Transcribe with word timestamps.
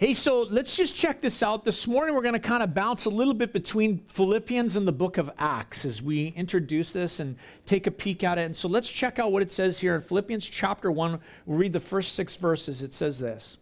Hey, 0.00 0.14
so 0.14 0.42
let's 0.42 0.76
just 0.76 0.94
check 0.94 1.20
this 1.20 1.42
out. 1.42 1.64
This 1.64 1.88
morning, 1.88 2.14
we're 2.14 2.22
going 2.22 2.34
to 2.34 2.38
kind 2.38 2.62
of 2.62 2.72
bounce 2.72 3.06
a 3.06 3.10
little 3.10 3.34
bit 3.34 3.52
between 3.52 3.98
Philippians 4.06 4.76
and 4.76 4.86
the 4.86 4.92
book 4.92 5.18
of 5.18 5.28
Acts 5.38 5.84
as 5.84 6.00
we 6.00 6.28
introduce 6.28 6.92
this 6.92 7.18
and 7.18 7.34
take 7.66 7.88
a 7.88 7.90
peek 7.90 8.22
at 8.22 8.38
it. 8.38 8.42
And 8.42 8.54
so 8.54 8.68
let's 8.68 8.88
check 8.88 9.18
out 9.18 9.32
what 9.32 9.42
it 9.42 9.50
says 9.50 9.80
here 9.80 9.96
in 9.96 10.00
Philippians 10.00 10.46
chapter 10.46 10.92
1. 10.92 11.18
We'll 11.46 11.58
read 11.58 11.72
the 11.72 11.80
first 11.80 12.14
six 12.14 12.36
verses. 12.36 12.80
It 12.80 12.94
says 12.94 13.18
this 13.18 13.58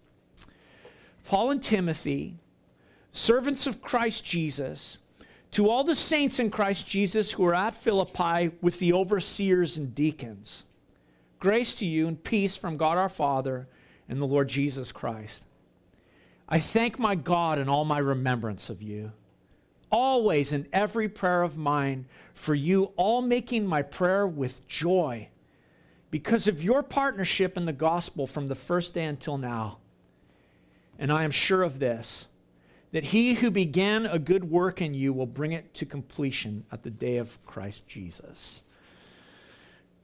Paul 1.24 1.52
and 1.52 1.62
Timothy, 1.62 2.34
servants 3.12 3.66
of 3.66 3.80
Christ 3.80 4.22
Jesus, 4.22 4.98
to 5.52 5.70
all 5.70 5.84
the 5.84 5.94
saints 5.94 6.38
in 6.38 6.50
Christ 6.50 6.86
Jesus 6.86 7.32
who 7.32 7.46
are 7.46 7.54
at 7.54 7.74
Philippi 7.74 8.50
with 8.60 8.78
the 8.78 8.92
overseers 8.92 9.78
and 9.78 9.94
deacons, 9.94 10.64
grace 11.38 11.74
to 11.76 11.86
you 11.86 12.06
and 12.06 12.22
peace 12.22 12.56
from 12.56 12.76
God 12.76 12.98
our 12.98 13.08
Father 13.08 13.68
and 14.06 14.20
the 14.20 14.26
Lord 14.26 14.50
Jesus 14.50 14.92
Christ. 14.92 15.45
I 16.48 16.60
thank 16.60 16.98
my 16.98 17.14
God 17.14 17.58
in 17.58 17.68
all 17.68 17.84
my 17.84 17.98
remembrance 17.98 18.70
of 18.70 18.80
you, 18.80 19.12
always 19.90 20.52
in 20.52 20.68
every 20.72 21.08
prayer 21.08 21.42
of 21.42 21.56
mine, 21.56 22.06
for 22.34 22.54
you, 22.54 22.92
all 22.96 23.22
making 23.22 23.66
my 23.66 23.82
prayer 23.82 24.26
with 24.26 24.66
joy 24.68 25.28
because 26.10 26.46
of 26.46 26.62
your 26.62 26.82
partnership 26.82 27.56
in 27.56 27.64
the 27.64 27.72
gospel 27.72 28.26
from 28.26 28.48
the 28.48 28.54
first 28.54 28.94
day 28.94 29.04
until 29.04 29.38
now. 29.38 29.78
And 30.98 31.12
I 31.12 31.24
am 31.24 31.30
sure 31.30 31.62
of 31.62 31.78
this 31.78 32.28
that 32.92 33.04
he 33.04 33.34
who 33.34 33.50
began 33.50 34.06
a 34.06 34.18
good 34.18 34.44
work 34.44 34.80
in 34.80 34.94
you 34.94 35.12
will 35.12 35.26
bring 35.26 35.52
it 35.52 35.74
to 35.74 35.84
completion 35.84 36.64
at 36.70 36.82
the 36.82 36.90
day 36.90 37.18
of 37.18 37.44
Christ 37.44 37.86
Jesus. 37.86 38.62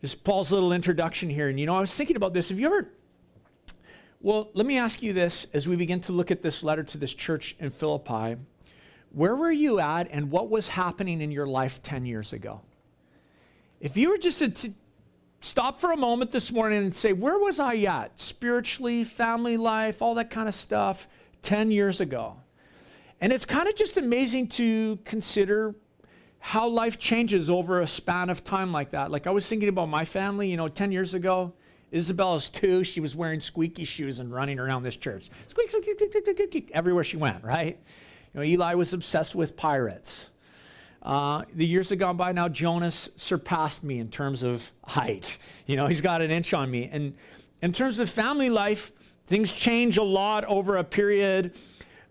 Just 0.02 0.24
Paul's 0.24 0.51
little 0.51 0.73
introduction 0.73 1.30
here. 1.30 1.49
And 1.49 1.59
you 1.59 1.65
know, 1.65 1.77
I 1.77 1.80
was 1.80 1.95
thinking 1.97 2.16
about 2.16 2.35
this. 2.35 2.49
Have 2.49 2.59
you 2.59 2.66
ever 2.66 2.91
well, 4.23 4.51
let 4.55 4.67
me 4.67 4.79
ask 4.79 5.03
you 5.03 5.12
this 5.12 5.49
as 5.53 5.69
we 5.69 5.75
begin 5.75 6.01
to 6.03 6.12
look 6.12 6.30
at 6.30 6.43
this 6.43 6.63
letter 6.63 6.85
to 6.85 6.97
this 6.97 7.13
church 7.13 7.57
in 7.59 7.71
Philippi. 7.71 8.37
Where 9.11 9.35
were 9.35 9.51
you 9.51 9.80
at 9.80 10.09
and 10.13 10.30
what 10.30 10.49
was 10.49 10.69
happening 10.69 11.21
in 11.21 11.33
your 11.33 11.46
life 11.46 11.83
10 11.83 12.07
years 12.07 12.33
ago? 12.33 12.61
If 13.80 13.96
you 13.96 14.11
were 14.11 14.19
just 14.19 14.38
to 14.38 14.73
stop 15.41 15.80
for 15.80 15.91
a 15.91 15.96
moment 15.96 16.30
this 16.30 16.52
morning 16.52 16.85
and 16.85 16.95
say, 16.95 17.13
Where 17.13 17.37
was 17.37 17.59
I 17.59 17.74
at? 17.79 18.19
Spiritually, 18.19 19.02
family 19.02 19.57
life, 19.57 20.01
all 20.01 20.15
that 20.15 20.30
kind 20.30 20.49
of 20.49 20.55
stuff 20.55 21.09
10 21.43 21.73
years 21.73 22.01
ago. 22.01 22.37
And 23.21 23.33
it's 23.33 23.45
kind 23.45 23.68
of 23.68 23.74
just 23.74 23.96
amazing 23.96 24.46
to 24.49 24.99
consider 25.05 25.74
how 26.39 26.68
life 26.68 26.96
changes 26.96 27.51
over 27.51 27.80
a 27.80 27.89
span 27.89 28.30
of 28.30 28.45
time 28.45 28.73
like 28.73 28.91
that. 28.91 29.11
Like 29.11 29.27
I 29.27 29.30
was 29.30 29.49
thinking 29.49 29.68
about 29.68 29.89
my 29.89 30.05
family, 30.05 30.49
you 30.49 30.57
know, 30.57 30.68
10 30.68 30.93
years 30.93 31.15
ago, 31.15 31.52
Isabella's 31.93 32.48
two. 32.48 32.85
She 32.85 33.01
was 33.01 33.15
wearing 33.15 33.40
squeaky 33.40 33.85
shoes 33.85 34.18
and 34.18 34.32
running 34.32 34.59
around 34.59 34.82
this 34.82 34.96
church. 34.96 35.30
Squeak, 35.46 35.71
squeak, 35.71 35.85
squeak, 35.85 36.10
squeak, 36.10 36.24
squeak, 36.24 36.49
squeak, 36.49 36.71
everywhere 36.73 37.04
she 37.04 37.16
went, 37.16 37.45
right? 37.45 37.79
You 38.32 38.40
know, 38.40 38.45
Eli 38.45 38.74
was 38.74 38.93
obsessed 38.93 39.34
with 39.34 39.57
pirates. 39.57 40.30
Uh, 41.02 41.43
the 41.54 41.66
years 41.66 41.90
have 41.90 41.99
gone 41.99 42.16
by 42.16 42.32
now, 42.32 42.49
Jonas 42.49 43.10
surpassed 43.16 43.82
me 43.82 43.99
in 43.99 44.09
terms 44.09 44.43
of 44.43 44.71
height. 44.84 45.38
You 45.66 45.76
know, 45.76 45.87
he's 45.87 46.01
got 46.01 46.23
an 46.23 46.30
inch 46.30 46.54
on 46.54 46.71
me. 46.71 46.88
And 46.90 47.15
in 47.60 47.73
terms 47.73 47.99
of 47.99 48.09
family 48.09 48.51
life, 48.51 48.93
things 49.27 49.52
change 49.52 49.99
a 49.99 50.02
lot 50.02 50.45
over 50.45 50.77
a 50.77 50.84
period 50.84 51.59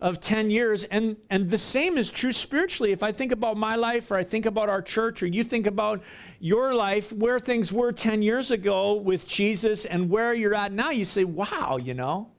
of 0.01 0.19
10 0.19 0.49
years. 0.49 0.83
And, 0.85 1.15
and 1.29 1.49
the 1.51 1.57
same 1.57 1.97
is 1.97 2.09
true 2.09 2.31
spiritually. 2.31 2.91
If 2.91 3.03
I 3.03 3.11
think 3.11 3.31
about 3.31 3.55
my 3.55 3.75
life, 3.75 4.09
or 4.09 4.17
I 4.17 4.23
think 4.23 4.47
about 4.47 4.67
our 4.67 4.81
church, 4.81 5.21
or 5.21 5.27
you 5.27 5.43
think 5.43 5.67
about 5.67 6.01
your 6.39 6.73
life, 6.73 7.13
where 7.13 7.39
things 7.39 7.71
were 7.71 7.91
10 7.91 8.23
years 8.23 8.49
ago 8.49 8.95
with 8.95 9.27
Jesus 9.27 9.85
and 9.85 10.09
where 10.09 10.33
you're 10.33 10.55
at 10.55 10.71
now, 10.71 10.89
you 10.89 11.05
say, 11.05 11.23
wow, 11.23 11.77
you 11.77 11.93
know, 11.93 12.31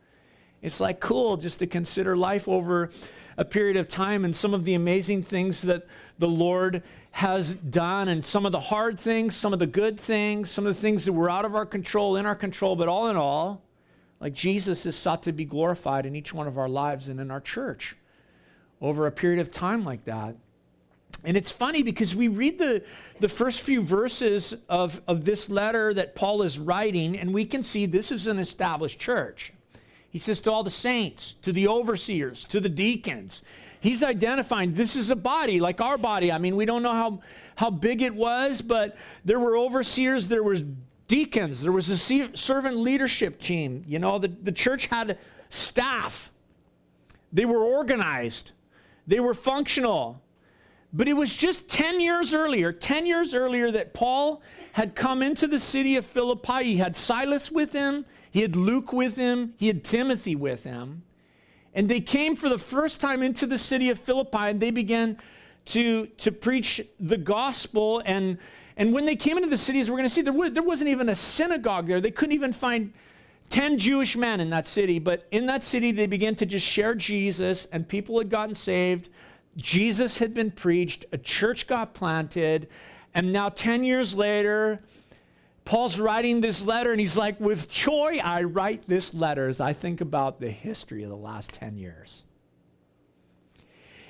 it's 0.61 0.81
like 0.81 0.99
cool 0.99 1.37
just 1.37 1.61
to 1.61 1.67
consider 1.67 2.17
life 2.17 2.49
over 2.49 2.91
a 3.39 3.45
period 3.45 3.77
of 3.77 3.89
time 3.89 4.25
and 4.25 4.35
some 4.35 4.53
of 4.53 4.65
the 4.65 4.75
amazing 4.75 5.23
things 5.23 5.63
that 5.63 5.87
the 6.19 6.29
Lord 6.29 6.83
has 7.13 7.55
done, 7.55 8.09
and 8.09 8.25
some 8.25 8.47
of 8.47 8.53
the 8.53 8.61
hard 8.61 8.99
things, 8.99 9.37
some 9.37 9.53
of 9.53 9.59
the 9.59 9.67
good 9.67 10.01
things, 10.01 10.51
some 10.51 10.67
of 10.67 10.75
the 10.75 10.81
things 10.81 11.05
that 11.05 11.13
were 11.13 11.29
out 11.29 11.45
of 11.45 11.55
our 11.55 11.67
control, 11.67 12.17
in 12.17 12.25
our 12.25 12.35
control, 12.35 12.75
but 12.75 12.89
all 12.89 13.09
in 13.09 13.17
all, 13.17 13.63
like 14.23 14.35
Jesus 14.35 14.87
is 14.87 14.97
sought 14.97 15.25
to 15.25 15.33
be 15.33 15.45
glorified 15.45 16.07
in 16.07 16.15
each 16.15 16.33
one 16.33 16.47
of 16.47 16.57
our 16.57 16.69
lives 16.69 17.09
and 17.09 17.19
in 17.19 17.33
our 17.33 17.41
church 17.41 17.97
over 18.81 19.09
a 19.09 19.11
period 19.11 19.41
of 19.41 19.51
time 19.51 19.85
like 19.85 20.05
that. 20.05 20.37
And 21.25 21.37
it's 21.37 21.51
funny 21.51 21.83
because 21.83 22.15
we 22.15 22.29
read 22.29 22.57
the, 22.57 22.85
the 23.19 23.29
first 23.29 23.63
few 23.63 23.83
verses 23.83 24.55
of, 24.69 25.01
of 25.09 25.25
this 25.25 25.51
letter 25.51 25.93
that 25.95 26.15
Paul 26.15 26.43
is 26.43 26.57
writing, 26.57 27.19
and 27.19 27.35
we 27.35 27.45
can 27.45 27.65
see 27.65 27.85
this 27.85 28.13
is 28.13 28.29
an 28.29 28.39
established 28.39 29.01
church. 29.01 29.53
He 30.09 30.21
says 30.21 30.41
to 30.43 30.53
all 30.53 30.63
the 30.63 30.71
saints, 30.71 31.35
to 31.43 31.53
the 31.53 31.67
overseers, 31.67 32.45
to 32.47 32.61
the 32.61 32.69
deacons. 32.69 33.43
He's 33.81 34.05
identifying 34.05 34.75
this 34.75 34.95
is 34.95 35.11
a 35.11 35.17
body 35.17 35.59
like 35.59 35.81
our 35.81 35.99
body. 35.99 36.31
I 36.31 36.39
mean, 36.39 36.55
we 36.55 36.65
don't 36.65 36.85
know 36.85 36.93
how, 36.93 37.21
how 37.57 37.71
big 37.71 38.03
it 38.03 38.15
was, 38.15 38.63
but 38.63 38.97
there 39.25 39.41
were 39.41 39.57
overseers, 39.57 40.29
there 40.29 40.45
was 40.45 40.63
deacons, 41.13 41.61
there 41.61 41.73
was 41.73 41.91
a 41.91 42.35
servant 42.35 42.79
leadership 42.79 43.39
team. 43.39 43.85
You 43.87 43.99
know, 43.99 44.19
the, 44.19 44.29
the 44.29 44.51
church 44.51 44.87
had 44.87 45.19
staff, 45.51 46.33
they 47.31 47.45
were 47.45 47.63
organized, 47.63 48.53
they 49.07 49.21
were 49.21 49.35
functional. 49.35 50.23
But 50.91 51.09
it 51.09 51.13
was 51.13 51.31
just 51.31 51.69
10 51.69 52.01
years 52.01 52.33
earlier, 52.33 52.73
10 52.73 53.05
years 53.05 53.35
earlier, 53.35 53.71
that 53.73 53.93
Paul 53.93 54.41
had 54.73 54.95
come 54.95 55.21
into 55.21 55.47
the 55.47 55.59
city 55.59 55.97
of 55.97 56.07
Philippi. 56.07 56.65
He 56.65 56.77
had 56.79 56.97
Silas 56.97 57.51
with 57.53 57.75
him, 57.75 58.07
he 58.31 58.41
had 58.41 58.57
Luke 58.57 58.95
with 58.95 59.17
him, 59.17 59.53
he 59.59 59.67
had 59.67 59.85
Timothy 59.85 60.35
with 60.35 60.65
him. 60.65 61.03
And 61.75 61.91
they 61.91 62.01
came 62.01 62.37
for 62.37 62.49
the 62.49 62.57
first 62.57 63.03
time 63.03 63.23
into 63.23 63.47
the 63.47 63.59
city 63.59 63.91
of 63.91 63.99
Philippi 63.99 64.39
and 64.39 64.61
they 64.61 64.71
began 64.71 65.19
to, 65.67 66.07
to 66.07 66.33
preach 66.33 66.81
the 66.99 67.19
gospel 67.19 68.01
and 68.07 68.39
and 68.77 68.93
when 68.93 69.05
they 69.05 69.17
came 69.17 69.37
into 69.37 69.49
the 69.49 69.59
cities, 69.59 69.91
we're 69.91 69.99
going 69.99 70.09
to 70.09 70.15
see 70.15 70.23
there, 70.23 70.51
there 70.51 70.63
wasn't 70.63 70.91
even 70.91 71.09
a 71.09 71.15
synagogue 71.15 71.87
there. 71.87 72.01
They 72.01 72.11
couldn't 72.11 72.35
even 72.35 72.53
find 72.53 72.93
10 73.51 73.79
Jewish 73.79 74.17
men 74.17 74.41
in 74.41 74.51
that 74.51 74.67
city. 74.67 74.99
But 74.99 75.27
in 75.31 75.47
that 75.47 75.63
city, 75.63 75.93
they 75.93 76.07
began 76.07 76.35
to 76.37 76.47
just 76.47 76.67
share 76.67 76.95
Jesus, 76.95 77.67
and 77.71 77.87
people 77.87 78.19
had 78.19 78.31
gotten 78.31 78.55
saved. 78.55 79.11
Jesus 79.57 80.19
had 80.19 80.33
been 80.33 80.51
preached, 80.51 81.05
a 81.13 81.19
church 81.19 81.67
got 81.67 81.93
planted. 81.93 82.69
And 83.15 83.31
now, 83.33 83.51
10 83.51 83.85
years 83.85 84.15
later, 84.15 84.81
Paul's 85.67 86.01
writing 86.01 86.41
this 86.41 86.65
letter, 86.65 86.93
and 86.93 87.01
he's 87.01 87.19
like, 87.19 87.39
With 87.39 87.69
joy, 87.69 88.19
I 88.25 88.45
write 88.45 88.89
this 88.89 89.13
letter 89.13 89.49
as 89.49 89.61
I 89.61 89.75
think 89.75 90.01
about 90.01 90.41
the 90.41 90.51
history 90.51 91.03
of 91.03 91.11
the 91.11 91.17
last 91.17 91.53
10 91.53 91.77
years. 91.77 92.25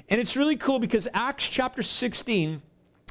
And 0.09 0.21
it's 0.21 0.37
really 0.37 0.57
cool 0.57 0.79
because 0.79 1.09
Acts 1.13 1.49
chapter 1.49 1.83
16 1.83 2.63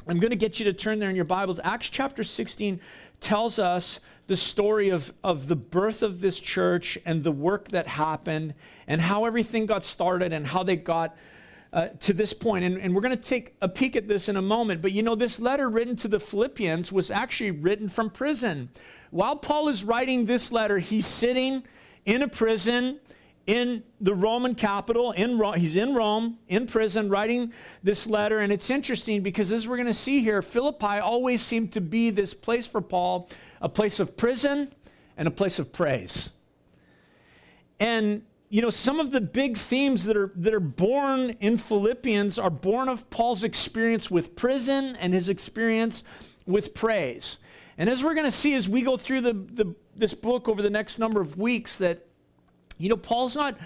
I'm 0.08 0.18
going 0.18 0.30
to 0.30 0.36
get 0.36 0.58
you 0.58 0.64
to 0.64 0.72
turn 0.72 0.98
there 0.98 1.10
in 1.10 1.16
your 1.16 1.24
Bibles. 1.24 1.60
Acts 1.62 1.88
chapter 1.88 2.24
16 2.24 2.80
tells 3.20 3.60
us 3.60 4.00
the 4.26 4.34
story 4.34 4.88
of, 4.88 5.12
of 5.22 5.46
the 5.46 5.54
birth 5.54 6.02
of 6.02 6.20
this 6.20 6.40
church 6.40 6.98
and 7.04 7.22
the 7.22 7.30
work 7.30 7.68
that 7.68 7.86
happened 7.86 8.54
and 8.88 9.00
how 9.00 9.26
everything 9.26 9.64
got 9.64 9.84
started 9.84 10.32
and 10.32 10.44
how 10.48 10.64
they 10.64 10.74
got 10.74 11.16
uh, 11.72 11.88
to 12.00 12.12
this 12.12 12.32
point. 12.32 12.64
And, 12.64 12.78
and 12.78 12.96
we're 12.96 13.00
going 13.00 13.16
to 13.16 13.22
take 13.22 13.54
a 13.62 13.68
peek 13.68 13.94
at 13.94 14.08
this 14.08 14.28
in 14.28 14.36
a 14.36 14.42
moment. 14.42 14.82
But 14.82 14.90
you 14.90 15.04
know, 15.04 15.14
this 15.14 15.38
letter 15.38 15.70
written 15.70 15.94
to 15.96 16.08
the 16.08 16.18
Philippians 16.18 16.90
was 16.90 17.12
actually 17.12 17.52
written 17.52 17.88
from 17.88 18.10
prison. 18.10 18.70
While 19.10 19.36
Paul 19.36 19.68
is 19.68 19.84
writing 19.84 20.26
this 20.26 20.50
letter, 20.50 20.80
he's 20.80 21.06
sitting 21.06 21.62
in 22.04 22.22
a 22.22 22.28
prison 22.28 22.98
in 23.46 23.82
the 24.00 24.14
Roman 24.14 24.54
capital. 24.54 25.12
In 25.12 25.38
Rome, 25.38 25.54
he's 25.54 25.76
in 25.76 25.94
Rome, 25.94 26.38
in 26.48 26.66
prison, 26.66 27.08
writing 27.08 27.52
this 27.82 28.06
letter. 28.06 28.38
And 28.38 28.52
it's 28.52 28.70
interesting 28.70 29.22
because, 29.22 29.50
as 29.52 29.66
we're 29.66 29.76
going 29.76 29.86
to 29.86 29.94
see 29.94 30.22
here, 30.22 30.42
Philippi 30.42 30.98
always 30.98 31.42
seemed 31.42 31.72
to 31.72 31.80
be 31.80 32.10
this 32.10 32.34
place 32.34 32.66
for 32.66 32.80
Paul 32.80 33.28
a 33.60 33.68
place 33.68 34.00
of 34.00 34.16
prison 34.16 34.72
and 35.16 35.28
a 35.28 35.30
place 35.30 35.58
of 35.58 35.72
praise. 35.72 36.30
And 37.78 38.22
you 38.52 38.60
know, 38.60 38.68
some 38.68 39.00
of 39.00 39.12
the 39.12 39.20
big 39.22 39.56
themes 39.56 40.04
that 40.04 40.14
are, 40.14 40.30
that 40.36 40.52
are 40.52 40.60
born 40.60 41.30
in 41.40 41.56
Philippians 41.56 42.38
are 42.38 42.50
born 42.50 42.90
of 42.90 43.08
Paul's 43.08 43.44
experience 43.44 44.10
with 44.10 44.36
prison 44.36 44.94
and 44.96 45.14
his 45.14 45.30
experience 45.30 46.04
with 46.44 46.74
praise. 46.74 47.38
And 47.78 47.88
as 47.88 48.04
we're 48.04 48.12
going 48.12 48.26
to 48.26 48.30
see 48.30 48.52
as 48.52 48.68
we 48.68 48.82
go 48.82 48.98
through 48.98 49.22
the, 49.22 49.32
the, 49.32 49.74
this 49.96 50.12
book 50.12 50.50
over 50.50 50.60
the 50.60 50.68
next 50.68 50.98
number 50.98 51.22
of 51.22 51.38
weeks, 51.38 51.78
that 51.78 52.06
you 52.82 52.88
know, 52.88 52.96
Paul's 52.96 53.36
not 53.36 53.56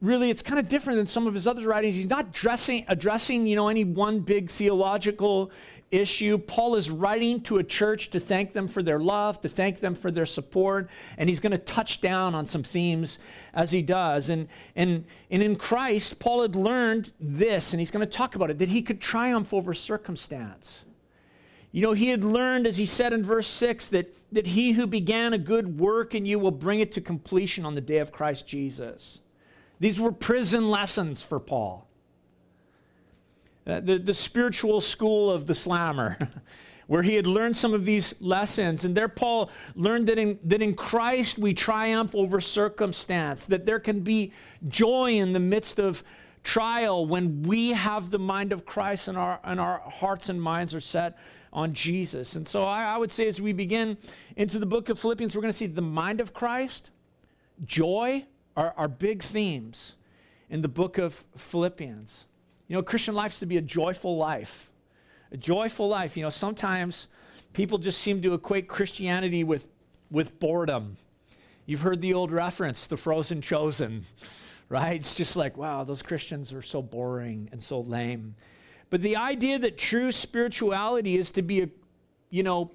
really, 0.00 0.30
it's 0.30 0.42
kind 0.42 0.58
of 0.58 0.68
different 0.68 0.96
than 0.96 1.06
some 1.06 1.26
of 1.26 1.34
his 1.34 1.46
other 1.46 1.66
writings. 1.66 1.96
He's 1.96 2.08
not 2.08 2.32
dressing, 2.32 2.84
addressing, 2.88 3.46
you 3.46 3.56
know, 3.56 3.68
any 3.68 3.84
one 3.84 4.20
big 4.20 4.50
theological 4.50 5.50
issue. 5.90 6.38
Paul 6.38 6.76
is 6.76 6.90
writing 6.90 7.40
to 7.42 7.58
a 7.58 7.64
church 7.64 8.10
to 8.10 8.20
thank 8.20 8.52
them 8.52 8.68
for 8.68 8.82
their 8.82 8.98
love, 8.98 9.40
to 9.42 9.48
thank 9.48 9.80
them 9.80 9.94
for 9.94 10.10
their 10.10 10.26
support, 10.26 10.88
and 11.16 11.28
he's 11.28 11.40
going 11.40 11.52
to 11.52 11.58
touch 11.58 12.00
down 12.00 12.34
on 12.34 12.46
some 12.46 12.62
themes 12.62 13.18
as 13.52 13.70
he 13.70 13.82
does. 13.82 14.30
And, 14.30 14.48
and, 14.76 15.04
and 15.30 15.42
in 15.42 15.56
Christ, 15.56 16.18
Paul 16.18 16.42
had 16.42 16.56
learned 16.56 17.12
this, 17.20 17.72
and 17.72 17.80
he's 17.80 17.90
going 17.90 18.06
to 18.06 18.10
talk 18.10 18.34
about 18.34 18.50
it 18.50 18.58
that 18.58 18.68
he 18.68 18.82
could 18.82 19.00
triumph 19.00 19.52
over 19.52 19.74
circumstance. 19.74 20.84
You 21.70 21.82
know, 21.82 21.92
he 21.92 22.08
had 22.08 22.24
learned, 22.24 22.66
as 22.66 22.78
he 22.78 22.86
said 22.86 23.12
in 23.12 23.22
verse 23.22 23.46
6, 23.46 23.88
that, 23.88 24.14
that 24.32 24.46
he 24.46 24.72
who 24.72 24.86
began 24.86 25.32
a 25.32 25.38
good 25.38 25.78
work 25.78 26.14
in 26.14 26.24
you 26.24 26.38
will 26.38 26.50
bring 26.50 26.80
it 26.80 26.92
to 26.92 27.00
completion 27.00 27.66
on 27.66 27.74
the 27.74 27.80
day 27.80 27.98
of 27.98 28.10
Christ 28.10 28.46
Jesus. 28.46 29.20
These 29.78 30.00
were 30.00 30.12
prison 30.12 30.70
lessons 30.70 31.22
for 31.22 31.38
Paul. 31.38 31.86
Uh, 33.66 33.80
the, 33.80 33.98
the 33.98 34.14
spiritual 34.14 34.80
school 34.80 35.30
of 35.30 35.46
the 35.46 35.54
slammer, 35.54 36.16
where 36.86 37.02
he 37.02 37.16
had 37.16 37.26
learned 37.26 37.54
some 37.54 37.74
of 37.74 37.84
these 37.84 38.14
lessons. 38.18 38.86
And 38.86 38.94
there, 38.94 39.08
Paul 39.08 39.50
learned 39.74 40.08
that 40.08 40.16
in, 40.16 40.38
that 40.44 40.62
in 40.62 40.74
Christ 40.74 41.38
we 41.38 41.52
triumph 41.52 42.14
over 42.14 42.40
circumstance, 42.40 43.44
that 43.44 43.66
there 43.66 43.78
can 43.78 44.00
be 44.00 44.32
joy 44.68 45.12
in 45.12 45.34
the 45.34 45.38
midst 45.38 45.78
of 45.78 46.02
trial 46.42 47.04
when 47.04 47.42
we 47.42 47.70
have 47.70 48.08
the 48.08 48.18
mind 48.18 48.52
of 48.52 48.64
Christ 48.64 49.06
and 49.06 49.18
our, 49.18 49.38
and 49.44 49.60
our 49.60 49.80
hearts 49.80 50.30
and 50.30 50.40
minds 50.40 50.74
are 50.74 50.80
set 50.80 51.18
on 51.52 51.72
Jesus. 51.72 52.36
And 52.36 52.46
so 52.46 52.62
I, 52.62 52.84
I 52.84 52.98
would 52.98 53.12
say 53.12 53.26
as 53.26 53.40
we 53.40 53.52
begin 53.52 53.96
into 54.36 54.58
the 54.58 54.66
book 54.66 54.88
of 54.88 54.98
Philippians, 54.98 55.34
we're 55.34 55.42
going 55.42 55.52
to 55.52 55.56
see 55.56 55.66
the 55.66 55.82
mind 55.82 56.20
of 56.20 56.34
Christ, 56.34 56.90
joy 57.64 58.24
are, 58.56 58.74
are 58.76 58.88
big 58.88 59.22
themes 59.22 59.96
in 60.50 60.62
the 60.62 60.68
book 60.68 60.98
of 60.98 61.24
Philippians. 61.36 62.26
You 62.66 62.76
know, 62.76 62.82
Christian 62.82 63.14
life 63.14 63.32
is 63.32 63.38
to 63.40 63.46
be 63.46 63.56
a 63.56 63.62
joyful 63.62 64.16
life. 64.16 64.72
A 65.32 65.36
joyful 65.36 65.88
life. 65.88 66.16
You 66.16 66.22
know, 66.22 66.30
sometimes 66.30 67.08
people 67.52 67.78
just 67.78 68.00
seem 68.00 68.22
to 68.22 68.34
equate 68.34 68.68
Christianity 68.68 69.44
with, 69.44 69.68
with 70.10 70.38
boredom. 70.38 70.96
You've 71.66 71.82
heard 71.82 72.00
the 72.00 72.14
old 72.14 72.30
reference, 72.30 72.86
the 72.86 72.96
frozen 72.96 73.40
chosen, 73.40 74.04
right? 74.68 75.00
It's 75.00 75.14
just 75.14 75.36
like, 75.36 75.56
wow, 75.56 75.84
those 75.84 76.02
Christians 76.02 76.52
are 76.52 76.62
so 76.62 76.82
boring 76.82 77.48
and 77.52 77.62
so 77.62 77.80
lame. 77.80 78.34
But 78.90 79.02
the 79.02 79.16
idea 79.16 79.58
that 79.58 79.76
true 79.76 80.12
spirituality 80.12 81.16
is 81.16 81.30
to 81.32 81.42
be, 81.42 81.62
uh, 81.62 81.66
you 82.30 82.42
know, 82.42 82.72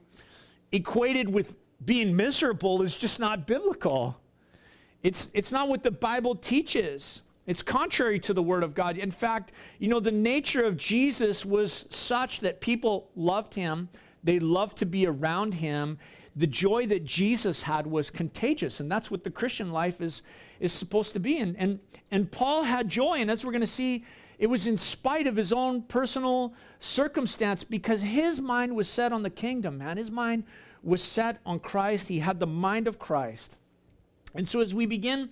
equated 0.72 1.30
with 1.30 1.54
being 1.84 2.16
miserable 2.16 2.82
is 2.82 2.96
just 2.96 3.20
not 3.20 3.48
biblical. 3.48 4.20
It's, 5.02 5.30
it's 5.34 5.52
not 5.52 5.70
what 5.70 5.84
the 5.84 5.92
Bible 5.92 6.36
teaches. 6.36 7.22
It's 7.46 7.62
contrary 7.62 8.20
to 8.20 8.34
the 8.34 8.44
Word 8.44 8.64
of 8.64 8.74
God. 8.74 8.98
In 8.98 9.12
fact, 9.12 9.52
you 9.80 9.90
know, 9.90 10.00
the 10.00 10.12
nature 10.12 10.64
of 10.64 10.78
Jesus 10.78 11.46
was 11.46 11.86
such 11.90 12.40
that 12.40 12.62
people 12.62 13.10
loved 13.16 13.56
him, 13.56 13.90
they 14.24 14.40
loved 14.40 14.78
to 14.78 14.86
be 14.86 15.06
around 15.06 15.56
him. 15.56 16.00
The 16.36 16.48
joy 16.48 16.88
that 16.88 17.06
Jesus 17.06 17.64
had 17.64 17.86
was 17.86 18.10
contagious, 18.10 18.80
and 18.80 18.90
that's 18.90 19.12
what 19.12 19.24
the 19.24 19.30
Christian 19.30 19.72
life 19.72 20.02
is, 20.02 20.24
is 20.60 20.74
supposed 20.74 21.14
to 21.14 21.20
be. 21.20 21.38
And, 21.38 21.56
and, 21.60 21.80
and 22.10 22.32
Paul 22.32 22.64
had 22.64 22.90
joy, 22.90 23.18
and 23.18 23.30
as 23.30 23.46
we're 23.46 23.52
going 23.52 23.62
to 23.62 23.68
see, 23.68 24.04
it 24.44 24.50
was 24.50 24.68
in 24.68 24.78
spite 24.78 25.26
of 25.26 25.38
his 25.38 25.54
own 25.54 25.84
personal 25.84 26.54
circumstance 26.82 27.64
because 27.64 28.02
his 28.02 28.42
mind 28.42 28.76
was 28.76 28.90
set 28.90 29.14
on 29.14 29.24
the 29.24 29.30
kingdom, 29.30 29.78
man. 29.78 29.96
His 29.96 30.12
mind 30.12 30.44
was 30.84 31.02
set 31.02 31.40
on 31.46 31.62
Christ. 31.62 32.10
He 32.10 32.20
had 32.20 32.42
the 32.42 32.46
mind 32.46 32.90
of 32.90 33.00
Christ. 33.00 33.56
And 34.36 34.46
so 34.46 34.60
as 34.60 34.76
we 34.76 34.86
begin 34.86 35.30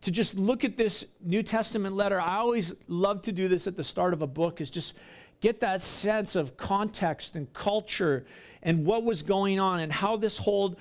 to 0.00 0.10
just 0.10 0.38
look 0.38 0.64
at 0.64 0.78
this 0.78 1.04
New 1.22 1.42
Testament 1.42 1.94
letter, 1.94 2.18
I 2.18 2.36
always 2.36 2.74
love 2.88 3.20
to 3.24 3.32
do 3.32 3.48
this 3.48 3.66
at 3.66 3.76
the 3.76 3.84
start 3.84 4.14
of 4.14 4.22
a 4.22 4.26
book, 4.26 4.62
is 4.62 4.70
just 4.70 4.94
get 5.42 5.60
that 5.60 5.82
sense 5.82 6.34
of 6.34 6.56
context 6.56 7.36
and 7.36 7.52
culture 7.52 8.24
and 8.62 8.86
what 8.86 9.04
was 9.04 9.22
going 9.22 9.60
on 9.60 9.80
and 9.80 9.92
how 9.92 10.16
this 10.16 10.38
whole 10.38 10.78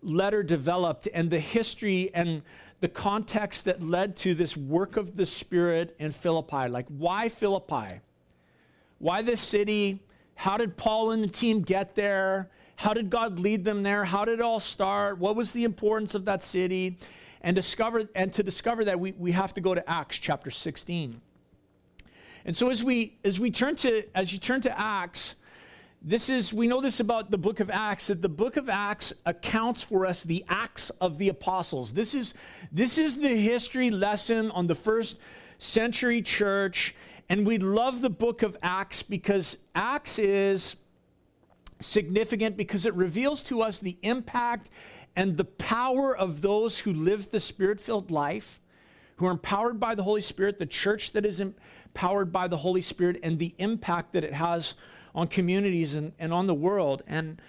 letter 0.00 0.44
developed 0.44 1.08
and 1.12 1.28
the 1.28 1.40
history 1.40 2.08
and 2.14 2.42
the 2.80 2.88
context 2.88 3.64
that 3.64 3.82
led 3.82 4.16
to 4.18 4.34
this 4.34 4.56
work 4.56 4.96
of 4.96 5.16
the 5.16 5.26
Spirit 5.26 5.96
in 5.98 6.10
Philippi. 6.10 6.68
Like, 6.68 6.86
why 6.88 7.28
Philippi? 7.28 8.00
Why 8.98 9.22
this 9.22 9.40
city? 9.40 10.02
How 10.34 10.56
did 10.56 10.76
Paul 10.76 11.12
and 11.12 11.22
the 11.22 11.28
team 11.28 11.62
get 11.62 11.94
there? 11.94 12.50
How 12.76 12.92
did 12.92 13.08
God 13.08 13.38
lead 13.38 13.64
them 13.64 13.82
there? 13.82 14.04
How 14.04 14.24
did 14.24 14.34
it 14.34 14.42
all 14.42 14.60
start? 14.60 15.18
What 15.18 15.34
was 15.34 15.52
the 15.52 15.64
importance 15.64 16.14
of 16.14 16.26
that 16.26 16.42
city? 16.42 16.98
And, 17.40 17.56
discover, 17.56 18.04
and 18.14 18.32
to 18.34 18.42
discover 18.42 18.84
that, 18.84 19.00
we, 19.00 19.12
we 19.12 19.32
have 19.32 19.54
to 19.54 19.60
go 19.60 19.74
to 19.74 19.88
Acts 19.88 20.18
chapter 20.18 20.50
16. 20.50 21.20
And 22.44 22.56
so 22.56 22.70
as 22.70 22.84
we 22.84 23.18
as 23.24 23.40
we 23.40 23.50
turn 23.50 23.74
to 23.76 24.04
as 24.16 24.32
you 24.32 24.38
turn 24.38 24.60
to 24.62 24.80
Acts, 24.80 25.34
this 26.08 26.30
is 26.30 26.54
we 26.54 26.68
know 26.68 26.80
this 26.80 27.00
about 27.00 27.32
the 27.32 27.36
book 27.36 27.58
of 27.58 27.68
Acts 27.68 28.06
that 28.06 28.22
the 28.22 28.28
book 28.28 28.56
of 28.56 28.68
Acts 28.68 29.12
accounts 29.26 29.82
for 29.82 30.06
us 30.06 30.22
the 30.22 30.44
acts 30.48 30.90
of 31.00 31.18
the 31.18 31.28
apostles. 31.28 31.92
This 31.92 32.14
is 32.14 32.32
this 32.70 32.96
is 32.96 33.18
the 33.18 33.28
history 33.36 33.90
lesson 33.90 34.52
on 34.52 34.68
the 34.68 34.76
first 34.76 35.18
century 35.58 36.22
church 36.22 36.94
and 37.28 37.44
we 37.44 37.58
love 37.58 38.02
the 38.02 38.10
book 38.10 38.44
of 38.44 38.56
Acts 38.62 39.02
because 39.02 39.58
Acts 39.74 40.20
is 40.20 40.76
significant 41.80 42.56
because 42.56 42.86
it 42.86 42.94
reveals 42.94 43.42
to 43.42 43.60
us 43.60 43.80
the 43.80 43.98
impact 44.02 44.70
and 45.16 45.36
the 45.36 45.44
power 45.44 46.16
of 46.16 46.40
those 46.40 46.78
who 46.78 46.92
live 46.92 47.32
the 47.32 47.40
spirit 47.40 47.80
filled 47.80 48.12
life, 48.12 48.60
who 49.16 49.26
are 49.26 49.32
empowered 49.32 49.80
by 49.80 49.96
the 49.96 50.04
Holy 50.04 50.20
Spirit, 50.20 50.60
the 50.60 50.66
church 50.66 51.12
that 51.12 51.26
is 51.26 51.40
empowered 51.40 52.30
by 52.30 52.46
the 52.46 52.58
Holy 52.58 52.80
Spirit, 52.80 53.18
and 53.24 53.40
the 53.40 53.56
impact 53.58 54.12
that 54.12 54.22
it 54.22 54.34
has 54.34 54.74
on 55.16 55.26
communities 55.26 55.94
and, 55.94 56.12
and 56.18 56.32
on 56.32 56.46
the 56.46 56.54
world. 56.54 57.02
And, 57.06 57.40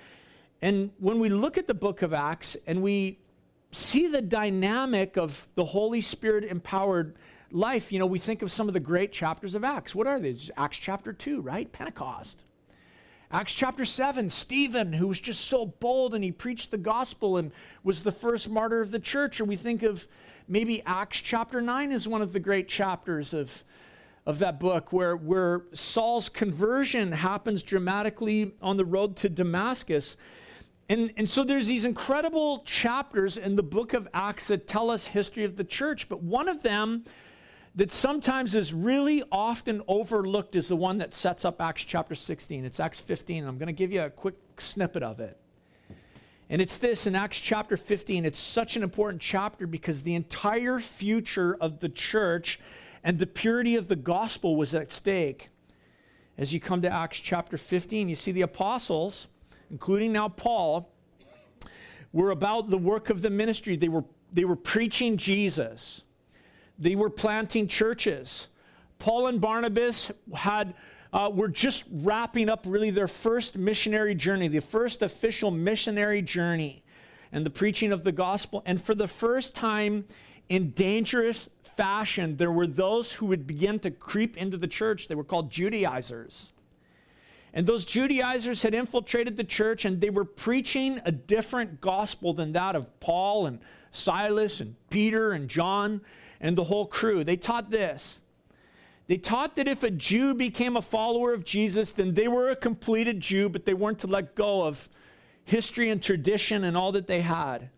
and 0.62 0.92
when 1.00 1.20
we 1.20 1.28
look 1.30 1.58
at 1.58 1.68
the 1.68 1.74
book 1.74 2.02
of 2.02 2.14
Acts 2.14 2.56
and 2.66 2.82
we 2.82 3.20
see 3.72 4.08
the 4.08 4.22
dynamic 4.22 5.18
of 5.18 5.48
the 5.56 5.66
Holy 5.66 6.00
Spirit 6.00 6.46
empowered 6.46 7.16
life, 7.52 7.92
you 7.92 8.00
know, 8.00 8.06
we 8.06 8.20
think 8.20 8.42
of 8.42 8.50
some 8.50 8.70
of 8.70 8.74
the 8.74 8.80
great 8.80 9.12
chapters 9.12 9.54
of 9.54 9.66
Acts. 9.66 9.94
What 9.94 10.08
are 10.08 10.20
they? 10.20 10.36
Acts 10.56 10.78
chapter 10.78 11.12
2, 11.12 11.42
right? 11.42 11.70
Pentecost. 11.70 12.46
Acts 13.30 13.54
chapter 13.54 13.84
7, 13.84 14.30
Stephen, 14.30 14.94
who 14.94 15.10
was 15.10 15.20
just 15.20 15.42
so 15.50 15.66
bold 15.66 16.16
and 16.16 16.24
he 16.24 16.32
preached 16.32 16.72
the 16.72 16.78
gospel 16.78 17.36
and 17.36 17.52
was 17.84 18.04
the 18.04 18.12
first 18.14 18.50
martyr 18.50 18.80
of 18.80 18.92
the 18.92 19.00
church. 19.00 19.42
Or 19.42 19.46
we 19.46 19.58
think 19.58 19.84
of 19.84 20.08
maybe 20.48 20.82
Acts 20.86 21.20
chapter 21.20 21.62
9 21.62 21.92
is 21.92 22.08
one 22.08 22.22
of 22.22 22.32
the 22.32 22.40
great 22.40 22.70
chapters 22.70 23.34
of, 23.34 23.66
of 24.28 24.40
that 24.40 24.60
book 24.60 24.92
where, 24.92 25.16
where 25.16 25.62
Saul's 25.74 26.28
conversion 26.28 27.14
happens 27.14 27.64
dramatically 27.64 28.52
on 28.62 28.76
the 28.76 28.84
road 28.84 29.16
to 29.16 29.30
Damascus. 29.30 30.18
And, 30.90 31.14
and 31.16 31.30
so 31.30 31.46
there's 31.46 31.68
these 31.68 31.86
incredible 31.86 32.60
chapters 32.66 33.38
in 33.38 33.56
the 33.56 33.64
book 33.64 33.94
of 33.94 34.06
Acts 34.14 34.48
that 34.48 34.68
tell 34.68 34.92
us 34.92 35.08
history 35.08 35.46
of 35.46 35.56
the 35.56 35.64
church, 35.64 36.10
but 36.10 36.22
one 36.22 36.50
of 36.50 36.62
them 36.62 37.06
that 37.76 37.90
sometimes 37.90 38.54
is 38.54 38.74
really 38.74 39.24
often 39.32 39.82
overlooked 39.88 40.58
is 40.58 40.68
the 40.68 40.76
one 40.76 40.98
that 40.98 41.14
sets 41.14 41.46
up 41.46 41.62
Acts 41.62 41.86
chapter 41.86 42.14
16. 42.14 42.66
It's 42.66 42.82
Acts 42.82 43.00
15. 43.00 43.46
I'm 43.46 43.58
going 43.58 43.68
to 43.68 43.74
give 43.74 43.94
you 43.94 44.02
a 44.02 44.10
quick 44.10 44.36
snippet 44.60 45.04
of 45.04 45.22
it. 45.22 45.40
And 46.50 46.62
it's 46.62 46.78
this 46.78 47.08
in 47.08 47.16
Acts 47.16 47.40
chapter 47.40 47.78
15. 47.78 48.26
It's 48.26 48.40
such 48.40 48.76
an 48.76 48.84
important 48.84 49.22
chapter 49.22 49.66
because 49.68 50.04
the 50.04 50.16
entire 50.16 50.82
future 50.82 51.56
of 51.62 51.80
the 51.80 51.88
church 51.88 52.60
and 53.04 53.20
the 53.20 53.28
purity 53.28 53.76
of 53.76 53.88
the 53.88 53.96
gospel 53.96 54.56
was 54.56 54.74
at 54.74 54.92
stake. 54.92 55.50
As 56.38 56.54
you 56.54 56.60
come 56.60 56.82
to 56.84 56.90
Acts 56.90 57.20
chapter 57.20 57.58
15, 57.58 58.10
you 58.10 58.16
see 58.16 58.32
the 58.32 58.42
apostles, 58.42 59.28
including 59.72 60.14
now 60.14 60.30
Paul, 60.30 60.92
were 62.14 62.32
about 62.32 62.70
the 62.70 62.78
work 62.78 63.10
of 63.10 63.22
the 63.22 63.30
ministry. 63.30 63.76
They 63.76 63.90
were, 63.90 64.04
they 64.32 64.46
were 64.46 64.56
preaching 64.56 65.18
Jesus. 65.18 66.04
They 66.78 66.96
were 66.96 67.10
planting 67.10 67.68
churches. 67.68 68.48
Paul 69.00 69.28
and 69.28 69.42
Barnabas 69.42 70.12
had 70.34 70.74
uh, 71.14 71.30
were 71.34 71.48
just 71.48 71.84
wrapping 71.90 72.50
up 72.50 72.66
really 72.66 72.90
their 72.90 73.08
first 73.08 73.56
missionary 73.56 74.14
journey, 74.16 74.48
the 74.48 74.60
first 74.60 75.02
official 75.02 75.52
missionary 75.52 76.22
journey, 76.22 76.84
and 77.32 77.46
the 77.46 77.50
preaching 77.50 77.92
of 77.92 78.04
the 78.04 78.12
gospel. 78.12 78.62
And 78.66 78.82
for 78.82 78.94
the 78.94 79.08
first 79.08 79.56
time 79.56 80.06
in 80.50 80.72
dangerous 80.72 81.50
fashion, 81.64 82.38
there 82.38 82.52
were 82.52 82.68
those 82.68 83.14
who 83.14 83.26
would 83.28 83.46
begin 83.46 83.80
to 83.80 83.92
creep 83.92 84.38
into 84.38 84.58
the 84.58 84.68
church. 84.68 85.08
They 85.08 85.16
were 85.16 85.24
called 85.24 85.52
Judaizers. 85.52 86.54
And 87.54 87.66
those 87.66 87.86
Judaizers 87.86 88.62
had 88.62 88.74
infiltrated 88.74 89.36
the 89.36 89.44
church 89.44 89.84
and 89.84 90.00
they 90.00 90.10
were 90.10 90.26
preaching 90.26 91.02
a 91.06 91.12
different 91.12 91.82
gospel 91.82 92.34
than 92.34 92.52
that 92.54 92.76
of 92.76 93.00
Paul 93.00 93.46
and 93.46 93.60
Silas 93.92 94.62
and 94.62 94.76
Peter 94.90 95.32
and 95.32 95.50
John 95.50 96.02
and 96.40 96.58
the 96.58 96.66
whole 96.66 96.86
crew. 96.86 97.24
They 97.24 97.38
taught 97.38 97.72
this. 97.72 98.22
They 99.08 99.18
taught 99.18 99.56
that 99.56 99.68
if 99.68 99.84
a 99.84 99.90
Jew 99.90 100.34
became 100.34 100.76
a 100.76 100.82
follower 100.82 101.34
of 101.34 101.46
Jesus, 101.46 101.92
then 101.92 102.14
they 102.14 102.28
were 102.28 102.50
a 102.50 102.56
completed 102.56 103.22
Jew, 103.22 103.48
but 103.48 103.66
they 103.66 103.74
weren't 103.74 104.00
to 104.00 104.08
let 104.08 104.36
go 104.36 104.66
of 104.66 104.90
history 105.46 105.90
and 105.90 106.04
tradition 106.04 106.66
and 106.66 106.76
all 106.76 106.92
that 106.92 107.08
they 107.08 107.22
had. 107.22 107.70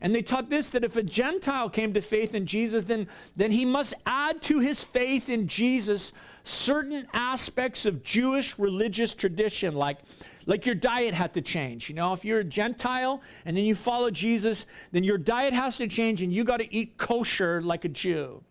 And 0.00 0.14
they 0.14 0.22
taught 0.22 0.50
this 0.50 0.68
that 0.70 0.84
if 0.84 0.96
a 0.96 1.02
Gentile 1.02 1.70
came 1.70 1.94
to 1.94 2.00
faith 2.00 2.34
in 2.34 2.46
Jesus, 2.46 2.84
then, 2.84 3.08
then 3.34 3.50
he 3.50 3.64
must 3.64 3.94
add 4.04 4.42
to 4.42 4.60
his 4.60 4.84
faith 4.84 5.28
in 5.28 5.48
Jesus 5.48 6.12
certain 6.44 7.06
aspects 7.12 7.86
of 7.86 8.02
Jewish 8.02 8.58
religious 8.58 9.14
tradition, 9.14 9.74
like 9.74 9.98
like 10.46 10.64
your 10.64 10.76
diet 10.76 11.12
had 11.12 11.34
to 11.34 11.42
change. 11.42 11.88
You 11.88 11.96
know, 11.96 12.12
if 12.12 12.24
you're 12.24 12.38
a 12.38 12.44
Gentile 12.44 13.20
and 13.44 13.56
then 13.56 13.64
you 13.64 13.74
follow 13.74 14.10
Jesus, 14.10 14.66
then 14.92 15.02
your 15.02 15.18
diet 15.18 15.52
has 15.52 15.76
to 15.78 15.88
change 15.88 16.22
and 16.22 16.32
you 16.32 16.44
got 16.44 16.58
to 16.58 16.72
eat 16.72 16.96
kosher 16.96 17.60
like 17.60 17.84
a 17.84 17.88
Jew. 17.88 18.42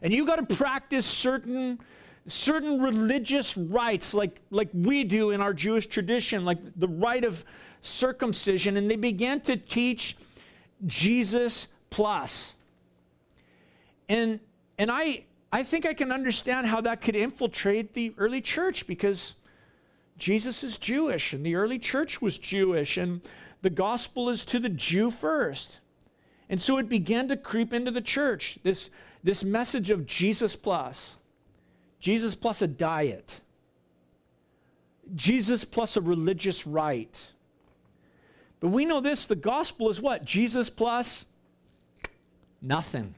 And 0.00 0.14
you 0.14 0.24
got 0.24 0.36
to 0.36 0.54
practice 0.54 1.06
certain 1.06 1.80
certain 2.26 2.80
religious 2.80 3.56
rites 3.56 4.14
like 4.14 4.40
like 4.50 4.68
we 4.72 5.02
do 5.02 5.32
in 5.32 5.40
our 5.40 5.52
Jewish 5.52 5.86
tradition, 5.86 6.44
like 6.44 6.58
the 6.76 6.88
rite 6.88 7.24
of 7.24 7.44
circumcision 7.82 8.76
and 8.76 8.90
they 8.90 8.96
began 8.96 9.40
to 9.40 9.56
teach 9.56 10.16
Jesus 10.86 11.68
plus. 11.90 12.52
And 14.08 14.40
and 14.80 14.90
I, 14.90 15.24
I 15.52 15.62
think 15.62 15.84
I 15.84 15.92
can 15.92 16.10
understand 16.10 16.66
how 16.66 16.80
that 16.80 17.02
could 17.02 17.14
infiltrate 17.14 17.92
the 17.92 18.14
early 18.16 18.40
church 18.40 18.86
because 18.86 19.34
Jesus 20.16 20.64
is 20.64 20.78
Jewish 20.78 21.34
and 21.34 21.44
the 21.44 21.54
early 21.54 21.78
church 21.78 22.22
was 22.22 22.38
Jewish 22.38 22.96
and 22.96 23.20
the 23.60 23.68
gospel 23.68 24.30
is 24.30 24.42
to 24.46 24.58
the 24.58 24.70
Jew 24.70 25.10
first. 25.10 25.80
And 26.48 26.62
so 26.62 26.78
it 26.78 26.88
began 26.88 27.28
to 27.28 27.36
creep 27.36 27.74
into 27.74 27.90
the 27.90 28.00
church 28.00 28.58
this, 28.62 28.88
this 29.22 29.44
message 29.44 29.90
of 29.90 30.06
Jesus 30.06 30.56
plus, 30.56 31.16
Jesus 32.00 32.34
plus 32.34 32.62
a 32.62 32.66
diet, 32.66 33.40
Jesus 35.14 35.66
plus 35.66 35.96
a 35.98 36.00
religious 36.00 36.66
rite. 36.66 37.32
But 38.60 38.68
we 38.68 38.84
know 38.84 39.00
this 39.00 39.26
the 39.26 39.34
gospel 39.34 39.88
is 39.90 40.00
what? 40.00 40.24
Jesus 40.24 40.70
plus 40.70 41.24
nothing. 42.62 43.14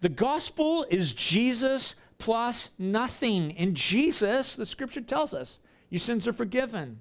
The 0.00 0.08
gospel 0.08 0.86
is 0.88 1.12
Jesus 1.12 1.94
plus 2.18 2.70
nothing. 2.78 3.50
In 3.50 3.74
Jesus, 3.74 4.56
the 4.56 4.66
scripture 4.66 5.02
tells 5.02 5.34
us, 5.34 5.58
your 5.90 5.98
sins 5.98 6.26
are 6.26 6.32
forgiven. 6.32 7.00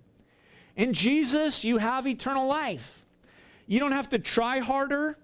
In 0.76 0.94
Jesus, 0.94 1.64
you 1.64 1.78
have 1.78 2.08
eternal 2.08 2.48
life. 2.48 3.06
You 3.68 3.80
don't 3.80 3.92
have 3.92 4.10
to 4.10 4.20
try 4.20 4.60
harder. 4.60 5.18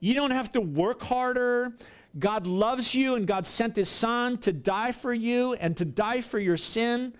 You 0.00 0.14
don't 0.14 0.30
have 0.30 0.52
to 0.52 0.60
work 0.60 1.02
harder. 1.02 1.74
God 2.18 2.46
loves 2.46 2.94
you, 2.94 3.16
and 3.16 3.26
God 3.26 3.46
sent 3.46 3.76
His 3.76 3.88
Son 3.88 4.38
to 4.38 4.52
die 4.52 4.92
for 4.92 5.12
you 5.12 5.54
and 5.54 5.76
to 5.76 5.84
die 5.84 6.20
for 6.20 6.38
your 6.38 6.56
sin 6.56 7.14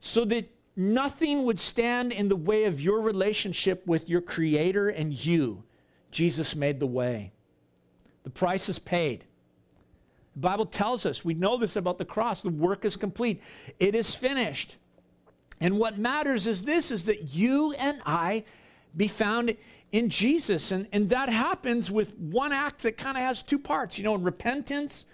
so 0.00 0.24
that 0.26 0.48
nothing 0.80 1.44
would 1.44 1.60
stand 1.60 2.12
in 2.12 2.28
the 2.28 2.36
way 2.36 2.64
of 2.64 2.80
your 2.80 3.00
relationship 3.00 3.86
with 3.86 4.08
your 4.08 4.20
Creator 4.20 4.88
and 4.88 5.12
you. 5.12 5.62
Jesus 6.10 6.56
made 6.56 6.80
the 6.80 6.86
way. 6.86 7.32
The 8.24 8.30
price 8.30 8.68
is 8.68 8.78
paid. 8.78 9.24
The 10.34 10.40
Bible 10.40 10.66
tells 10.66 11.04
us, 11.04 11.24
we 11.24 11.34
know 11.34 11.56
this 11.56 11.76
about 11.76 11.98
the 11.98 12.04
cross, 12.04 12.42
the 12.42 12.48
work 12.48 12.84
is 12.84 12.96
complete. 12.96 13.42
It 13.78 13.94
is 13.94 14.14
finished. 14.14 14.76
And 15.60 15.78
what 15.78 15.98
matters 15.98 16.46
is 16.46 16.64
this 16.64 16.90
is 16.90 17.04
that 17.04 17.34
you 17.34 17.74
and 17.78 18.00
I 18.06 18.44
be 18.96 19.08
found 19.08 19.56
in 19.92 20.08
Jesus. 20.08 20.70
And, 20.70 20.86
and 20.92 21.10
that 21.10 21.28
happens 21.28 21.90
with 21.90 22.16
one 22.16 22.52
act 22.52 22.82
that 22.82 22.96
kind 22.96 23.18
of 23.18 23.22
has 23.22 23.42
two 23.42 23.58
parts. 23.58 23.98
You 23.98 24.04
know, 24.04 24.14
in 24.14 24.22
repentance, 24.22 25.04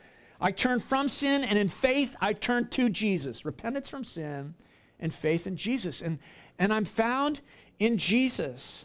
I 0.40 0.52
turn 0.52 0.80
from 0.80 1.08
sin, 1.08 1.42
and 1.42 1.58
in 1.58 1.68
faith, 1.68 2.14
I 2.20 2.34
turn 2.34 2.68
to 2.68 2.88
Jesus. 2.88 3.44
Repentance 3.44 3.88
from 3.88 4.04
sin 4.04 4.54
and 5.00 5.12
faith 5.12 5.46
in 5.46 5.56
Jesus. 5.56 6.00
And, 6.02 6.18
and 6.58 6.72
I'm 6.72 6.84
found 6.84 7.40
in 7.78 7.98
Jesus. 7.98 8.84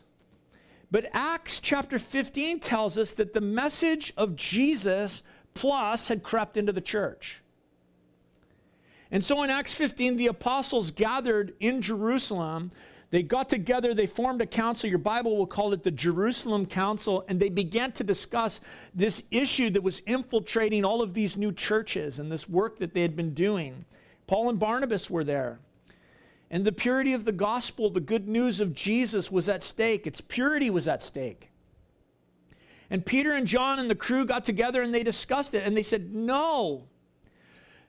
But 0.91 1.09
Acts 1.13 1.59
chapter 1.59 1.97
15 1.97 2.59
tells 2.59 2.97
us 2.97 3.13
that 3.13 3.33
the 3.33 3.41
message 3.41 4.13
of 4.17 4.35
Jesus 4.35 5.23
plus 5.53 6.09
had 6.09 6.21
crept 6.21 6.57
into 6.57 6.73
the 6.73 6.81
church. 6.81 7.41
And 9.09 9.23
so 9.23 9.43
in 9.43 9.49
Acts 9.49 9.73
15, 9.73 10.17
the 10.17 10.27
apostles 10.27 10.91
gathered 10.91 11.53
in 11.59 11.81
Jerusalem. 11.81 12.71
They 13.09 13.23
got 13.23 13.49
together, 13.49 13.93
they 13.93 14.05
formed 14.05 14.41
a 14.41 14.45
council. 14.45 14.89
Your 14.89 14.99
Bible 14.99 15.37
will 15.37 15.47
call 15.47 15.73
it 15.73 15.83
the 15.83 15.91
Jerusalem 15.91 16.65
Council, 16.65 17.25
and 17.27 17.37
they 17.37 17.49
began 17.49 17.91
to 17.93 18.05
discuss 18.05 18.61
this 18.95 19.21
issue 19.29 19.69
that 19.71 19.83
was 19.83 20.01
infiltrating 20.05 20.85
all 20.85 21.01
of 21.01 21.13
these 21.13 21.35
new 21.35 21.51
churches 21.51 22.19
and 22.19 22.31
this 22.31 22.47
work 22.47 22.79
that 22.79 22.93
they 22.93 23.01
had 23.01 23.17
been 23.17 23.33
doing. 23.33 23.83
Paul 24.27 24.49
and 24.49 24.57
Barnabas 24.57 25.09
were 25.09 25.25
there. 25.25 25.59
And 26.53 26.65
the 26.65 26.73
purity 26.73 27.13
of 27.13 27.23
the 27.23 27.31
gospel, 27.31 27.89
the 27.89 28.01
good 28.01 28.27
news 28.27 28.59
of 28.59 28.75
Jesus 28.75 29.31
was 29.31 29.47
at 29.47 29.63
stake. 29.63 30.05
Its 30.05 30.19
purity 30.19 30.69
was 30.69 30.85
at 30.85 31.01
stake. 31.01 31.49
And 32.89 33.05
Peter 33.05 33.31
and 33.31 33.47
John 33.47 33.79
and 33.79 33.89
the 33.89 33.95
crew 33.95 34.25
got 34.25 34.43
together 34.43 34.81
and 34.81 34.93
they 34.93 35.01
discussed 35.01 35.53
it 35.53 35.63
and 35.65 35.77
they 35.77 35.81
said, 35.81 36.13
No, 36.13 36.89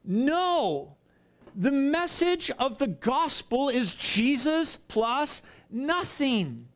no. 0.04 0.94
The 1.56 1.72
message 1.72 2.52
of 2.52 2.78
the 2.78 2.86
gospel 2.86 3.68
is 3.68 3.96
Jesus 3.96 4.76
plus 4.76 5.42
nothing. 5.68 6.68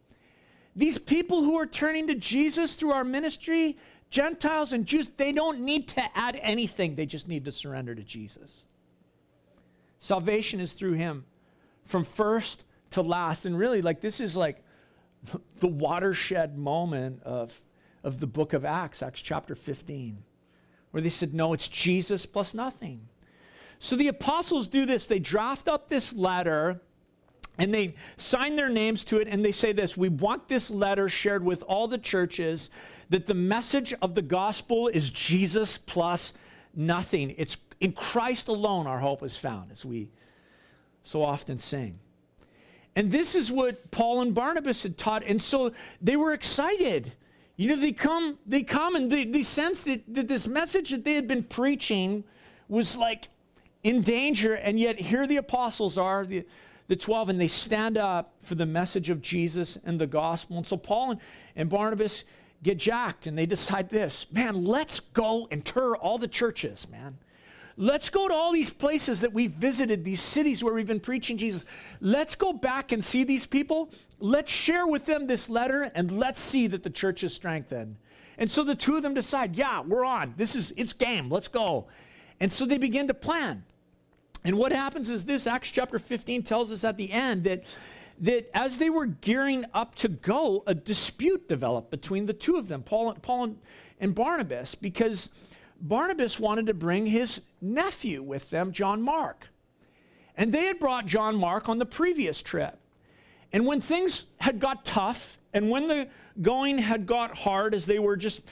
These 0.74 0.98
people 0.98 1.44
who 1.44 1.56
are 1.56 1.66
turning 1.66 2.08
to 2.08 2.16
Jesus 2.16 2.74
through 2.74 2.92
our 2.92 3.04
ministry, 3.04 3.78
Gentiles 4.10 4.72
and 4.72 4.86
Jews, 4.86 5.08
they 5.16 5.32
don't 5.32 5.60
need 5.60 5.86
to 5.90 6.18
add 6.18 6.38
anything. 6.42 6.96
They 6.96 7.06
just 7.06 7.28
need 7.28 7.44
to 7.44 7.52
surrender 7.52 7.94
to 7.94 8.02
Jesus. 8.02 8.64
Salvation 10.00 10.58
is 10.58 10.72
through 10.72 10.94
him 10.94 11.24
from 11.86 12.04
first 12.04 12.64
to 12.90 13.02
last. 13.02 13.46
And 13.46 13.58
really, 13.58 13.82
like, 13.82 14.00
this 14.00 14.20
is 14.20 14.36
like 14.36 14.62
the 15.58 15.68
watershed 15.68 16.58
moment 16.58 17.22
of, 17.22 17.60
of 18.04 18.20
the 18.20 18.26
book 18.26 18.52
of 18.52 18.64
Acts, 18.64 19.02
Acts 19.02 19.20
chapter 19.20 19.54
15, 19.54 20.22
where 20.90 21.00
they 21.00 21.10
said, 21.10 21.32
no, 21.32 21.52
it's 21.52 21.68
Jesus 21.68 22.26
plus 22.26 22.52
nothing. 22.54 23.08
So 23.78 23.96
the 23.96 24.08
apostles 24.08 24.68
do 24.68 24.86
this. 24.86 25.06
They 25.06 25.18
draft 25.18 25.68
up 25.68 25.88
this 25.88 26.12
letter 26.12 26.80
and 27.58 27.72
they 27.72 27.94
sign 28.16 28.56
their 28.56 28.68
names 28.68 29.04
to 29.04 29.18
it 29.18 29.28
and 29.28 29.44
they 29.44 29.52
say 29.52 29.72
this 29.72 29.96
We 29.96 30.08
want 30.08 30.48
this 30.48 30.70
letter 30.70 31.08
shared 31.08 31.44
with 31.44 31.62
all 31.62 31.88
the 31.88 31.98
churches 31.98 32.70
that 33.08 33.26
the 33.26 33.34
message 33.34 33.94
of 34.02 34.14
the 34.14 34.22
gospel 34.22 34.88
is 34.88 35.10
Jesus 35.10 35.76
plus 35.78 36.32
nothing. 36.74 37.34
It's 37.36 37.56
in 37.80 37.92
Christ 37.92 38.48
alone 38.48 38.86
our 38.86 38.98
hope 38.98 39.22
is 39.22 39.36
found, 39.36 39.70
as 39.70 39.84
we 39.84 40.10
so 41.06 41.22
often 41.22 41.58
sing. 41.58 41.98
And 42.94 43.12
this 43.12 43.34
is 43.34 43.52
what 43.52 43.90
Paul 43.90 44.22
and 44.22 44.34
Barnabas 44.34 44.82
had 44.82 44.96
taught. 44.96 45.22
And 45.25 45.40
so 45.40 45.72
they 46.00 46.16
were 46.16 46.32
excited. 46.32 47.12
You 47.56 47.68
know, 47.68 47.76
they 47.76 47.92
come, 47.92 48.38
they 48.46 48.62
come 48.62 48.96
and 48.96 49.12
they, 49.12 49.25
they 49.25 49.42
sense 49.42 49.84
that, 49.84 50.02
that 50.14 50.28
this 50.28 50.48
message 50.48 50.90
that 50.90 51.04
they 51.04 51.14
had 51.14 51.28
been 51.28 51.42
preaching 51.42 52.25
was 52.68 52.96
like 52.96 53.28
in 53.82 54.00
danger. 54.02 54.54
And 54.54 54.80
yet 54.80 54.98
here 54.98 55.26
the 55.26 55.36
apostles 55.36 55.98
are, 55.98 56.25
the, 56.25 56.46
the 56.88 56.96
12, 56.96 57.28
and 57.28 57.40
they 57.40 57.48
stand 57.48 57.98
up 57.98 58.34
for 58.40 58.54
the 58.54 58.66
message 58.66 59.10
of 59.10 59.20
Jesus 59.20 59.76
and 59.84 60.00
the 60.00 60.06
gospel. 60.06 60.56
And 60.56 60.66
so 60.66 60.76
Paul 60.76 61.12
and, 61.12 61.20
and 61.54 61.68
Barnabas 61.68 62.25
get 62.62 62.78
jacked 62.78 63.26
and 63.26 63.36
they 63.36 63.46
decide 63.46 63.90
this 63.90 64.26
man, 64.32 64.64
let's 64.64 65.00
go 65.00 65.46
and 65.50 65.64
tour 65.64 65.96
all 65.96 66.16
the 66.16 66.28
churches, 66.28 66.88
man. 66.90 67.18
Let's 67.78 68.09
go 68.09 68.26
to 68.26 68.35
all 68.35 68.52
these 68.52 68.71
places 68.71 69.21
that 69.21 69.35
we've 69.35 69.50
visited, 69.50 70.02
these 70.02 70.23
cities 70.23 70.64
where 70.64 70.73
we've 70.73 70.87
been 70.87 71.00
preaching 71.00 71.37
Jesus. 71.37 71.66
Let's 72.00 72.35
go 72.35 72.54
back 72.54 72.90
and 72.90 73.04
see 73.04 73.23
these 73.23 73.47
people. 73.47 73.90
Let's 74.18 74.50
share 74.50 74.87
with 74.87 75.04
them 75.04 75.26
this 75.26 75.50
letter 75.50 75.90
and 75.95 76.11
let's 76.11 76.40
see 76.40 76.66
that 76.68 76.83
the 76.83 76.90
church 76.90 77.23
is 77.23 77.35
strengthened. 77.35 77.97
And 78.38 78.50
so 78.50 78.64
the 78.64 78.75
two 78.75 78.97
of 78.97 79.02
them 79.02 79.12
decide, 79.12 79.56
yeah, 79.56 79.80
we're 79.80 80.06
on. 80.06 80.35
This 80.37 80.56
is 80.56 80.73
it's 80.76 80.95
game. 80.95 81.30
Let's 81.30 81.49
go. 81.49 81.87
And 82.40 82.50
so 82.50 82.64
they 82.64 82.78
begin 82.78 83.09
to 83.09 83.14
plan. 83.14 83.64
And 84.42 84.56
what 84.56 84.73
happens 84.73 85.11
is 85.11 85.25
this 85.25 85.47
Acts 85.47 85.71
chapter 85.71 85.99
15 85.99 86.45
tells 86.45 86.73
us 86.73 86.83
at 86.85 86.97
the 86.97 87.12
end 87.12 87.45
that 87.45 87.64
that 88.18 88.50
as 88.54 88.78
they 88.78 88.88
were 88.88 89.06
gearing 89.06 89.64
up 89.75 89.95
to 89.97 90.09
go, 90.09 90.62
a 90.66 90.75
dispute 90.75 91.49
developed 91.49 91.90
between 91.90 92.25
the 92.25 92.33
two 92.33 92.56
of 92.56 92.68
them, 92.68 92.83
Paul, 92.83 93.12
Paul 93.21 93.56
and 94.00 94.14
Barnabas, 94.14 94.75
because 94.75 95.28
Barnabas 95.80 96.40
wanted 96.40 96.66
to 96.66 96.75
bring 96.75 97.06
his 97.06 97.40
nephew 97.61 98.23
with 98.23 98.50
them, 98.50 98.73
John 98.73 99.02
Mark. 99.02 99.49
And 100.37 100.52
they 100.52 100.66
had 100.66 100.78
brought 100.78 101.06
John 101.06 101.37
Mark 101.37 101.68
on 101.68 101.78
the 101.78 101.87
previous 101.87 102.42
trip. 102.42 102.78
And 103.52 103.66
when 103.66 103.80
things 103.80 104.26
had 104.38 104.61
got 104.61 104.85
tough 104.85 105.38
and 105.52 105.71
when 105.71 105.88
the 105.88 106.09
going 106.42 106.78
had 106.78 107.06
got 107.06 107.38
hard 107.38 107.75
as 107.75 107.87
they 107.87 107.99
were 107.99 108.16
just, 108.16 108.42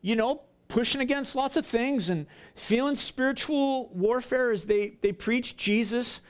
you 0.00 0.16
know, 0.16 0.42
pushing 0.68 1.00
against 1.00 1.36
lots 1.36 1.56
of 1.56 1.66
things 1.66 2.08
and 2.08 2.26
feeling 2.54 2.96
spiritual 2.96 3.88
warfare 3.88 4.50
as 4.50 4.64
they, 4.64 4.96
they 5.02 5.12
preached 5.12 5.58
Jesus, 5.58 6.20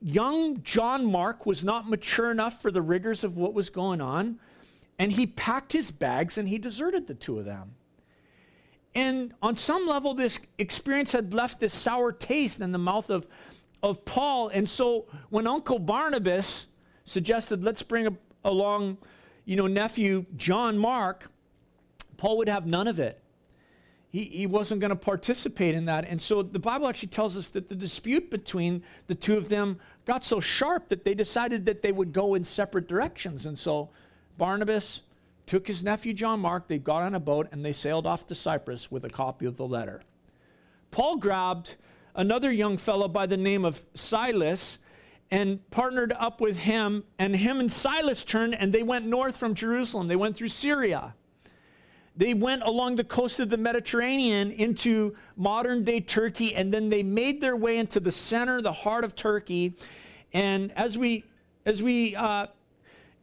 young 0.00 0.62
John 0.62 1.04
Mark 1.10 1.46
was 1.46 1.62
not 1.62 1.88
mature 1.88 2.30
enough 2.30 2.60
for 2.60 2.70
the 2.70 2.82
rigors 2.82 3.22
of 3.22 3.36
what 3.36 3.54
was 3.54 3.70
going 3.70 4.00
on. 4.00 4.38
And 4.98 5.12
he 5.12 5.26
packed 5.26 5.72
his 5.72 5.90
bags 5.90 6.38
and 6.38 6.48
he 6.48 6.58
deserted 6.58 7.06
the 7.06 7.14
two 7.14 7.38
of 7.38 7.44
them. 7.44 7.76
And 8.94 9.34
on 9.42 9.56
some 9.56 9.86
level, 9.86 10.14
this 10.14 10.38
experience 10.58 11.12
had 11.12 11.34
left 11.34 11.60
this 11.60 11.74
sour 11.74 12.12
taste 12.12 12.60
in 12.60 12.72
the 12.72 12.78
mouth 12.78 13.10
of, 13.10 13.26
of 13.82 14.04
Paul. 14.04 14.48
And 14.48 14.68
so 14.68 15.06
when 15.30 15.46
Uncle 15.46 15.78
Barnabas 15.78 16.68
suggested, 17.04 17.64
let's 17.64 17.82
bring 17.82 18.16
along, 18.44 18.98
you 19.44 19.56
know, 19.56 19.66
nephew 19.66 20.26
John 20.36 20.78
Mark, 20.78 21.28
Paul 22.16 22.38
would 22.38 22.48
have 22.48 22.66
none 22.66 22.86
of 22.86 22.98
it. 23.00 23.20
He, 24.10 24.24
he 24.26 24.46
wasn't 24.46 24.80
going 24.80 24.90
to 24.90 24.96
participate 24.96 25.74
in 25.74 25.86
that. 25.86 26.06
And 26.08 26.22
so 26.22 26.42
the 26.42 26.60
Bible 26.60 26.86
actually 26.86 27.08
tells 27.08 27.36
us 27.36 27.48
that 27.48 27.68
the 27.68 27.74
dispute 27.74 28.30
between 28.30 28.84
the 29.08 29.16
two 29.16 29.36
of 29.36 29.48
them 29.48 29.80
got 30.04 30.22
so 30.22 30.38
sharp 30.38 30.88
that 30.90 31.04
they 31.04 31.14
decided 31.14 31.66
that 31.66 31.82
they 31.82 31.90
would 31.90 32.12
go 32.12 32.34
in 32.34 32.44
separate 32.44 32.86
directions. 32.86 33.44
And 33.44 33.58
so 33.58 33.90
Barnabas 34.38 35.00
took 35.46 35.66
his 35.66 35.82
nephew 35.84 36.12
John 36.12 36.40
Mark, 36.40 36.68
they 36.68 36.78
got 36.78 37.02
on 37.02 37.14
a 37.14 37.20
boat, 37.20 37.48
and 37.52 37.64
they 37.64 37.72
sailed 37.72 38.06
off 38.06 38.26
to 38.28 38.34
Cyprus 38.34 38.90
with 38.90 39.04
a 39.04 39.10
copy 39.10 39.46
of 39.46 39.56
the 39.56 39.66
letter. 39.66 40.02
Paul 40.90 41.16
grabbed 41.16 41.76
another 42.14 42.52
young 42.52 42.76
fellow 42.78 43.08
by 43.08 43.26
the 43.26 43.36
name 43.36 43.64
of 43.64 43.82
Silas 43.94 44.78
and 45.30 45.68
partnered 45.70 46.12
up 46.12 46.40
with 46.40 46.58
him, 46.58 47.04
and 47.18 47.34
him 47.34 47.58
and 47.58 47.72
Silas 47.72 48.22
turned 48.24 48.54
and 48.54 48.72
they 48.72 48.82
went 48.82 49.06
north 49.06 49.36
from 49.36 49.54
Jerusalem. 49.54 50.06
They 50.06 50.16
went 50.16 50.36
through 50.36 50.48
Syria. 50.48 51.14
they 52.16 52.32
went 52.34 52.62
along 52.62 52.96
the 52.96 53.04
coast 53.04 53.40
of 53.40 53.50
the 53.50 53.56
Mediterranean 53.56 54.52
into 54.52 55.16
modern 55.36 55.82
day 55.82 56.00
Turkey, 56.00 56.54
and 56.54 56.72
then 56.72 56.88
they 56.88 57.02
made 57.02 57.40
their 57.40 57.56
way 57.56 57.78
into 57.78 57.98
the 57.98 58.12
center, 58.12 58.62
the 58.62 58.72
heart 58.72 59.04
of 59.04 59.16
Turkey. 59.16 59.74
And 60.32 60.70
as 60.72 60.96
we, 60.96 61.24
as 61.66 61.82
we 61.82 62.14
uh, 62.14 62.46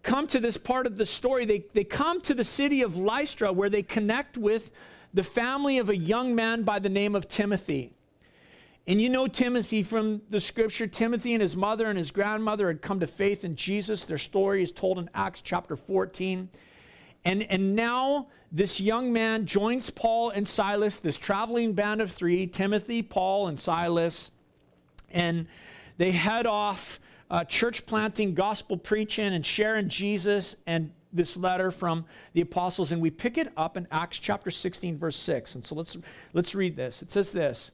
come 0.04 0.28
to 0.28 0.40
this 0.40 0.58
part 0.58 0.88
of 0.88 0.98
the 0.98 1.06
story, 1.06 1.46
they, 1.46 1.66
they 1.74 1.84
come 1.84 2.22
to 2.22 2.34
the 2.34 2.44
city 2.44 2.82
of 2.82 2.98
Lystra 2.98 3.52
where 3.52 3.70
they 3.70 3.84
connect 3.84 4.38
with 4.38 4.72
the 5.14 5.24
family 5.24 5.78
of 5.78 5.90
a 5.90 5.98
young 5.98 6.36
man 6.36 6.64
by 6.64 6.80
the 6.80 6.90
name 6.90 7.16
of 7.16 7.28
Timothy. 7.28 7.94
And 8.88 9.00
you 9.00 9.10
know 9.10 9.28
Timothy 9.28 9.84
from 9.84 10.22
the 10.30 10.40
scripture. 10.40 10.88
Timothy 10.88 11.34
and 11.34 11.42
his 11.42 11.56
mother 11.56 11.86
and 11.86 11.98
his 11.98 12.12
grandmother 12.12 12.68
had 12.68 12.82
come 12.82 13.00
to 13.00 13.08
faith 13.08 13.44
in 13.44 13.56
Jesus. 13.56 14.06
Their 14.06 14.18
story 14.18 14.64
is 14.64 14.72
told 14.72 14.98
in 14.98 15.10
Acts 15.14 15.42
chapter 15.42 15.76
14. 15.76 16.50
And, 17.24 17.44
and 17.44 17.76
now 17.76 18.28
this 18.52 18.82
young 18.82 19.14
man 19.14 19.46
joins 19.46 19.92
Paul 19.92 20.32
and 20.32 20.48
Silas, 20.48 20.98
this 20.98 21.20
traveling 21.20 21.74
band 21.74 22.02
of 22.02 22.12
three 22.12 22.48
Timothy, 22.48 23.04
Paul, 23.04 23.48
and 23.48 23.60
Silas. 23.60 24.32
And 25.12 25.46
they 25.98 26.12
head 26.12 26.48
off 26.48 27.00
uh, 27.32 27.46
church 27.46 27.86
planting, 27.86 28.34
gospel 28.34 28.78
preaching, 28.78 29.34
and 29.34 29.46
sharing 29.46 29.88
Jesus 29.88 30.58
and 30.68 30.92
this 31.14 31.38
letter 31.38 31.72
from 31.72 32.06
the 32.34 32.42
apostles. 32.42 32.92
And 32.92 33.02
we 33.02 33.10
pick 33.10 33.38
it 33.38 33.52
up 33.56 33.78
in 33.78 33.88
Acts 33.90 34.20
chapter 34.20 34.52
16, 34.52 34.98
verse 34.98 35.16
6. 35.16 35.56
And 35.56 35.66
so 35.66 35.76
let's, 35.76 35.98
let's 36.34 36.54
read 36.54 36.76
this. 36.76 37.02
It 37.02 37.10
says 37.10 37.32
this. 37.32 37.72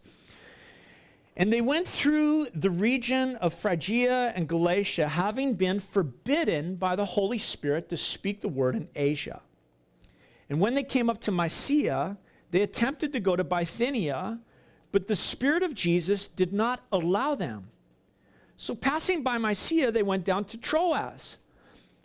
And 1.36 1.52
they 1.52 1.62
went 1.62 1.88
through 1.88 2.48
the 2.54 2.70
region 2.70 3.36
of 3.38 3.54
Phrygia 3.54 4.32
and 4.36 4.48
Galatia, 4.48 5.08
having 5.08 5.56
been 5.56 5.80
forbidden 5.80 6.76
by 6.76 6.96
the 6.96 7.06
Holy 7.06 7.38
Spirit 7.38 7.90
to 7.90 7.98
speak 7.98 8.42
the 8.42 8.48
word 8.48 8.76
in 8.76 8.88
Asia. 8.96 9.42
And 10.50 10.60
when 10.60 10.76
they 10.76 10.84
came 10.84 11.10
up 11.10 11.20
to 11.22 11.32
Mysia, 11.32 12.18
they 12.52 12.62
attempted 12.62 13.12
to 13.14 13.20
go 13.20 13.36
to 13.36 13.44
Bithynia, 13.44 14.40
but 14.92 15.08
the 15.08 15.16
Spirit 15.16 15.64
of 15.64 15.74
Jesus 15.74 16.28
did 16.28 16.54
not 16.54 16.84
allow 16.92 17.36
them. 17.36 17.70
So, 18.58 18.74
passing 18.74 19.22
by 19.22 19.38
Mysia, 19.38 19.92
they 19.92 20.04
went 20.04 20.26
down 20.26 20.46
to 20.46 20.58
Troas. 20.58 21.38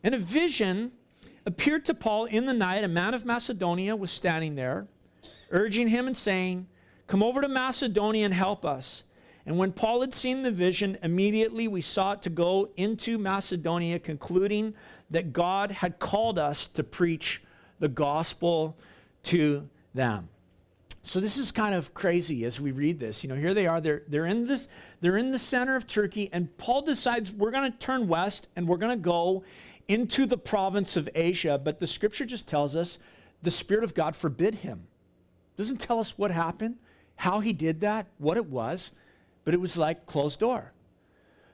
And 0.04 0.14
a 0.14 0.18
vision 0.18 0.92
appeared 1.46 1.86
to 1.86 1.94
Paul 1.94 2.26
in 2.26 2.44
the 2.44 2.52
night. 2.52 2.84
A 2.84 2.88
man 2.88 3.14
of 3.14 3.24
Macedonia 3.24 3.96
was 3.96 4.10
standing 4.10 4.54
there, 4.54 4.86
urging 5.50 5.88
him 5.88 6.06
and 6.06 6.16
saying, 6.16 6.66
Come 7.06 7.22
over 7.22 7.40
to 7.40 7.48
Macedonia 7.48 8.26
and 8.26 8.34
help 8.34 8.64
us. 8.64 9.04
And 9.44 9.58
when 9.58 9.72
Paul 9.72 10.02
had 10.02 10.14
seen 10.14 10.42
the 10.42 10.52
vision, 10.52 10.98
immediately 11.02 11.66
we 11.66 11.80
sought 11.80 12.22
to 12.22 12.30
go 12.30 12.68
into 12.76 13.18
Macedonia, 13.18 13.98
concluding 13.98 14.74
that 15.10 15.32
God 15.32 15.70
had 15.70 15.98
called 15.98 16.38
us 16.38 16.66
to 16.68 16.84
preach 16.84 17.42
the 17.80 17.88
gospel 17.88 18.76
to 19.24 19.68
them. 19.94 20.28
So 21.02 21.18
this 21.18 21.36
is 21.36 21.50
kind 21.50 21.74
of 21.74 21.94
crazy 21.94 22.44
as 22.44 22.60
we 22.60 22.70
read 22.70 23.00
this. 23.00 23.24
You 23.24 23.28
know, 23.28 23.34
here 23.34 23.54
they 23.54 23.66
are. 23.66 23.80
They're, 23.80 24.02
they're, 24.06 24.26
in, 24.26 24.46
this, 24.46 24.68
they're 25.00 25.16
in 25.16 25.32
the 25.32 25.38
center 25.38 25.74
of 25.74 25.86
Turkey, 25.86 26.30
and 26.32 26.56
Paul 26.58 26.82
decides 26.82 27.32
we're 27.32 27.50
going 27.50 27.70
to 27.70 27.78
turn 27.78 28.06
west 28.06 28.48
and 28.54 28.68
we're 28.68 28.76
going 28.76 28.96
to 28.96 29.02
go 29.02 29.42
into 29.88 30.26
the 30.26 30.38
province 30.38 30.96
of 30.96 31.08
Asia. 31.14 31.60
But 31.62 31.80
the 31.80 31.88
scripture 31.88 32.24
just 32.24 32.46
tells 32.46 32.76
us 32.76 32.98
the 33.42 33.50
Spirit 33.50 33.82
of 33.82 33.94
God 33.94 34.14
forbid 34.14 34.56
him. 34.56 34.86
Doesn't 35.56 35.80
tell 35.80 35.98
us 35.98 36.16
what 36.16 36.30
happened, 36.30 36.76
how 37.16 37.40
he 37.40 37.52
did 37.52 37.80
that, 37.80 38.06
what 38.18 38.36
it 38.36 38.46
was, 38.46 38.92
but 39.44 39.54
it 39.54 39.60
was 39.60 39.76
like 39.76 40.06
closed 40.06 40.38
door. 40.38 40.72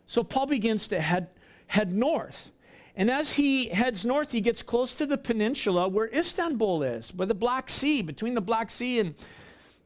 So 0.06 0.22
Paul 0.22 0.46
begins 0.46 0.88
to 0.88 1.00
head, 1.00 1.28
head 1.68 1.92
north. 1.92 2.52
And 2.98 3.12
as 3.12 3.34
he 3.34 3.68
heads 3.68 4.04
north, 4.04 4.32
he 4.32 4.40
gets 4.40 4.60
close 4.60 4.92
to 4.94 5.06
the 5.06 5.16
peninsula 5.16 5.86
where 5.86 6.12
Istanbul 6.12 6.82
is, 6.82 7.12
by 7.12 7.26
the 7.26 7.34
Black 7.34 7.70
Sea, 7.70 8.02
between 8.02 8.34
the 8.34 8.40
Black 8.40 8.72
Sea 8.72 8.98
and 8.98 9.14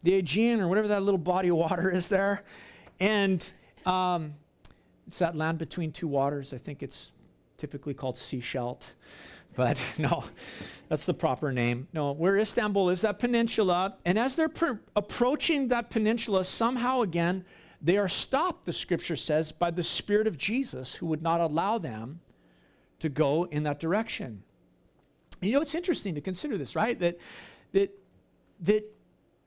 the 0.03 0.15
Aegean, 0.15 0.63
or 0.63 0.67
whatever 0.67 0.89
that 0.89 1.03
little 1.03 1.19
body 1.19 1.51
of 1.51 1.57
water 1.57 1.91
is 1.91 2.09
there. 2.09 2.43
And 2.99 3.53
um, 3.85 4.33
it's 5.07 5.19
that 5.19 5.37
land 5.37 5.59
between 5.59 5.93
two 5.93 6.09
waters. 6.09 6.55
I 6.55 6.57
think 6.57 6.83
it's 6.83 7.13
typically 7.59 7.93
called 7.93 8.17
Seashelt. 8.17 8.81
But 9.55 9.79
no, 9.99 10.25
that's 10.89 11.05
the 11.05 11.13
proper 11.13 11.53
name. 11.53 11.89
No, 11.93 12.13
where 12.13 12.39
Istanbul 12.39 12.89
is, 12.89 13.03
that 13.03 13.19
peninsula. 13.19 13.99
And 14.07 14.19
as 14.19 14.37
they're 14.37 14.51
approaching 14.97 15.69
that 15.69 15.91
peninsula, 15.91 16.45
somehow 16.45 17.03
again, 17.03 17.45
they 17.83 17.99
are 17.99 18.09
stopped, 18.09 18.65
the 18.65 18.73
scripture 18.73 19.17
says, 19.17 19.53
by 19.53 19.71
the 19.71 19.83
Spirit 19.83 20.27
of 20.27 20.39
Jesus, 20.39 20.95
who 20.95 21.05
would 21.07 21.21
not 21.21 21.41
allow 21.41 21.77
them 21.77 22.21
to 23.03 23.09
go 23.09 23.45
in 23.45 23.63
that 23.65 23.79
direction. 23.79 24.43
You 25.41 25.53
know, 25.53 25.61
it's 25.61 25.75
interesting 25.75 26.15
to 26.15 26.21
consider 26.21 26.57
this, 26.57 26.75
right? 26.75 26.99
That, 26.99 27.19
that, 27.73 27.91
that 28.61 28.85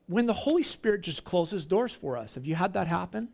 when 0.08 0.26
the 0.26 0.34
Holy 0.34 0.64
Spirit 0.64 1.02
just 1.02 1.24
closes 1.24 1.66
doors 1.66 1.92
for 1.92 2.18
us, 2.18 2.36
have 2.36 2.46
you 2.46 2.56
had 2.56 2.74
that 2.74 2.88
happen? 2.88 3.30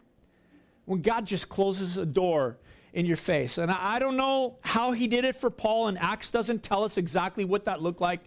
When 0.86 1.02
God 1.02 1.26
just 1.26 1.50
closes 1.50 1.98
a 1.98 2.06
door 2.06 2.58
in 2.94 3.06
your 3.06 3.18
face. 3.18 3.58
And 3.58 3.72
I, 3.72 3.96
I 3.96 4.00
don't 4.00 4.18
know 4.18 4.58
how 4.62 4.92
he 4.92 5.08
did 5.08 5.26
it 5.26 5.36
for 5.36 5.50
Paul, 5.50 5.88
and 5.88 5.98
Acts 5.98 6.30
doesn't 6.30 6.64
tell 6.64 6.84
us 6.84 6.98
exactly 6.98 7.46
what 7.46 7.66
that 7.66 7.82
looked 7.82 8.02
like. 8.02 8.22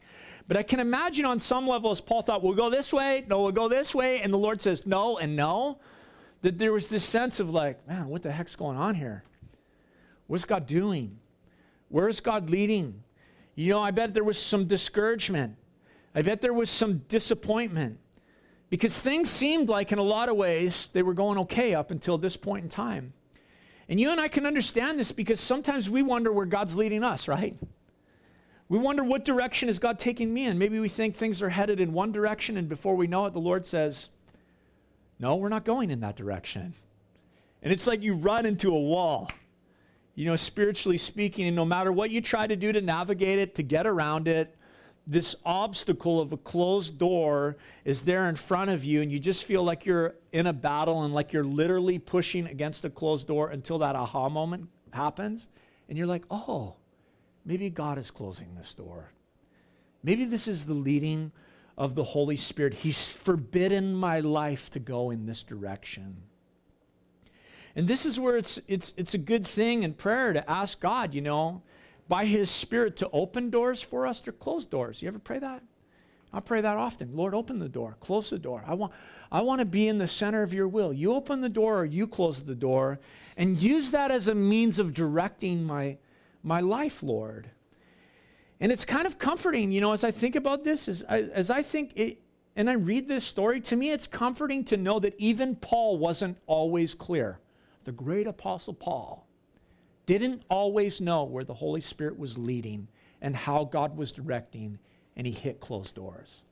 But 0.46 0.57
I 0.57 0.62
can 0.62 0.80
imagine 0.80 1.24
on 1.24 1.40
some 1.40 1.66
level, 1.66 1.90
as 1.90 2.00
Paul 2.00 2.22
thought, 2.22 2.42
we'll 2.42 2.54
go 2.54 2.70
this 2.70 2.92
way, 2.92 3.24
no, 3.28 3.42
we'll 3.42 3.52
go 3.52 3.68
this 3.68 3.94
way, 3.94 4.20
and 4.20 4.33
the 4.33 4.38
Lord 4.38 4.61
says 4.61 4.87
no 4.87 5.18
and 5.18 5.37
no, 5.37 5.78
that 6.42 6.59
there 6.59 6.72
was 6.72 6.88
this 6.88 7.04
sense 7.04 7.40
of 7.40 7.50
like, 7.50 7.87
man, 7.88 8.09
what 8.09 8.22
the 8.22 8.33
heck's 8.33 8.57
going 8.57 8.76
on 8.76 8.94
here? 8.94 9.24
What's 10.26 10.44
God 10.44 10.66
doing? 10.66 11.18
Where 11.94 12.09
is 12.09 12.18
God 12.18 12.50
leading? 12.50 13.04
You 13.54 13.70
know, 13.70 13.80
I 13.80 13.92
bet 13.92 14.14
there 14.14 14.24
was 14.24 14.37
some 14.37 14.64
discouragement. 14.64 15.54
I 16.12 16.22
bet 16.22 16.42
there 16.42 16.52
was 16.52 16.68
some 16.68 17.04
disappointment 17.09 18.00
because 18.68 19.00
things 19.00 19.30
seemed 19.30 19.68
like, 19.68 19.92
in 19.92 20.00
a 20.00 20.02
lot 20.02 20.28
of 20.28 20.35
ways, 20.35 20.88
they 20.92 21.04
were 21.04 21.14
going 21.14 21.38
okay 21.38 21.72
up 21.72 21.92
until 21.92 22.18
this 22.18 22.37
point 22.37 22.64
in 22.64 22.68
time. 22.68 23.12
And 23.88 24.00
you 24.00 24.11
and 24.11 24.20
I 24.20 24.26
can 24.26 24.44
understand 24.44 24.98
this 24.98 25.12
because 25.12 25.38
sometimes 25.38 25.88
we 25.88 26.02
wonder 26.02 26.33
where 26.33 26.46
God's 26.46 26.76
leading 26.76 27.04
us, 27.04 27.28
right? 27.28 27.54
We 28.68 28.76
wonder 28.80 29.04
what 29.04 29.24
direction 29.24 29.68
is 29.68 29.78
God 29.78 30.00
taking 30.00 30.35
me 30.35 30.46
in. 30.46 30.59
Maybe 30.59 30.80
we 30.80 30.88
think 30.88 31.14
things 31.14 31.40
are 31.42 31.50
headed 31.50 31.78
in 31.78 31.92
one 31.92 32.11
direction, 32.11 32.57
and 32.57 32.68
before 32.68 32.96
we 32.96 33.07
know 33.07 33.26
it, 33.26 33.35
the 33.35 33.38
Lord 33.38 33.64
says, 33.66 34.09
No, 35.20 35.37
we're 35.37 35.48
not 35.48 35.64
going 35.64 35.92
in 35.92 36.00
that 36.00 36.16
direction. 36.16 36.74
And 37.62 37.72
it's 37.72 37.87
like 37.87 38.02
you 38.02 38.16
run 38.16 38.46
into 38.46 38.74
a 38.74 38.80
wall 38.80 39.30
you 40.14 40.27
know, 40.27 40.37
spiritually 40.37 40.98
speaking, 40.98 41.46
and 41.46 41.57
no 41.57 41.64
matter 41.64 41.90
what 41.90 42.11
you 42.11 42.20
try 42.20 42.46
to 42.46 42.57
do 42.57 42.72
to 42.72 42.81
navigate 42.81 43.38
it, 43.38 43.55
to 43.57 43.62
get 43.62 43.87
around 43.87 44.29
it, 44.29 44.57
this 45.07 45.35
obstacle 45.44 46.20
of 46.20 46.33
a 46.33 46.37
closed 46.37 46.98
door 46.98 47.57
is 47.85 48.03
there 48.03 48.29
in 48.29 48.37
front 48.37 48.70
of 48.70 48.85
you, 48.85 49.03
and 49.03 49.12
you 49.12 49.18
just 49.18 49.44
feel 49.44 49.62
like 49.62 49.85
you're 49.85 50.14
in 50.33 50.46
a 50.46 50.53
battle 50.53 51.03
and 51.03 51.12
like 51.12 51.33
you're 51.33 51.44
literally 51.44 51.98
pushing 51.98 52.46
against 52.46 52.85
a 52.85 52.90
closed 52.90 53.27
door 53.27 53.50
until 53.50 53.79
that 53.79 53.96
aha 53.96 54.29
moment 54.29 54.68
happens. 54.92 55.48
And 55.88 55.98
you're 55.98 56.07
like, 56.07 56.24
oh, 56.31 56.77
maybe 57.44 57.68
God 57.68 57.98
is 57.98 58.11
closing 58.11 58.55
this 58.55 58.72
door. 58.72 59.11
Maybe 60.03 60.24
this 60.24 60.48
is 60.48 60.64
the 60.64 60.74
leading 60.74 61.33
of 61.77 61.94
the 61.94 62.05
Holy 62.05 62.37
Spirit. 62.37 62.74
He's 62.74 63.11
forbidden 63.11 63.94
my 63.94 64.20
life 64.20 64.70
to 64.70 64.79
go 64.79 65.11
in 65.11 65.27
this 65.27 65.42
direction. 65.42 66.22
And 67.76 67.88
this 67.88 68.06
is 68.06 68.20
where 68.20 68.37
it's, 68.37 68.60
it's, 68.68 68.92
it's 68.96 69.14
a 69.14 69.18
good 69.18 69.46
thing 69.46 69.82
in 69.82 69.94
prayer 69.94 70.32
to 70.32 70.48
ask 70.48 70.80
God, 70.80 71.14
you 71.14 71.20
know, 71.20 71.62
by 72.08 72.24
His 72.26 72.50
Spirit 72.50 72.96
to 72.98 73.10
open 73.12 73.50
doors 73.50 73.82
for 73.82 74.06
us 74.06 74.26
or 74.26 74.32
close 74.32 74.64
doors. 74.64 75.02
You 75.02 75.08
ever 75.08 75.18
pray 75.18 75.38
that? 75.40 75.62
I 76.32 76.40
pray 76.40 76.60
that 76.60 76.76
often. 76.76 77.14
Lord, 77.14 77.34
open 77.34 77.58
the 77.58 77.68
door, 77.68 77.96
close 78.00 78.30
the 78.30 78.38
door. 78.38 78.64
I 78.66 78.74
want, 78.74 78.92
I 79.30 79.40
want 79.42 79.60
to 79.60 79.64
be 79.64 79.88
in 79.88 79.98
the 79.98 80.08
center 80.08 80.42
of 80.42 80.52
your 80.52 80.68
will. 80.68 80.92
You 80.92 81.14
open 81.14 81.40
the 81.40 81.48
door 81.48 81.80
or 81.80 81.84
you 81.84 82.06
close 82.06 82.42
the 82.42 82.56
door, 82.56 82.98
and 83.37 83.60
use 83.60 83.92
that 83.92 84.10
as 84.10 84.28
a 84.28 84.34
means 84.34 84.78
of 84.78 84.94
directing 84.94 85.64
my, 85.64 85.98
my 86.42 86.60
life, 86.60 87.02
Lord. 87.02 87.50
And 88.60 88.72
it's 88.72 88.84
kind 88.84 89.06
of 89.06 89.18
comforting, 89.18 89.72
you 89.72 89.80
know, 89.80 89.92
as 89.92 90.04
I 90.04 90.10
think 90.10 90.37
about 90.37 90.64
this, 90.64 90.88
as, 90.88 91.02
as 91.02 91.50
I 91.50 91.62
think 91.62 91.92
it, 91.96 92.20
and 92.56 92.70
I 92.70 92.74
read 92.74 93.08
this 93.08 93.24
story, 93.24 93.60
to 93.62 93.76
me 93.76 93.90
it's 93.90 94.06
comforting 94.06 94.64
to 94.66 94.76
know 94.76 95.00
that 95.00 95.14
even 95.18 95.56
Paul 95.56 95.98
wasn't 95.98 96.38
always 96.46 96.94
clear 96.94 97.38
the 97.85 97.92
great 97.92 98.27
apostle 98.27 98.75
Paul, 98.75 99.27
didn't 100.07 100.42
always 100.49 101.01
know 101.01 101.25
where 101.25 101.44
the 101.44 101.55
Holy 101.55 101.81
Spirit 101.81 102.18
was 102.18 102.37
leading 102.37 102.88
and 103.23 103.35
how 103.35 103.64
God 103.64 103.97
was 103.97 104.12
directing, 104.12 104.79
and 105.16 105.27
he 105.27 105.33
hit 105.33 105.61
closed 105.61 105.94
doors. 105.94 106.42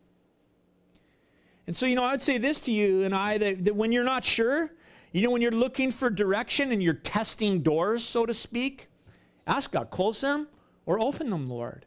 And 1.67 1.77
so, 1.77 1.87
you 1.87 1.95
know, 1.95 2.05
I 2.05 2.13
would 2.13 2.23
say 2.23 2.39
this 2.39 2.61
to 2.61 2.73
you 2.73 3.05
and 3.05 3.15
I 3.15 3.39
that, 3.39 3.65
that 3.65 3.77
when 3.77 3.93
you're 3.93 4.05
not 4.05 4.25
sure, 4.25 4.73
you 5.13 5.23
know, 5.23 5.31
when 5.31 5.43
you're 5.43 5.51
looking 5.51 5.93
for 5.93 6.11
direction 6.11 6.73
and 6.73 6.83
you're 6.83 6.95
testing 6.95 7.61
doors, 7.61 8.03
so 8.03 8.27
to 8.27 8.35
speak, 8.35 8.89
ask 9.47 9.71
God, 9.71 9.91
close 9.91 10.21
them 10.23 10.49
or 10.87 10.99
open 10.99 11.31
them, 11.31 11.49
Lord. 11.49 11.87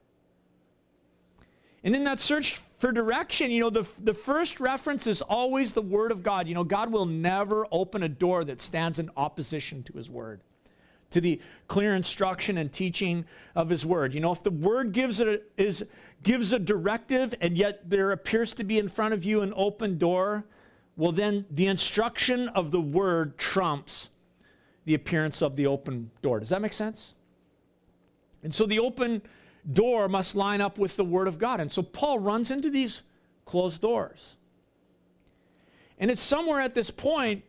And 1.83 1.95
in 1.95 2.03
that 2.05 2.19
search 2.19 2.61
for 2.75 2.91
direction, 2.91 3.51
you 3.51 3.61
know, 3.61 3.69
the, 3.69 3.87
the 4.01 4.13
first 4.13 4.59
reference 4.59 5.07
is 5.07 5.21
always 5.21 5.73
the 5.73 5.81
Word 5.81 6.11
of 6.11 6.23
God. 6.23 6.47
You 6.47 6.55
know, 6.55 6.63
God 6.63 6.91
will 6.91 7.05
never 7.05 7.65
open 7.71 8.03
a 8.03 8.09
door 8.09 8.43
that 8.43 8.61
stands 8.61 8.99
in 8.99 9.09
opposition 9.15 9.83
to 9.83 9.93
His 9.93 10.09
Word, 10.09 10.41
to 11.11 11.21
the 11.21 11.41
clear 11.67 11.95
instruction 11.95 12.57
and 12.57 12.71
teaching 12.71 13.25
of 13.55 13.69
His 13.69 13.85
Word. 13.85 14.13
You 14.13 14.19
know, 14.19 14.31
if 14.31 14.43
the 14.43 14.51
Word 14.51 14.91
gives 14.91 15.21
a, 15.21 15.39
is 15.57 15.85
gives 16.23 16.51
a 16.51 16.59
directive 16.59 17.35
and 17.39 17.57
yet 17.57 17.89
there 17.89 18.11
appears 18.11 18.53
to 18.53 18.63
be 18.63 18.79
in 18.79 18.87
front 18.87 19.13
of 19.13 19.23
you 19.23 19.41
an 19.41 19.53
open 19.55 19.97
door, 19.97 20.43
well, 20.97 21.11
then 21.11 21.45
the 21.51 21.67
instruction 21.67 22.49
of 22.49 22.71
the 22.71 22.81
word 22.81 23.37
trumps 23.37 24.09
the 24.85 24.93
appearance 24.93 25.41
of 25.41 25.55
the 25.55 25.67
open 25.67 26.11
door. 26.21 26.39
Does 26.39 26.49
that 26.49 26.61
make 26.61 26.73
sense? 26.73 27.13
And 28.43 28.53
so 28.53 28.65
the 28.65 28.79
open 28.79 29.21
door 29.71 30.07
must 30.07 30.35
line 30.35 30.61
up 30.61 30.77
with 30.77 30.95
the 30.95 31.05
word 31.05 31.27
of 31.27 31.39
God. 31.39 31.59
And 31.59 31.71
so 31.71 31.81
Paul 31.81 32.19
runs 32.19 32.51
into 32.51 32.69
these 32.69 33.01
closed 33.45 33.81
doors. 33.81 34.35
And 35.99 36.11
it's 36.11 36.21
somewhere 36.21 36.59
at 36.59 36.75
this 36.75 36.91
point, 36.91 37.43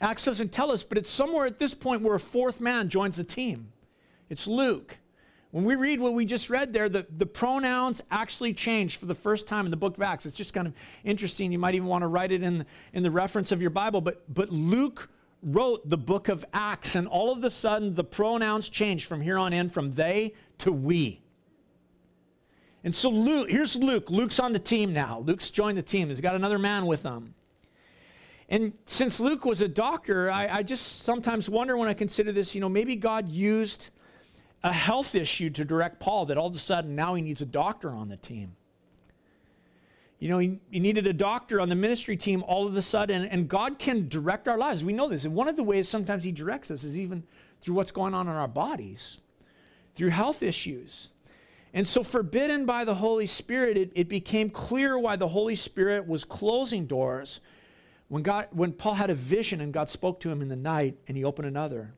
Acts 0.00 0.24
doesn't 0.24 0.52
tell 0.52 0.70
us, 0.70 0.84
but 0.84 0.98
it's 0.98 1.08
somewhere 1.08 1.46
at 1.46 1.58
this 1.58 1.74
point 1.74 2.02
where 2.02 2.14
a 2.14 2.20
fourth 2.20 2.60
man 2.60 2.88
joins 2.88 3.16
the 3.16 3.24
team. 3.24 3.72
It's 4.28 4.46
Luke. 4.46 4.98
When 5.52 5.64
we 5.64 5.74
read 5.74 6.00
what 6.00 6.12
we 6.12 6.26
just 6.26 6.50
read 6.50 6.72
there, 6.72 6.88
the, 6.88 7.06
the 7.16 7.24
pronouns 7.24 8.02
actually 8.10 8.52
change 8.52 8.96
for 8.98 9.06
the 9.06 9.14
first 9.14 9.46
time 9.46 9.64
in 9.64 9.70
the 9.70 9.76
book 9.76 9.96
of 9.96 10.02
Acts. 10.02 10.26
It's 10.26 10.36
just 10.36 10.52
kind 10.52 10.66
of 10.66 10.74
interesting. 11.02 11.50
You 11.50 11.58
might 11.58 11.74
even 11.74 11.88
want 11.88 12.02
to 12.02 12.08
write 12.08 12.32
it 12.32 12.42
in, 12.42 12.66
in 12.92 13.02
the 13.02 13.10
reference 13.10 13.52
of 13.52 13.60
your 13.62 13.70
Bible. 13.70 14.00
But, 14.00 14.22
but 14.32 14.50
Luke 14.50 15.08
wrote 15.42 15.88
the 15.88 15.96
book 15.96 16.28
of 16.28 16.44
Acts, 16.52 16.94
and 16.94 17.06
all 17.06 17.32
of 17.32 17.42
a 17.44 17.50
sudden 17.50 17.94
the 17.94 18.04
pronouns 18.04 18.68
change 18.68 19.06
from 19.06 19.20
here 19.20 19.38
on 19.38 19.52
in 19.52 19.68
from 19.68 19.92
they 19.92 20.34
to 20.58 20.72
we. 20.72 21.20
And 22.84 22.94
so 22.94 23.10
Luke, 23.10 23.50
here's 23.50 23.76
Luke. 23.76 24.10
Luke's 24.10 24.38
on 24.38 24.52
the 24.52 24.58
team 24.58 24.92
now. 24.92 25.18
Luke's 25.18 25.50
joined 25.50 25.76
the 25.76 25.82
team. 25.82 26.08
He's 26.08 26.20
got 26.20 26.34
another 26.34 26.58
man 26.58 26.86
with 26.86 27.02
him. 27.02 27.34
And 28.48 28.74
since 28.86 29.18
Luke 29.18 29.44
was 29.44 29.60
a 29.60 29.68
doctor, 29.68 30.30
I, 30.30 30.58
I 30.58 30.62
just 30.62 31.02
sometimes 31.02 31.50
wonder 31.50 31.76
when 31.76 31.88
I 31.88 31.94
consider 31.94 32.30
this, 32.30 32.54
you 32.54 32.60
know, 32.60 32.68
maybe 32.68 32.94
God 32.94 33.28
used 33.28 33.88
a 34.62 34.72
health 34.72 35.14
issue 35.14 35.50
to 35.50 35.64
direct 35.64 35.98
Paul 35.98 36.26
that 36.26 36.38
all 36.38 36.46
of 36.46 36.54
a 36.54 36.58
sudden 36.58 36.94
now 36.94 37.14
he 37.14 37.22
needs 37.22 37.40
a 37.40 37.46
doctor 37.46 37.90
on 37.90 38.08
the 38.08 38.16
team. 38.16 38.54
You 40.18 40.30
know, 40.30 40.38
he, 40.38 40.60
he, 40.70 40.80
needed 40.80 41.06
a 41.06 41.12
doctor 41.12 41.60
on 41.60 41.68
the 41.68 41.74
ministry 41.74 42.16
team 42.16 42.42
all 42.46 42.66
of 42.66 42.74
a 42.74 42.80
sudden, 42.80 43.26
and 43.26 43.48
God 43.48 43.78
can 43.78 44.08
direct 44.08 44.48
our 44.48 44.56
lives. 44.56 44.82
We 44.82 44.94
know 44.94 45.08
this. 45.08 45.24
And 45.24 45.34
one 45.34 45.46
of 45.46 45.56
the 45.56 45.62
ways 45.62 45.88
sometimes 45.88 46.24
he 46.24 46.32
directs 46.32 46.70
us 46.70 46.84
is 46.84 46.96
even 46.96 47.22
through 47.60 47.74
what's 47.74 47.92
going 47.92 48.14
on 48.14 48.26
in 48.26 48.34
our 48.34 48.48
bodies, 48.48 49.18
through 49.96 50.10
health 50.10 50.42
issues. 50.42 51.08
And 51.74 51.86
so, 51.86 52.02
forbidden 52.02 52.64
by 52.64 52.84
the 52.84 52.94
Holy 52.94 53.26
Spirit, 53.26 53.76
it, 53.76 53.92
it 53.94 54.08
became 54.08 54.48
clear 54.48 54.98
why 54.98 55.16
the 55.16 55.28
Holy 55.28 55.56
Spirit 55.56 56.06
was 56.06 56.24
closing 56.24 56.86
doors 56.86 57.40
when, 58.08 58.22
God, 58.22 58.48
when 58.52 58.72
Paul 58.72 58.94
had 58.94 59.10
a 59.10 59.14
vision 59.14 59.60
and 59.60 59.72
God 59.72 59.88
spoke 59.88 60.20
to 60.20 60.30
him 60.30 60.40
in 60.40 60.48
the 60.48 60.56
night 60.56 60.96
and 61.08 61.16
he 61.16 61.24
opened 61.24 61.48
another. 61.48 61.92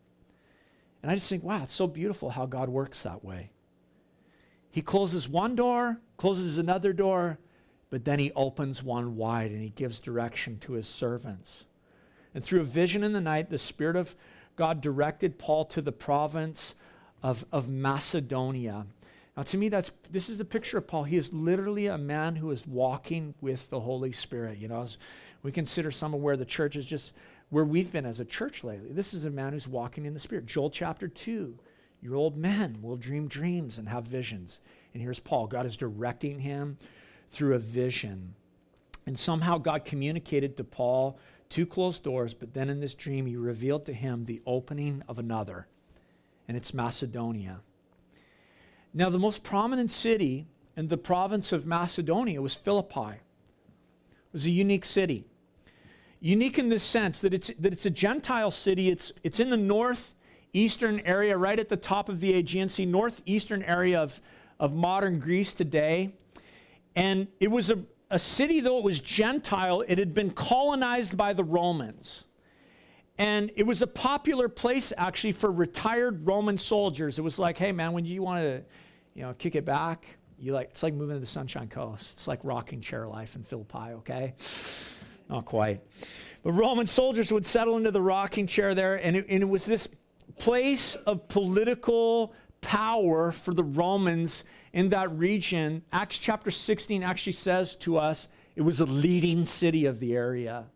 And 1.03 1.13
I 1.13 1.15
just 1.15 1.29
think, 1.29 1.45
wow, 1.45 1.63
it's 1.63 1.75
so 1.75 1.87
beautiful 1.87 2.31
how 2.31 2.47
God 2.47 2.69
works 2.69 3.03
that 3.03 3.25
way. 3.25 3.51
He 4.71 4.83
closes 4.83 5.29
one 5.29 5.55
door, 5.55 6.01
closes 6.17 6.59
another 6.59 6.93
door, 6.93 7.39
but 7.91 8.05
then 8.05 8.19
he 8.19 8.33
opens 8.33 8.83
one 8.83 9.17
wide 9.17 9.51
and 9.51 9.63
he 9.63 9.71
gives 9.71 10.01
direction 10.01 10.59
to 10.61 10.73
his 10.73 10.89
servants. 10.89 11.67
And 12.35 12.45
through 12.45 12.61
a 12.61 12.65
vision 12.65 13.05
in 13.05 13.13
the 13.13 13.21
night, 13.21 13.49
the 13.49 13.59
Spirit 13.59 13.97
of 13.97 14.15
God 14.57 14.81
directed 14.81 15.39
Paul 15.39 15.65
to 15.67 15.81
the 15.81 15.93
province 15.93 16.75
of, 17.23 17.45
of 17.53 17.69
Macedonia. 17.69 18.87
Now, 19.37 19.43
to 19.45 19.57
me, 19.57 19.69
that's 19.69 19.93
this 20.11 20.29
is 20.29 20.41
a 20.41 20.45
picture 20.45 20.79
of 20.79 20.87
Paul. 20.87 21.05
He 21.05 21.17
is 21.17 21.33
literally 21.33 21.87
a 21.87 21.99
man 21.99 22.37
who 22.37 22.51
is 22.51 22.67
walking 22.67 23.35
with 23.41 23.71
the 23.71 23.81
Holy 23.81 24.13
Spirit. 24.13 24.59
You 24.59 24.69
know, 24.69 24.83
as 24.83 24.99
we 25.43 25.53
consider 25.53 25.91
some 25.91 26.15
of 26.15 26.21
where 26.21 26.37
the 26.37 26.45
church 26.45 26.75
is 26.75 26.85
just 26.85 27.13
where 27.51 27.65
we've 27.65 27.93
been 27.93 28.05
as 28.07 28.21
a 28.21 28.25
church 28.25 28.63
lately. 28.63 28.93
This 28.93 29.15
is 29.15 29.25
a 29.25 29.31
man 29.31 29.53
who's 29.53 29.69
walking 29.69 30.05
in 30.05 30.13
the 30.13 30.21
Spirit. 30.21 30.47
Joel 30.47 30.71
chapter 30.71 31.09
2. 31.09 31.59
Your 32.01 32.15
old 32.15 32.37
men 32.37 32.79
will 32.83 32.97
dream 32.97 33.27
dreams 33.27 33.79
and 33.79 33.89
have 33.89 34.05
visions. 34.05 34.61
And 34.93 35.03
here's 35.03 35.21
Paul. 35.21 35.47
God 35.47 35.67
is 35.67 35.77
directing 35.77 36.41
him 36.41 36.79
through 37.31 37.55
a 37.55 37.59
vision. 37.59 38.35
And 39.07 39.19
somehow 39.19 39.59
God 39.59 39.85
communicated 39.85 40.57
to 40.57 40.65
Paul 40.65 41.19
two 41.49 41.67
closed 41.67 42.03
doors, 42.03 42.35
but 42.35 42.55
then 42.55 42.69
in 42.69 42.81
this 42.81 42.95
dream, 42.95 43.27
he 43.27 43.37
revealed 43.37 43.87
to 43.87 43.93
him 43.93 44.25
the 44.25 44.43
opening 44.47 45.03
of 45.09 45.19
another, 45.19 45.67
and 46.49 46.57
it's 46.57 46.75
Macedonia. 46.75 47.61
Now, 48.93 49.11
the 49.11 49.19
most 49.19 49.45
prominent 49.45 49.91
city 49.91 50.47
in 50.77 50.89
the 50.89 50.97
province 50.97 51.53
of 51.53 51.67
Macedonia 51.67 52.43
was 52.43 52.55
Philippi. 52.55 53.21
It 53.21 54.33
was 54.33 54.47
a 54.47 54.51
unique 54.51 54.85
city 54.85 55.25
unique 56.21 56.59
in 56.59 56.69
this 56.69 56.83
sense 56.83 57.21
that 57.21 57.33
it's, 57.33 57.51
that 57.59 57.73
it's 57.73 57.87
a 57.87 57.91
Gentile 57.91 58.51
city. 58.51 58.89
It's, 58.89 59.13
it's 59.23 59.41
in 59.41 59.51
the 59.51 59.57
northeastern 59.57 61.01
area, 61.01 61.37
right 61.37 61.59
at 61.59 61.69
the 61.69 61.77
top 61.77 62.09
of 62.09 62.21
the 62.21 62.35
Aegean 62.35 62.69
Sea, 62.69 62.87
northeastern 62.87 63.63
area 63.63 64.01
of, 64.01 64.21
of 64.59 64.75
modern 64.75 65.19
Greece 65.21 65.55
today. 65.55 66.15
And 66.97 67.29
it 67.39 67.51
was 67.51 67.71
a, 67.71 67.79
a 68.11 68.19
city, 68.19 68.61
though 68.61 68.79
it 68.79 68.85
was 68.85 69.01
Gentile, 69.01 69.85
it 69.87 69.99
had 69.99 70.15
been 70.15 70.31
colonized 70.31 71.17
by 71.17 71.33
the 71.33 71.45
Romans. 71.45 72.25
And 73.19 73.51
it 73.57 73.65
was 73.65 73.83
a 73.83 73.87
popular 73.87 74.49
place 74.49 74.93
actually 74.97 75.33
for 75.33 75.51
retired 75.51 76.27
Roman 76.27 76.57
soldiers. 76.57 77.19
It 77.19 77.23
was 77.23 77.39
like, 77.39 77.59
hey 77.59 77.73
man, 77.73 77.93
when 77.93 78.05
you 78.05 78.23
want 78.23 78.43
to, 78.43 78.63
you 79.15 79.23
know, 79.23 79.35
kick 79.35 79.57
it 79.57 79.65
back, 79.65 80.07
you 80.39 80.53
like 80.53 80.69
it's 80.71 80.83
like 80.83 80.95
moving 80.95 81.17
to 81.17 81.21
the 81.21 81.27
Sunshine 81.27 81.69
Coast. 81.69 82.13
It's 82.13 82.29
like 82.29 82.41
rocking 82.45 82.81
chair 82.81 83.09
life 83.09 83.35
in 83.35 83.43
Philippi, 83.43 83.95
okay? 83.95 84.35
Not 85.29 85.45
quite. 85.45 85.81
But 86.43 86.53
Roman 86.53 86.87
soldiers 86.87 87.33
would 87.33 87.45
settle 87.45 87.77
into 87.77 87.91
the 87.91 88.01
rocking 88.01 88.47
chair 88.47 88.75
there, 88.75 88.95
and 88.95 89.17
it, 89.17 89.27
and 89.29 89.43
it 89.43 89.49
was 89.49 89.67
this 89.67 89.89
place 90.39 90.95
of 90.95 91.29
political 91.29 92.33
power 92.61 93.33
for 93.33 93.53
the 93.53 93.65
Romans 93.65 94.45
in 94.73 94.91
that 94.91 95.11
region. 95.17 95.83
Acts 95.93 96.19
chapter 96.19 96.51
16 96.51 97.03
actually 97.03 97.33
says 97.33 97.75
to 97.77 97.97
us 97.99 98.29
it 98.57 98.63
was 98.63 98.81
a 98.81 98.87
leading 98.87 99.45
city 99.45 99.87
of 99.87 100.01
the 100.01 100.15
area, 100.15 100.67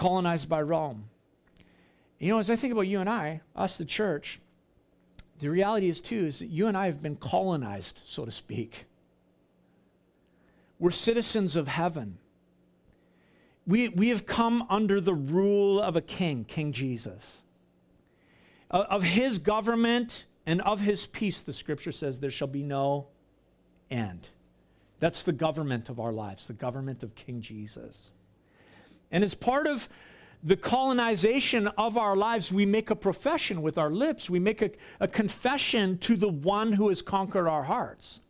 colonized 0.00 0.48
by 0.48 0.62
Rome. 0.62 1.04
You 2.18 2.30
know, 2.30 2.38
as 2.38 2.48
I 2.48 2.56
think 2.56 2.72
about 2.72 2.86
you 2.86 3.00
and 3.00 3.08
I, 3.08 3.42
us, 3.54 3.76
the 3.76 3.84
church, 3.84 4.40
the 5.40 5.50
reality 5.50 5.90
is, 5.90 6.00
too, 6.00 6.24
is 6.24 6.38
that 6.38 6.46
you 6.46 6.68
and 6.68 6.76
I 6.76 6.86
have 6.86 7.02
been 7.02 7.16
colonized, 7.16 8.00
so 8.06 8.24
to 8.24 8.30
speak. 8.30 8.86
We're 10.78 10.90
citizens 10.90 11.54
of 11.54 11.68
heaven. 11.68 12.16
We, 13.66 13.90
we 13.90 14.08
have 14.08 14.24
come 14.24 14.64
under 14.70 15.02
the 15.02 15.14
rule 15.14 15.78
of 15.78 15.96
a 15.96 16.00
king, 16.00 16.46
King 16.46 16.72
Jesus. 16.72 17.42
Of 18.70 19.02
his 19.02 19.38
government 19.38 20.24
and 20.46 20.62
of 20.62 20.80
his 20.80 21.04
peace, 21.04 21.40
the 21.40 21.52
scripture 21.52 21.92
says, 21.92 22.20
there 22.20 22.30
shall 22.30 22.48
be 22.48 22.62
no 22.62 23.08
end. 23.90 24.30
That's 24.98 25.24
the 25.24 25.32
government 25.32 25.90
of 25.90 26.00
our 26.00 26.12
lives, 26.12 26.46
the 26.46 26.54
government 26.54 27.02
of 27.02 27.14
King 27.14 27.42
Jesus. 27.42 28.12
And 29.10 29.24
as 29.24 29.34
part 29.34 29.66
of 29.66 29.88
the 30.42 30.56
colonization 30.56 31.68
of 31.68 31.96
our 31.96 32.16
lives, 32.16 32.52
we 32.52 32.64
make 32.64 32.90
a 32.90 32.96
profession 32.96 33.62
with 33.62 33.76
our 33.76 33.90
lips. 33.90 34.30
We 34.30 34.38
make 34.38 34.62
a, 34.62 34.70
a 34.98 35.08
confession 35.08 35.98
to 35.98 36.16
the 36.16 36.28
one 36.28 36.72
who 36.72 36.88
has 36.88 37.02
conquered 37.02 37.46
our 37.46 37.64
hearts. 37.64 38.20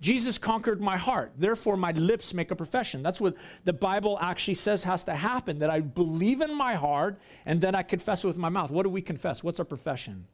Jesus 0.00 0.38
conquered 0.38 0.80
my 0.80 0.96
heart. 0.96 1.32
Therefore, 1.36 1.76
my 1.76 1.90
lips 1.92 2.32
make 2.32 2.50
a 2.50 2.56
profession. 2.56 3.02
That's 3.02 3.20
what 3.20 3.34
the 3.64 3.72
Bible 3.72 4.16
actually 4.20 4.54
says 4.54 4.84
has 4.84 5.02
to 5.04 5.14
happen 5.14 5.58
that 5.58 5.70
I 5.70 5.80
believe 5.80 6.40
in 6.40 6.54
my 6.54 6.74
heart 6.74 7.18
and 7.46 7.60
then 7.60 7.74
I 7.74 7.82
confess 7.82 8.22
it 8.22 8.28
with 8.28 8.38
my 8.38 8.48
mouth. 8.48 8.70
What 8.70 8.84
do 8.84 8.90
we 8.90 9.02
confess? 9.02 9.42
What's 9.42 9.58
our 9.58 9.64
profession? 9.64 10.26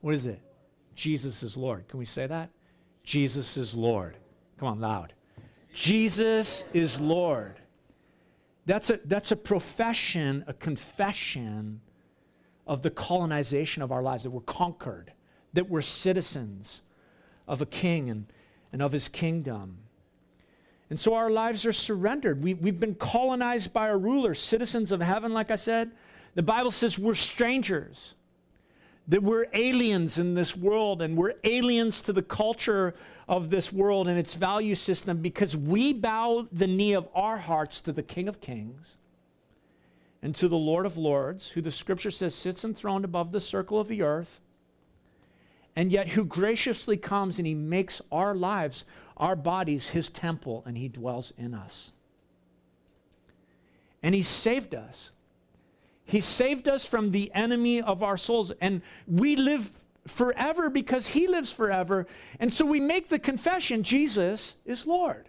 What 0.00 0.14
is 0.14 0.26
it? 0.26 0.40
Jesus 0.94 1.42
is 1.42 1.56
Lord. 1.56 1.88
Can 1.88 1.98
we 1.98 2.04
say 2.04 2.26
that? 2.26 2.50
Jesus 3.02 3.56
is 3.56 3.74
Lord. 3.74 4.16
Come 4.58 4.68
on, 4.68 4.80
loud. 4.80 5.12
Jesus 5.72 6.62
is 6.72 7.00
Lord. 7.00 7.56
That's 8.66 8.90
a, 8.90 9.00
that's 9.04 9.30
a 9.32 9.36
profession, 9.36 10.44
a 10.46 10.54
confession 10.54 11.80
of 12.66 12.82
the 12.82 12.90
colonization 12.90 13.82
of 13.82 13.92
our 13.92 14.02
lives, 14.02 14.22
that 14.24 14.30
we're 14.30 14.40
conquered, 14.40 15.12
that 15.52 15.68
we're 15.68 15.82
citizens 15.82 16.82
of 17.46 17.60
a 17.60 17.66
king 17.66 18.08
and 18.08 18.26
and 18.74 18.82
of 18.82 18.90
his 18.90 19.06
kingdom. 19.06 19.78
And 20.90 20.98
so 20.98 21.14
our 21.14 21.30
lives 21.30 21.64
are 21.64 21.72
surrendered. 21.72 22.42
We, 22.42 22.54
we've 22.54 22.80
been 22.80 22.96
colonized 22.96 23.72
by 23.72 23.86
a 23.86 23.96
ruler, 23.96 24.34
citizens 24.34 24.90
of 24.90 25.00
heaven, 25.00 25.32
like 25.32 25.52
I 25.52 25.56
said. 25.56 25.92
The 26.34 26.42
Bible 26.42 26.72
says 26.72 26.98
we're 26.98 27.14
strangers, 27.14 28.16
that 29.06 29.22
we're 29.22 29.46
aliens 29.52 30.18
in 30.18 30.34
this 30.34 30.56
world, 30.56 31.02
and 31.02 31.16
we're 31.16 31.34
aliens 31.44 32.00
to 32.02 32.12
the 32.12 32.20
culture 32.20 32.96
of 33.28 33.50
this 33.50 33.72
world 33.72 34.08
and 34.08 34.18
its 34.18 34.34
value 34.34 34.74
system 34.74 35.18
because 35.18 35.56
we 35.56 35.92
bow 35.92 36.46
the 36.52 36.66
knee 36.66 36.92
of 36.92 37.08
our 37.14 37.38
hearts 37.38 37.80
to 37.82 37.92
the 37.92 38.02
King 38.02 38.28
of 38.28 38.40
Kings 38.40 38.96
and 40.22 40.34
to 40.34 40.48
the 40.48 40.56
Lord 40.56 40.86
of 40.86 40.96
Lords, 40.96 41.50
who 41.50 41.60
the 41.60 41.70
scripture 41.70 42.10
says 42.10 42.34
sits 42.34 42.64
enthroned 42.64 43.04
above 43.04 43.32
the 43.32 43.40
circle 43.40 43.80
of 43.80 43.88
the 43.88 44.02
earth 44.02 44.40
and 45.76 45.90
yet 45.90 46.08
who 46.08 46.24
graciously 46.24 46.96
comes 46.96 47.38
and 47.38 47.46
he 47.46 47.54
makes 47.54 48.00
our 48.12 48.34
lives, 48.34 48.84
our 49.16 49.36
bodies, 49.36 49.90
his 49.90 50.08
temple, 50.08 50.62
and 50.66 50.78
he 50.78 50.88
dwells 50.88 51.32
in 51.36 51.54
us. 51.54 51.92
And 54.02 54.14
he 54.14 54.22
saved 54.22 54.74
us. 54.74 55.12
He 56.04 56.20
saved 56.20 56.68
us 56.68 56.84
from 56.86 57.10
the 57.10 57.32
enemy 57.34 57.80
of 57.80 58.02
our 58.02 58.16
souls. 58.16 58.52
And 58.60 58.82
we 59.06 59.34
live 59.36 59.72
forever 60.06 60.70
because 60.70 61.08
he 61.08 61.26
lives 61.26 61.50
forever. 61.50 62.06
And 62.38 62.52
so 62.52 62.64
we 62.64 62.80
make 62.80 63.08
the 63.08 63.18
confession 63.18 63.82
Jesus 63.82 64.56
is 64.64 64.86
Lord. 64.86 65.28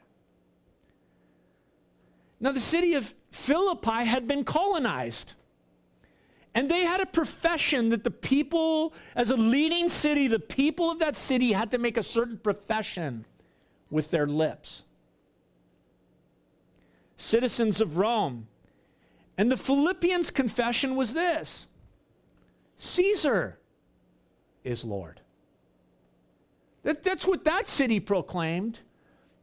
Now, 2.40 2.52
the 2.52 2.60
city 2.60 2.94
of 2.94 3.14
Philippi 3.32 4.06
had 4.06 4.28
been 4.28 4.44
colonized. 4.44 5.34
And 6.54 6.70
they 6.70 6.86
had 6.86 7.02
a 7.02 7.06
profession 7.06 7.90
that 7.90 8.04
the 8.04 8.12
people, 8.12 8.94
as 9.16 9.30
a 9.30 9.36
leading 9.36 9.90
city, 9.90 10.28
the 10.28 10.40
people 10.40 10.90
of 10.90 11.00
that 11.00 11.18
city 11.18 11.52
had 11.52 11.72
to 11.72 11.78
make 11.78 11.98
a 11.98 12.04
certain 12.04 12.38
profession 12.38 13.26
with 13.90 14.12
their 14.12 14.28
lips. 14.28 14.84
Citizens 17.18 17.82
of 17.82 17.98
Rome. 17.98 18.48
And 19.38 19.52
the 19.52 19.58
Philippians' 19.58 20.32
confession 20.32 20.96
was 20.96 21.14
this 21.14 21.68
Caesar 22.78 23.58
is 24.66 24.84
Lord. 24.84 25.22
That, 26.84 27.04
that's 27.04 27.26
what 27.26 27.46
that 27.46 27.68
city 27.68 28.00
proclaimed. 28.00 28.80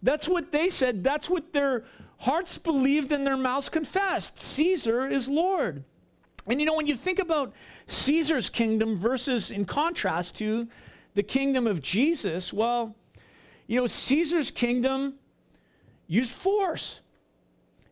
That's 0.02 0.28
what 0.28 0.52
they 0.52 0.68
said. 0.68 1.02
That's 1.02 1.30
what 1.30 1.52
their 1.52 1.84
hearts 2.18 2.58
believed 2.58 3.12
and 3.12 3.26
their 3.26 3.36
mouths 3.36 3.68
confessed. 3.68 4.38
Caesar 4.38 5.08
is 5.08 5.28
Lord. 5.28 5.84
And 6.46 6.60
you 6.60 6.66
know, 6.66 6.76
when 6.76 6.86
you 6.86 6.96
think 6.96 7.18
about 7.18 7.52
Caesar's 7.86 8.50
kingdom 8.50 8.96
versus 8.96 9.50
in 9.50 9.64
contrast 9.64 10.36
to 10.38 10.68
the 11.14 11.22
kingdom 11.22 11.66
of 11.66 11.80
Jesus, 11.80 12.52
well, 12.52 12.96
you 13.66 13.80
know, 13.80 13.86
Caesar's 13.86 14.50
kingdom 14.50 15.14
used 16.08 16.34
force, 16.34 17.00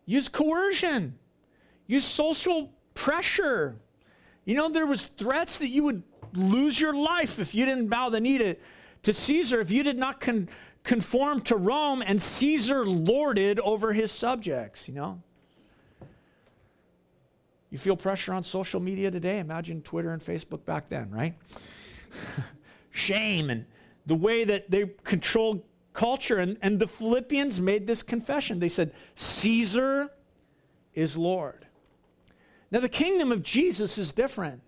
used 0.04 0.32
coercion, 0.32 1.16
used 1.86 2.06
social 2.06 2.72
pressure. 2.94 3.76
You 4.44 4.56
know, 4.56 4.68
there 4.68 4.86
was 4.86 5.06
threats 5.06 5.58
that 5.58 5.68
you 5.68 5.84
would 5.84 6.02
lose 6.32 6.80
your 6.80 6.92
life 6.92 7.38
if 7.38 7.54
you 7.54 7.66
didn't 7.66 7.88
bow 7.88 8.08
the 8.08 8.20
knee 8.20 8.38
to, 8.38 8.56
to 9.02 9.12
Caesar, 9.12 9.60
if 9.60 9.70
you 9.70 9.82
did 9.82 9.98
not 9.98 10.20
con- 10.20 10.48
conform 10.84 11.40
to 11.42 11.56
Rome, 11.56 12.02
and 12.04 12.20
Caesar 12.20 12.84
lorded 12.86 13.60
over 13.60 13.92
his 13.92 14.10
subjects, 14.10 14.88
you 14.88 14.94
know. 14.94 15.22
You 17.70 17.78
feel 17.78 17.96
pressure 17.96 18.32
on 18.32 18.42
social 18.42 18.80
media 18.80 19.10
today? 19.10 19.38
Imagine 19.38 19.82
Twitter 19.82 20.12
and 20.12 20.20
Facebook 20.20 20.64
back 20.64 20.88
then, 20.88 21.10
right? 21.10 21.34
Shame 22.90 23.48
and 23.48 23.64
the 24.06 24.16
way 24.16 24.42
that 24.44 24.70
they 24.70 24.86
controlled 25.04 25.62
culture. 25.92 26.38
And, 26.38 26.56
and 26.62 26.80
the 26.80 26.88
Philippians 26.88 27.60
made 27.60 27.86
this 27.86 28.02
confession. 28.02 28.58
They 28.58 28.68
said, 28.68 28.92
Caesar 29.14 30.10
is 30.94 31.16
Lord. 31.16 31.66
Now, 32.72 32.80
the 32.80 32.88
kingdom 32.88 33.30
of 33.30 33.42
Jesus 33.42 33.98
is 33.98 34.10
different 34.10 34.62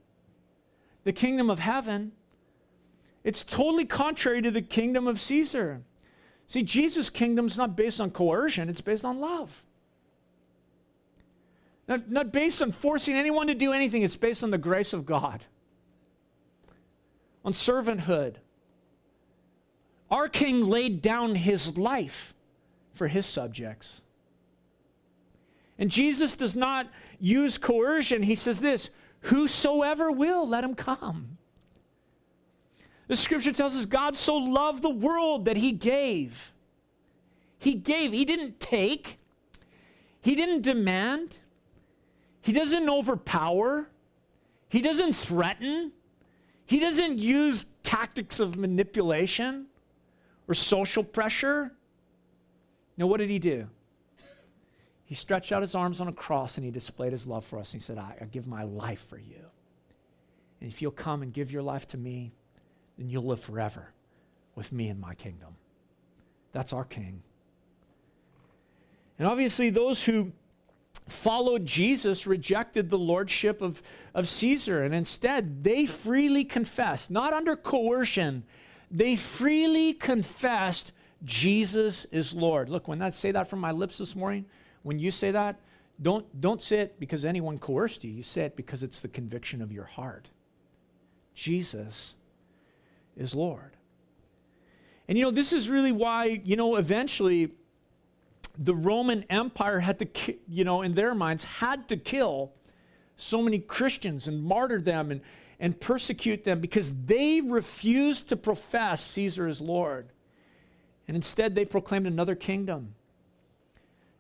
the 1.05 1.13
kingdom 1.13 1.51
of 1.51 1.59
heaven, 1.59 2.13
it's 3.25 3.43
totally 3.43 3.85
contrary 3.85 4.43
to 4.43 4.51
the 4.51 4.63
kingdom 4.63 5.07
of 5.07 5.21
Caesar. 5.21 5.83
See, 6.47 6.63
Jesus' 6.63 7.09
kingdom 7.11 7.47
is 7.47 7.57
not 7.57 7.77
based 7.77 8.01
on 8.01 8.11
coercion, 8.11 8.69
it's 8.69 8.81
based 8.81 9.05
on 9.05 9.21
love. 9.21 9.65
Not, 11.89 12.11
not 12.11 12.33
based 12.33 12.63
on 12.63 12.73
forcing 12.73 13.15
anyone 13.15 13.49
to 13.49 13.55
do 13.55 13.73
anything, 13.73 14.03
it's 14.03 14.17
based 14.17 14.45
on 14.45 14.51
the 14.51 14.59
grace 14.59 14.93
of 14.93 15.05
God, 15.05 15.45
on 17.45 17.53
servanthood. 17.53 18.37
Our 20.11 20.29
king 20.29 20.69
laid 20.69 21.01
down 21.01 21.35
his 21.35 21.77
life 21.79 22.35
for 22.93 23.09
his 23.09 23.25
subjects. 23.27 24.01
And 25.79 25.91
Jesus 25.91 26.35
does 26.35 26.55
not 26.55 26.87
use 27.19 27.57
coercion. 27.59 28.23
He 28.23 28.35
says 28.35 28.61
this 28.61 28.91
Whosoever 29.23 30.11
will, 30.11 30.49
let 30.49 30.65
him 30.65 30.75
come. 30.75 31.39
The 33.09 33.17
scripture 33.17 33.53
tells 33.53 33.77
us 33.77 33.87
God 33.87 34.17
so 34.17 34.37
loved 34.37 34.83
the 34.83 34.91
world 34.91 35.45
that 35.45 35.57
he 35.57 35.73
gave. 35.73 36.53
He 37.59 37.75
gave, 37.75 38.13
he 38.13 38.25
didn't 38.25 38.59
take, 38.59 39.19
he 40.21 40.35
didn't 40.35 40.63
demand, 40.63 41.39
he 42.41 42.53
doesn't 42.53 42.89
overpower, 42.89 43.89
he 44.69 44.81
doesn't 44.81 45.13
threaten, 45.13 45.93
he 46.67 46.81
doesn't 46.81 47.19
use 47.19 47.67
tactics 47.83 48.41
of 48.41 48.57
manipulation 48.57 49.67
or 50.49 50.55
social 50.55 51.05
pressure. 51.05 51.73
Now, 52.97 53.07
what 53.07 53.19
did 53.19 53.31
he 53.31 53.39
do? 53.39 53.69
He 55.13 55.17
stretched 55.17 55.53
out 55.53 55.61
his 55.61 55.75
arms 55.75 56.01
on 56.01 56.09
a 56.09 56.13
cross 56.13 56.57
and 56.57 56.65
he 56.65 56.71
displayed 56.71 57.13
his 57.13 57.27
love 57.27 57.45
for 57.45 57.59
us. 57.59 57.75
And 57.75 57.83
he 57.83 57.85
said, 57.85 57.99
I, 57.99 58.15
I 58.19 58.25
give 58.25 58.47
my 58.47 58.63
life 58.63 59.07
for 59.11 59.19
you. 59.19 59.45
And 60.59 60.71
if 60.71 60.81
you'll 60.81 60.91
come 60.91 61.21
and 61.21 61.35
give 61.35 61.53
your 61.53 61.61
life 61.61 61.87
to 61.89 61.99
me, 61.99 62.33
then 62.97 63.11
you'll 63.11 63.25
live 63.25 63.41
forever 63.41 63.91
with 64.55 64.73
me 64.73 64.89
in 64.89 64.99
my 64.99 65.15
kingdom. 65.15 65.57
That's 66.53 66.73
our 66.73 66.85
king. 66.85 67.23
And 69.19 69.29
obviously, 69.29 69.69
those 69.69 70.03
who 70.03 70.33
followed 71.07 71.67
Jesus 71.67 72.27
rejected 72.27 72.89
the 72.89 72.97
lordship 72.97 73.61
of, 73.61 73.83
of 74.15 74.27
Caesar, 74.29 74.83
and 74.83 74.95
instead 74.95 75.63
they 75.63 75.85
freely 75.85 76.43
confessed, 76.43 77.11
not 77.11 77.35
under 77.35 77.55
coercion, 77.55 78.45
they 78.91 79.17
freely 79.17 79.93
confessed 79.93 80.91
Jesus 81.23 82.07
is 82.07 82.33
Lord. 82.33 82.71
Look, 82.71 82.89
when 82.89 83.03
I 83.03 83.11
say 83.11 83.31
that 83.33 83.51
from 83.51 83.59
my 83.59 83.73
lips 83.73 83.99
this 83.99 84.17
morning, 84.17 84.47
when 84.83 84.99
you 84.99 85.11
say 85.11 85.31
that, 85.31 85.57
don't, 86.01 86.41
don't 86.41 86.61
say 86.61 86.81
it 86.81 86.99
because 86.99 87.25
anyone 87.25 87.59
coerced 87.59 88.05
you. 88.05 88.11
You 88.11 88.23
say 88.23 88.43
it 88.43 88.57
because 88.57 88.83
it's 88.83 89.01
the 89.01 89.09
conviction 89.09 89.63
of 89.63 89.71
your 89.71 89.85
heart. 89.85 90.29
Jesus 91.35 92.15
is 93.17 93.35
Lord. 93.35 93.77
And 95.09 95.19
you 95.19 95.25
know, 95.25 95.31
this 95.31 95.53
is 95.53 95.69
really 95.69 95.93
why, 95.93 96.41
you 96.45 96.57
know, 96.57 96.77
eventually 96.77 97.53
the 98.59 98.75
Roman 98.75 99.25
Empire 99.31 99.81
had 99.81 99.99
to, 100.01 100.05
ki- 100.07 100.39
you 100.49 100.65
know, 100.65 100.83
in 100.83 100.95
their 100.95 101.15
minds, 101.15 101.45
had 101.45 101.89
to 101.89 101.97
kill 101.97 102.53
so 103.17 103.41
many 103.41 103.59
Christians 103.59 104.27
and 104.27 104.43
martyr 104.43 104.81
them 104.81 105.11
and, 105.11 105.21
and 105.61 105.79
persecute 105.79 106.45
them 106.45 106.61
because 106.61 106.93
they 107.07 107.41
refused 107.41 108.29
to 108.29 108.37
profess 108.37 109.05
Caesar 109.13 109.47
as 109.47 109.61
Lord. 109.61 110.09
And 111.07 111.17
instead, 111.17 111.55
they 111.55 111.65
proclaimed 111.65 112.07
another 112.07 112.35
kingdom. 112.35 112.95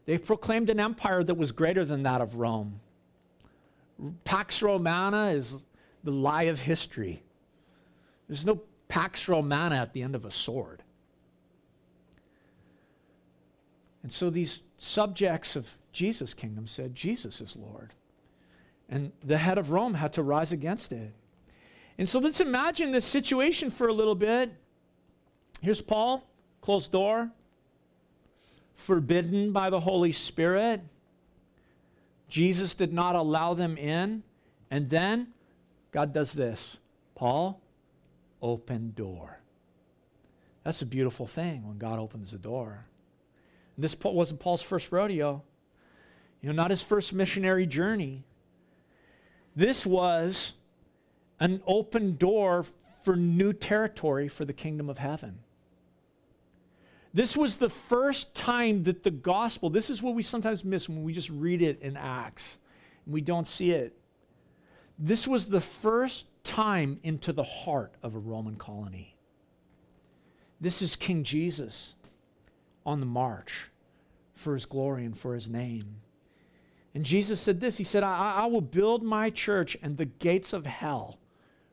They've 0.04 0.24
proclaimed 0.24 0.70
an 0.70 0.80
empire 0.80 1.22
that 1.22 1.34
was 1.34 1.52
greater 1.52 1.84
than 1.84 2.02
that 2.02 2.20
of 2.20 2.36
Rome. 2.36 2.80
Pax 4.24 4.62
Romana 4.62 5.28
is 5.28 5.62
the 6.02 6.10
lie 6.10 6.44
of 6.44 6.60
history. 6.60 7.22
There's 8.28 8.44
no 8.44 8.62
Pax 8.88 9.28
Romana 9.28 9.76
at 9.76 9.92
the 9.92 10.02
end 10.02 10.14
of 10.14 10.24
a 10.24 10.30
sword. 10.30 10.82
And 14.02 14.12
so 14.12 14.30
these 14.30 14.62
subjects 14.78 15.54
of 15.54 15.74
Jesus' 15.92 16.34
kingdom 16.34 16.66
said, 16.66 16.94
Jesus 16.94 17.40
is 17.40 17.54
Lord. 17.54 17.92
And 18.88 19.12
the 19.22 19.38
head 19.38 19.58
of 19.58 19.70
Rome 19.70 19.94
had 19.94 20.12
to 20.14 20.22
rise 20.22 20.50
against 20.50 20.92
it. 20.92 21.12
And 21.96 22.08
so 22.08 22.18
let's 22.18 22.40
imagine 22.40 22.90
this 22.90 23.04
situation 23.04 23.70
for 23.70 23.86
a 23.86 23.92
little 23.92 24.16
bit. 24.16 24.50
Here's 25.60 25.80
Paul, 25.80 26.28
closed 26.60 26.90
door 26.90 27.30
forbidden 28.74 29.52
by 29.52 29.70
the 29.70 29.80
Holy 29.80 30.12
Spirit. 30.12 30.80
Jesus 32.28 32.74
did 32.74 32.92
not 32.92 33.14
allow 33.14 33.54
them 33.54 33.76
in. 33.76 34.22
And 34.70 34.88
then 34.88 35.28
God 35.90 36.12
does 36.12 36.32
this 36.32 36.78
Paul, 37.14 37.60
open 38.40 38.92
door. 38.96 39.38
That's 40.64 40.82
a 40.82 40.86
beautiful 40.86 41.26
thing 41.26 41.66
when 41.66 41.78
God 41.78 41.98
opens 41.98 42.30
the 42.30 42.38
door. 42.38 42.82
And 43.76 43.84
this 43.84 43.96
wasn't 44.00 44.40
Paul's 44.40 44.62
first 44.62 44.92
rodeo, 44.92 45.42
you 46.40 46.48
know, 46.48 46.54
not 46.54 46.70
his 46.70 46.82
first 46.82 47.12
missionary 47.12 47.66
journey. 47.66 48.24
This 49.54 49.84
was 49.84 50.54
an 51.40 51.62
open 51.66 52.16
door 52.16 52.64
for 53.02 53.16
new 53.16 53.52
territory 53.52 54.28
for 54.28 54.44
the 54.44 54.52
kingdom 54.52 54.88
of 54.88 54.98
heaven. 54.98 55.40
This 57.14 57.36
was 57.36 57.56
the 57.56 57.68
first 57.68 58.34
time 58.34 58.84
that 58.84 59.02
the 59.02 59.10
gospel, 59.10 59.68
this 59.68 59.90
is 59.90 60.02
what 60.02 60.14
we 60.14 60.22
sometimes 60.22 60.64
miss 60.64 60.88
when 60.88 61.02
we 61.02 61.12
just 61.12 61.30
read 61.30 61.60
it 61.60 61.80
in 61.82 61.96
Acts 61.96 62.56
and 63.04 63.12
we 63.12 63.20
don't 63.20 63.46
see 63.46 63.70
it. 63.70 63.96
This 64.98 65.26
was 65.26 65.46
the 65.46 65.60
first 65.60 66.26
time 66.44 66.98
into 67.02 67.32
the 67.32 67.42
heart 67.42 67.94
of 68.02 68.14
a 68.14 68.18
Roman 68.18 68.56
colony. 68.56 69.16
This 70.60 70.80
is 70.80 70.96
King 70.96 71.24
Jesus 71.24 71.94
on 72.86 73.00
the 73.00 73.06
march 73.06 73.70
for 74.34 74.54
his 74.54 74.64
glory 74.64 75.04
and 75.04 75.16
for 75.16 75.34
his 75.34 75.48
name. 75.48 75.96
And 76.94 77.04
Jesus 77.04 77.40
said 77.40 77.60
this 77.60 77.78
He 77.78 77.84
said, 77.84 78.02
I, 78.02 78.42
I 78.42 78.46
will 78.46 78.60
build 78.60 79.02
my 79.02 79.30
church, 79.30 79.76
and 79.82 79.96
the 79.96 80.04
gates 80.04 80.52
of 80.52 80.66
hell 80.66 81.18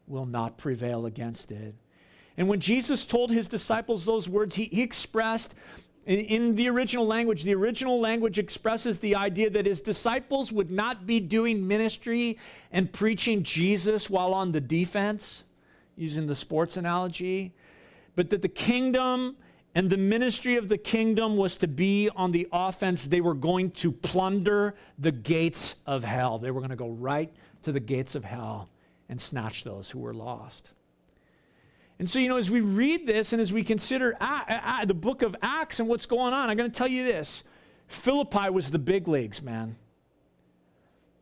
will 0.08 0.26
not 0.26 0.58
prevail 0.58 1.06
against 1.06 1.52
it. 1.52 1.76
And 2.40 2.48
when 2.48 2.62
Jesus 2.62 3.04
told 3.04 3.32
his 3.32 3.50
disciples 3.50 4.06
those 4.06 4.30
words, 4.30 4.56
he, 4.56 4.70
he 4.72 4.82
expressed 4.82 5.56
in, 6.06 6.20
in, 6.22 6.56
the 6.56 6.70
original 6.70 7.06
language, 7.06 7.44
the 7.44 7.54
original 7.54 8.00
language 8.00 8.40
expresses 8.40 8.98
the 8.98 9.16
idea 9.16 9.50
that 9.50 9.66
his 9.66 9.82
disciples 9.82 10.50
would 10.50 10.72
not 10.72 11.06
be 11.06 11.20
doing 11.20 11.68
ministry 11.68 12.40
and 12.72 12.92
preaching 12.94 13.44
Jesus 13.44 14.10
while 14.10 14.34
on 14.34 14.54
the 14.54 14.62
defense. 14.62 15.44
using 15.98 16.28
the 16.28 16.36
sports 16.36 16.78
analogy, 16.78 17.54
but 18.16 18.30
that 18.30 18.42
the 18.42 18.48
kingdom 18.48 19.36
and 19.76 19.90
the 19.90 19.98
ministry 19.98 20.56
of 20.56 20.70
the 20.70 20.78
kingdom 20.78 21.36
was 21.36 21.58
to 21.58 21.68
be 21.68 22.10
on 22.16 22.32
the 22.32 22.48
offense. 22.54 23.06
They 23.06 23.20
were 23.20 23.34
going 23.34 23.72
to 23.72 23.92
plunder 23.92 24.76
the 24.98 25.12
gates 25.12 25.76
of 25.86 26.06
hell. 26.06 26.40
They 26.40 26.52
were 26.52 26.62
going 26.62 26.70
to 26.70 26.78
go 26.78 26.90
right 26.90 27.32
to 27.64 27.74
the 27.74 27.82
gates 27.82 28.16
of 28.16 28.24
hell 28.24 28.70
and 29.10 29.20
snatch 29.20 29.66
those 29.66 29.90
who 29.90 30.00
were 30.00 30.14
lost. 30.14 30.72
And 32.00 32.10
so, 32.10 32.18
you 32.18 32.30
know, 32.30 32.38
as 32.38 32.50
we 32.50 32.62
read 32.62 33.06
this 33.06 33.34
and 33.34 33.42
as 33.42 33.52
we 33.52 33.64
consider 33.64 34.16
the 34.86 34.94
book 34.94 35.22
of 35.22 35.36
Acts 35.42 35.80
and 35.80 35.90
what's 35.90 36.06
going 36.06 36.34
on, 36.34 36.50
I'm 36.50 36.56
going 36.56 36.72
to 36.72 36.76
tell 36.76 36.88
you 36.88 37.04
this 37.04 37.44
Philippi 37.88 38.50
was 38.50 38.72
the 38.72 38.80
big 38.80 39.08
leagues, 39.08 39.42
man. 39.42 39.76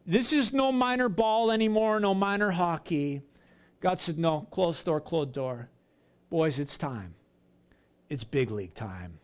This 0.05 0.31
is 0.31 0.53
no 0.53 0.71
minor 0.71 1.09
ball 1.09 1.51
anymore, 1.51 1.99
no 1.99 2.13
minor 2.13 2.51
hockey. 2.51 3.23
God 3.81 3.99
said, 3.99 4.17
no, 4.17 4.47
closed 4.51 4.85
door, 4.85 5.01
closed 5.01 5.33
door. 5.33 5.69
Boys, 6.29 6.59
it's 6.59 6.77
time. 6.77 7.15
It's 8.09 8.23
big 8.23 8.51
league 8.51 8.73
time. 8.73 9.19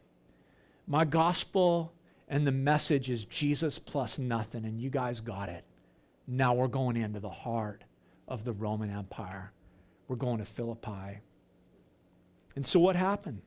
My 0.87 1.05
gospel 1.05 1.93
and 2.27 2.45
the 2.47 2.51
message 2.51 3.09
is 3.09 3.25
Jesus 3.25 3.79
plus 3.79 4.17
nothing, 4.17 4.65
and 4.65 4.81
you 4.81 4.89
guys 4.89 5.21
got 5.21 5.49
it. 5.49 5.63
Now 6.27 6.53
we're 6.53 6.67
going 6.67 6.97
into 6.97 7.19
the 7.19 7.29
heart 7.29 7.83
of 8.27 8.43
the 8.43 8.53
Roman 8.53 8.89
Empire. 8.89 9.51
We're 10.07 10.15
going 10.15 10.39
to 10.39 10.45
Philippi. 10.45 11.19
And 12.55 12.65
so 12.65 12.79
what 12.79 12.95
happened? 12.95 13.41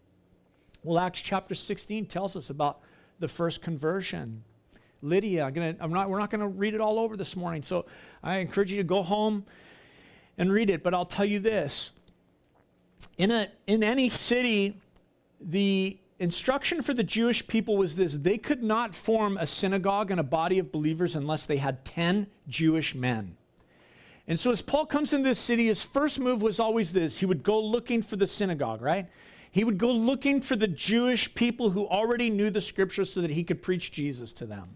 Well, 0.83 0.99
Acts 0.99 1.21
chapter 1.21 1.55
16 1.55 2.07
tells 2.07 2.37
us 2.37 2.51
about 2.51 2.81
the 3.19 3.29
first 3.29 3.63
conversion. 3.63 4.45
Lydia, 5.03 5.45
I'm 5.45 5.53
gonna, 5.53 5.77
I'm 5.81 5.93
not, 5.93 6.11
we're 6.11 6.19
not 6.19 6.31
going 6.31 6.41
to 6.41 6.49
read 6.49 6.75
it 6.75 6.81
all 6.81 6.99
over 6.99 7.17
this 7.17 7.37
morning, 7.37 7.63
so 7.63 7.87
I 8.23 8.39
encourage 8.39 8.71
you 8.71 8.79
to 8.79 8.85
go 8.85 9.03
home 9.03 9.45
and 10.39 10.53
read 10.53 10.71
it. 10.71 10.83
But 10.83 10.95
I'll 10.95 11.05
tell 11.05 11.25
you 11.25 11.39
this 11.39 11.93
in, 13.19 13.31
a, 13.31 13.49
in 13.67 13.83
any 13.83 14.11
city, 14.11 14.81
the 15.41 15.99
instruction 16.19 16.83
for 16.83 16.95
the 16.95 17.05
Jewish 17.05 17.47
people 17.47 17.77
was 17.77 17.97
this 17.97 18.15
they 18.15 18.39
could 18.39 18.63
not 18.63 18.95
form 18.95 19.37
a 19.37 19.47
synagogue 19.47 20.11
and 20.11 20.19
a 20.19 20.25
body 20.25 20.59
of 20.59 20.73
believers 20.73 21.15
unless 21.15 21.45
they 21.47 21.59
had 21.59 21.85
10 21.85 22.27
Jewish 22.49 22.95
men. 22.95 23.37
And 24.29 24.39
so, 24.39 24.51
as 24.51 24.61
Paul 24.61 24.87
comes 24.87 25.13
into 25.13 25.29
this 25.29 25.39
city, 25.39 25.67
his 25.67 25.83
first 25.83 26.19
move 26.19 26.43
was 26.43 26.59
always 26.59 26.93
this 26.93 27.19
he 27.19 27.27
would 27.27 27.43
go 27.43 27.61
looking 27.61 28.03
for 28.03 28.17
the 28.17 28.27
synagogue, 28.27 28.83
right? 28.83 29.07
He 29.51 29.65
would 29.65 29.79
go 29.79 29.91
looking 29.93 30.41
for 30.41 30.57
the 30.57 30.69
Jewish 30.69 31.35
people 31.35 31.71
who 31.71 31.87
already 31.87 32.29
knew 32.29 32.51
the 32.51 32.61
scriptures 32.61 33.13
so 33.13 33.23
that 33.23 33.31
he 33.31 33.45
could 33.45 33.63
preach 33.63 33.93
Jesus 33.93 34.33
to 34.35 34.47
them. 34.47 34.69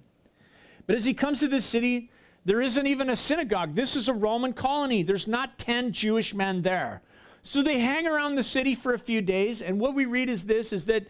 But 0.87 0.97
as 0.97 1.05
he 1.05 1.13
comes 1.13 1.41
to 1.41 1.49
this 1.49 1.65
city, 1.65 2.11
there 2.45 2.63
isn't 2.63 2.87
even 2.87 3.11
a 3.11 3.17
synagogue. 3.17 3.75
This 3.75 3.97
is 3.97 4.09
a 4.09 4.15
Roman 4.15 4.53
colony. 4.53 5.03
There's 5.03 5.27
not 5.27 5.59
10 5.59 5.93
Jewish 5.93 6.33
men 6.33 6.63
there. 6.63 7.03
So 7.43 7.63
they 7.63 7.81
hang 7.81 8.07
around 8.07 8.37
the 8.37 8.43
city 8.43 8.75
for 8.75 8.95
a 8.95 8.99
few 8.99 9.21
days, 9.21 9.63
and 9.63 9.81
what 9.81 9.95
we 9.95 10.07
read 10.07 10.29
is 10.29 10.45
this 10.45 10.73
is 10.73 10.87
that 10.87 11.07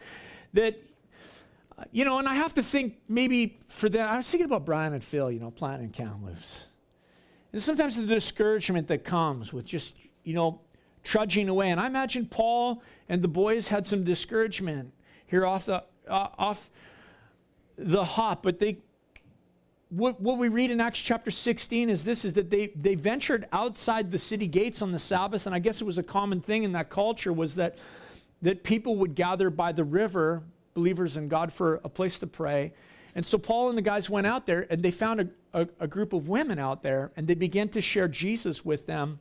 that 0.52 0.78
you 1.92 2.04
know, 2.04 2.18
and 2.18 2.28
I 2.28 2.34
have 2.34 2.54
to 2.54 2.62
think 2.62 2.98
maybe 3.08 3.58
for 3.68 3.88
that, 3.88 4.08
I 4.08 4.16
was 4.18 4.28
thinking 4.28 4.44
about 4.46 4.66
Brian 4.66 4.92
and 4.92 5.02
Phil, 5.02 5.30
you 5.30 5.40
know, 5.40 5.50
planting 5.50 5.90
Kamloops. 5.90 6.66
And 7.52 7.60
sometimes 7.60 7.96
the 7.96 8.06
discouragement 8.06 8.88
that 8.88 9.04
comes 9.04 9.52
with 9.52 9.64
just, 9.64 9.96
you 10.24 10.34
know, 10.34 10.60
trudging 11.02 11.48
away. 11.48 11.70
And 11.70 11.80
I 11.80 11.86
imagine 11.86 12.26
Paul 12.26 12.82
and 13.08 13.22
the 13.22 13.28
boys 13.28 13.68
had 13.68 13.86
some 13.86 14.04
discouragement 14.04 14.92
here 15.26 15.46
off 15.46 15.66
the 15.66 15.84
uh, 16.08 16.28
off 16.38 16.70
the 17.76 18.04
hop, 18.04 18.42
but 18.42 18.58
they 18.58 18.78
what, 19.90 20.20
what 20.20 20.38
we 20.38 20.48
read 20.48 20.70
in 20.70 20.80
Acts 20.80 21.00
chapter 21.00 21.32
16 21.32 21.90
is 21.90 22.04
this 22.04 22.24
is 22.24 22.34
that 22.34 22.48
they, 22.48 22.68
they 22.76 22.94
ventured 22.94 23.46
outside 23.52 24.12
the 24.12 24.18
city 24.18 24.46
gates 24.46 24.82
on 24.82 24.92
the 24.92 24.98
Sabbath, 24.98 25.46
and 25.46 25.54
I 25.54 25.58
guess 25.58 25.80
it 25.80 25.84
was 25.84 25.98
a 25.98 26.02
common 26.02 26.40
thing 26.40 26.62
in 26.62 26.72
that 26.72 26.90
culture 26.90 27.32
was 27.32 27.56
that, 27.56 27.76
that 28.40 28.62
people 28.62 28.96
would 28.96 29.16
gather 29.16 29.50
by 29.50 29.72
the 29.72 29.82
river, 29.82 30.44
believers 30.74 31.16
in 31.16 31.28
God, 31.28 31.52
for 31.52 31.80
a 31.82 31.88
place 31.88 32.20
to 32.20 32.28
pray. 32.28 32.72
And 33.14 33.26
so 33.26 33.38
Paul 33.38 33.68
and 33.68 33.78
the 33.78 33.82
guys 33.82 34.08
went 34.08 34.26
out 34.26 34.46
there 34.46 34.66
and 34.70 34.82
they 34.82 34.90
found 34.90 35.20
a, 35.20 35.28
a, 35.52 35.68
a 35.80 35.86
group 35.86 36.12
of 36.12 36.28
women 36.28 36.58
out 36.58 36.82
there 36.82 37.12
and 37.16 37.26
they 37.26 37.34
began 37.34 37.68
to 37.70 37.80
share 37.80 38.08
Jesus 38.08 38.64
with 38.64 38.86
them. 38.86 39.18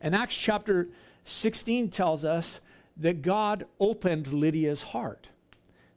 And 0.00 0.14
Acts 0.14 0.36
chapter 0.36 0.88
16 1.24 1.90
tells 1.90 2.24
us 2.24 2.60
that 2.96 3.22
God 3.22 3.66
opened 3.80 4.32
Lydia's 4.32 4.82
heart 4.82 5.30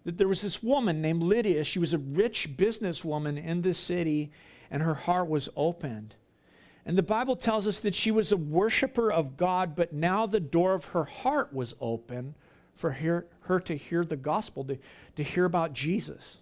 that 0.06 0.18
there 0.18 0.28
was 0.28 0.42
this 0.42 0.64
woman 0.64 1.02
named 1.02 1.22
Lydia. 1.22 1.64
She 1.64 1.80
was 1.80 1.94
a 1.94 1.98
rich 1.98 2.58
businesswoman 2.58 3.44
in 3.44 3.62
the 3.62 3.74
city, 3.74 4.32
and 4.72 4.82
her 4.82 4.96
heart 4.96 5.30
was 5.30 5.50
opened. 5.56 6.16
And 6.86 6.98
the 6.98 7.04
Bible 7.04 7.36
tells 7.36 7.68
us 7.68 7.80
that 7.82 7.94
she 7.94 8.10
was 8.10 8.32
a 8.32 8.38
worshiper 8.38 9.12
of 9.12 9.38
God, 9.38 9.76
but 9.76 9.94
now 9.94 10.26
the 10.26 10.40
door 10.40 10.74
of 10.74 10.86
her 10.86 11.04
heart 11.04 11.54
was 11.54 11.76
open 11.80 12.36
for 12.74 12.92
her, 12.94 13.28
her 13.42 13.60
to 13.60 13.76
hear 13.76 14.04
the 14.06 14.16
gospel, 14.16 14.64
to, 14.64 14.80
to 15.16 15.24
hear 15.24 15.46
about 15.46 15.74
Jesus. 15.74 16.40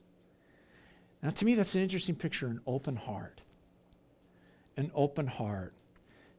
Now, 1.21 1.30
to 1.32 1.45
me, 1.45 1.56
that's 1.56 1.75
an 1.75 1.82
interesting 1.82 2.15
picture 2.15 2.47
an 2.47 2.62
open 2.67 2.95
heart. 2.95 3.41
An 4.75 4.91
open 4.93 5.27
heart. 5.27 5.73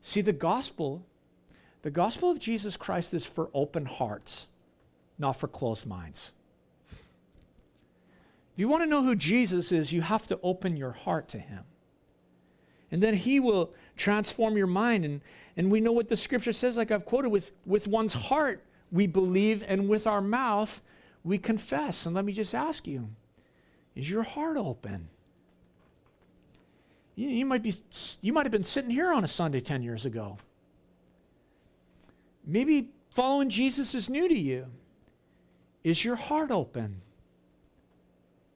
See, 0.00 0.20
the 0.20 0.32
gospel, 0.32 1.04
the 1.82 1.90
gospel 1.90 2.30
of 2.30 2.38
Jesus 2.38 2.76
Christ 2.76 3.12
is 3.12 3.26
for 3.26 3.50
open 3.52 3.86
hearts, 3.86 4.46
not 5.18 5.32
for 5.32 5.48
closed 5.48 5.86
minds. 5.86 6.32
If 8.52 8.60
you 8.60 8.68
want 8.68 8.82
to 8.82 8.88
know 8.88 9.02
who 9.02 9.14
Jesus 9.14 9.72
is, 9.72 9.92
you 9.92 10.02
have 10.02 10.26
to 10.28 10.38
open 10.42 10.76
your 10.76 10.92
heart 10.92 11.28
to 11.28 11.38
him. 11.38 11.64
And 12.90 13.02
then 13.02 13.14
he 13.14 13.38
will 13.40 13.72
transform 13.96 14.56
your 14.56 14.66
mind. 14.66 15.04
And, 15.04 15.20
and 15.56 15.70
we 15.70 15.80
know 15.80 15.92
what 15.92 16.08
the 16.08 16.16
scripture 16.16 16.52
says, 16.52 16.76
like 16.76 16.90
I've 16.90 17.04
quoted 17.04 17.28
with, 17.28 17.52
with 17.66 17.86
one's 17.86 18.14
heart, 18.14 18.64
we 18.90 19.06
believe, 19.06 19.64
and 19.66 19.88
with 19.88 20.06
our 20.06 20.20
mouth, 20.20 20.80
we 21.22 21.38
confess. 21.38 22.06
And 22.06 22.14
let 22.14 22.24
me 22.24 22.32
just 22.32 22.54
ask 22.54 22.86
you 22.86 23.10
is 23.98 24.08
your 24.08 24.22
heart 24.22 24.56
open? 24.56 25.08
You, 27.16 27.28
you, 27.30 27.44
might, 27.44 27.64
be, 27.64 27.74
you 28.20 28.32
might 28.32 28.46
have 28.46 28.52
been 28.52 28.62
sitting 28.62 28.90
here 28.90 29.12
on 29.12 29.24
a 29.24 29.28
Sunday 29.28 29.58
10 29.58 29.82
years 29.82 30.06
ago. 30.06 30.38
Maybe 32.46 32.90
following 33.11 33.50
Jesus 33.50 33.96
is 33.96 34.08
new 34.08 34.28
to 34.28 34.38
you. 34.38 34.66
Is 35.82 36.04
your 36.04 36.14
heart 36.14 36.52
open? 36.52 37.00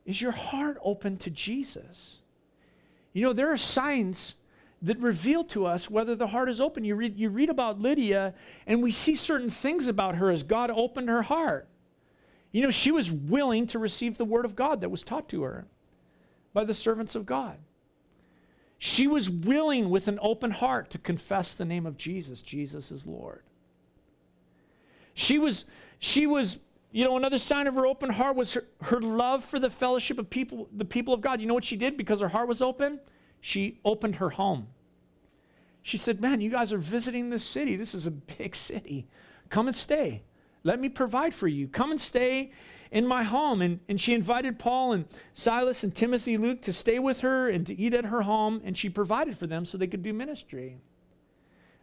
Is 0.07 0.23
your 0.23 0.31
heart 0.31 0.79
open 0.81 1.17
to 1.19 1.31
Jesus? 1.31 2.19
You 3.13 3.25
know, 3.25 3.33
there 3.33 3.53
are 3.53 3.57
signs 3.57 4.37
that 4.81 4.99
reveal 5.01 5.43
to 5.45 5.67
us 5.67 5.91
whether 5.91 6.15
the 6.15 6.29
heart 6.29 6.51
is 6.51 6.61
open. 6.61 6.85
You 6.85 6.95
read, 6.95 7.19
you 7.19 7.31
read 7.31 7.51
about 7.51 7.81
Lydia, 7.81 8.35
and 8.65 8.81
we 8.81 8.93
see 8.93 9.17
certain 9.17 9.51
things 9.51 9.89
about 9.89 10.15
her 10.15 10.31
as 10.31 10.45
God 10.45 10.71
opened 10.71 11.09
her 11.09 11.23
heart. 11.23 11.67
You 12.53 12.63
know, 12.63 12.71
she 12.71 12.93
was 12.93 13.11
willing 13.11 13.67
to 13.69 13.79
receive 13.79 14.19
the 14.19 14.25
word 14.25 14.45
of 14.45 14.55
God 14.55 14.81
that 14.83 14.91
was 14.91 15.03
taught 15.03 15.29
to 15.31 15.43
her 15.43 15.67
by 16.53 16.65
the 16.65 16.75
servants 16.75 17.15
of 17.15 17.27
God. 17.27 17.59
She 18.79 19.07
was 19.07 19.31
willing 19.31 19.91
with 19.91 20.09
an 20.09 20.19
open 20.23 20.51
heart 20.51 20.91
to 20.91 20.99
confess 20.99 21.55
the 21.55 21.65
name 21.65 21.87
of 21.87 21.97
Jesus. 21.97 22.43
Jesus 22.43 22.91
is 22.91 23.07
Lord. 23.07 23.43
She 25.15 25.39
was, 25.39 25.65
she 25.99 26.27
was 26.27 26.59
you 26.93 27.05
know, 27.05 27.17
another 27.17 27.39
sign 27.39 27.67
of 27.67 27.75
her 27.75 27.87
open 27.87 28.11
heart 28.11 28.37
was 28.37 28.53
her, 28.53 28.65
her 28.83 29.01
love 29.01 29.43
for 29.43 29.59
the 29.59 29.71
fellowship 29.71 30.19
of 30.19 30.29
people, 30.29 30.69
the 30.73 30.85
people 30.85 31.15
of 31.15 31.23
God. 31.23 31.41
You 31.41 31.47
know 31.47 31.55
what 31.55 31.65
she 31.65 31.77
did 31.77 31.97
because 31.97 32.21
her 32.21 32.29
heart 32.29 32.49
was 32.49 32.61
open? 32.61 33.01
She 33.41 33.81
opened 33.83 34.17
her 34.17 34.31
home. 34.31 34.69
She 35.81 35.97
said, 35.97 36.21
Man, 36.21 36.41
you 36.43 36.51
guys 36.51 36.73
are 36.73 36.79
visiting 36.79 37.31
this 37.31 37.45
city. 37.45 37.77
This 37.77 37.95
is 37.95 38.07
a 38.07 38.11
big 38.11 38.55
city. 38.55 39.07
Come 39.49 39.69
and 39.69 39.77
stay. 39.77 40.23
Let 40.65 40.81
me 40.81 40.89
provide 40.89 41.35
for 41.35 41.49
you. 41.49 41.69
Come 41.69 41.91
and 41.91 42.01
stay 42.01 42.53
in 42.93 43.07
my 43.07 43.25
home. 43.25 43.63
And, 43.63 43.81
and 43.89 44.01
she 44.01 44.15
invited 44.15 44.59
Paul 44.59 44.93
and 44.93 45.07
Silas 45.35 45.83
and 45.83 45.95
Timothy 45.95 46.37
Luke 46.37 46.63
to 46.63 46.73
stay 46.73 46.99
with 46.99 47.21
her 47.21 47.49
and 47.49 47.67
to 47.67 47.79
eat 47.79 47.95
at 47.95 48.05
her 48.05 48.23
home, 48.23 48.61
and 48.65 48.79
she 48.79 48.89
provided 48.89 49.37
for 49.37 49.47
them 49.47 49.65
so 49.65 49.77
they 49.77 49.87
could 49.87 50.03
do 50.03 50.13
ministry. 50.13 50.79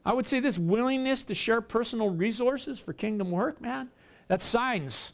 I 0.06 0.14
would 0.14 0.26
say 0.26 0.40
this 0.40 0.58
willingness 0.58 1.24
to 1.26 1.36
share 1.36 1.62
personal 1.62 2.10
resources 2.10 2.80
for 2.80 2.94
kingdom 2.94 3.32
work, 3.32 3.60
man, 3.60 3.90
that's 4.28 4.46
signs 4.46 5.12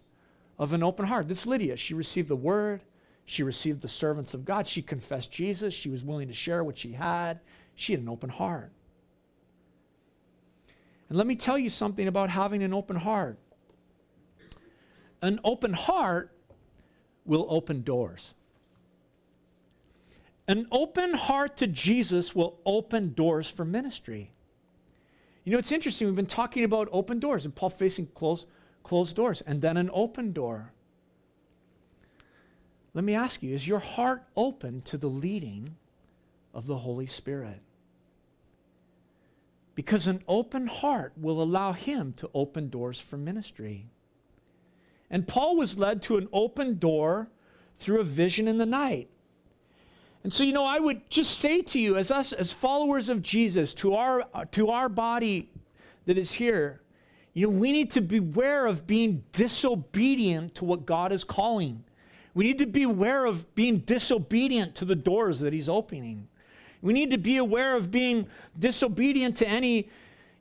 of 0.59 0.73
an 0.73 0.83
open 0.83 1.07
heart. 1.07 1.27
This 1.27 1.47
Lydia, 1.47 1.75
she 1.75 1.93
received 1.93 2.29
the 2.29 2.35
word, 2.35 2.83
she 3.25 3.41
received 3.41 3.81
the 3.81 3.87
servants 3.87 4.33
of 4.33 4.45
God, 4.45 4.67
she 4.67 4.81
confessed 4.81 5.31
Jesus, 5.31 5.73
she 5.73 5.89
was 5.89 6.03
willing 6.03 6.27
to 6.27 6.33
share 6.33 6.63
what 6.63 6.77
she 6.77 6.91
had, 6.91 7.39
she 7.73 7.93
had 7.93 8.01
an 8.01 8.09
open 8.09 8.29
heart. 8.29 8.71
And 11.09 11.17
let 11.17 11.27
me 11.27 11.35
tell 11.35 11.57
you 11.57 11.69
something 11.69 12.07
about 12.07 12.29
having 12.29 12.63
an 12.63 12.73
open 12.73 12.97
heart. 12.97 13.37
An 15.25 15.39
open 15.43 15.73
heart 15.73 16.31
will 17.25 17.47
open 17.49 17.81
doors. 17.81 18.35
An 20.47 20.67
open 20.71 21.15
heart 21.15 21.57
to 21.57 21.67
Jesus 21.67 22.35
will 22.35 22.59
open 22.63 23.13
doors 23.13 23.49
for 23.49 23.65
ministry. 23.65 24.31
You 25.43 25.51
know, 25.51 25.57
it's 25.57 25.71
interesting. 25.71 26.07
We've 26.07 26.15
been 26.15 26.27
talking 26.27 26.63
about 26.63 26.87
open 26.91 27.19
doors 27.19 27.43
and 27.45 27.55
Paul 27.55 27.71
facing 27.71 28.07
closed 28.07 28.45
closed 28.83 29.15
doors 29.15 29.41
and 29.41 29.63
then 29.63 29.77
an 29.77 29.89
open 29.91 30.31
door. 30.31 30.71
Let 32.93 33.03
me 33.03 33.15
ask 33.15 33.41
you 33.41 33.53
is 33.53 33.67
your 33.67 33.79
heart 33.79 34.23
open 34.35 34.83
to 34.83 34.97
the 34.97 35.09
leading 35.09 35.75
of 36.53 36.67
the 36.67 36.77
Holy 36.77 37.07
Spirit? 37.07 37.61
because 39.75 40.07
an 40.07 40.23
open 40.27 40.67
heart 40.67 41.11
will 41.17 41.41
allow 41.41 41.73
him 41.73 42.13
to 42.13 42.29
open 42.33 42.69
doors 42.69 42.99
for 42.99 43.17
ministry. 43.17 43.87
And 45.09 45.27
Paul 45.27 45.55
was 45.55 45.77
led 45.77 46.01
to 46.03 46.17
an 46.17 46.27
open 46.33 46.77
door 46.77 47.29
through 47.77 48.01
a 48.01 48.03
vision 48.03 48.47
in 48.47 48.57
the 48.57 48.65
night. 48.65 49.09
And 50.23 50.33
so, 50.33 50.43
you 50.43 50.53
know, 50.53 50.65
I 50.65 50.79
would 50.79 51.07
just 51.09 51.37
say 51.37 51.61
to 51.61 51.79
you, 51.79 51.97
as 51.97 52.09
us, 52.09 52.33
as 52.33 52.51
followers 52.51 53.09
of 53.09 53.21
Jesus, 53.21 53.75
to 53.75 53.93
our, 53.93 54.23
to 54.53 54.69
our 54.69 54.89
body 54.89 55.51
that 56.05 56.17
is 56.17 56.31
here, 56.31 56.81
you 57.33 57.45
know, 57.45 57.55
we 57.55 57.71
need 57.71 57.91
to 57.91 58.01
beware 58.01 58.65
of 58.65 58.87
being 58.87 59.23
disobedient 59.33 60.55
to 60.55 60.65
what 60.65 60.85
God 60.85 61.11
is 61.11 61.23
calling. 61.23 61.83
We 62.33 62.45
need 62.45 62.57
to 62.59 62.65
be 62.65 62.83
aware 62.83 63.25
of 63.25 63.53
being 63.55 63.79
disobedient 63.79 64.73
to 64.75 64.85
the 64.85 64.95
doors 64.95 65.41
that 65.41 65.53
He's 65.53 65.69
opening. 65.69 66.27
We 66.81 66.93
need 66.93 67.11
to 67.11 67.17
be 67.17 67.37
aware 67.37 67.75
of 67.75 67.91
being 67.91 68.27
disobedient 68.57 69.37
to 69.37 69.47
any, 69.47 69.89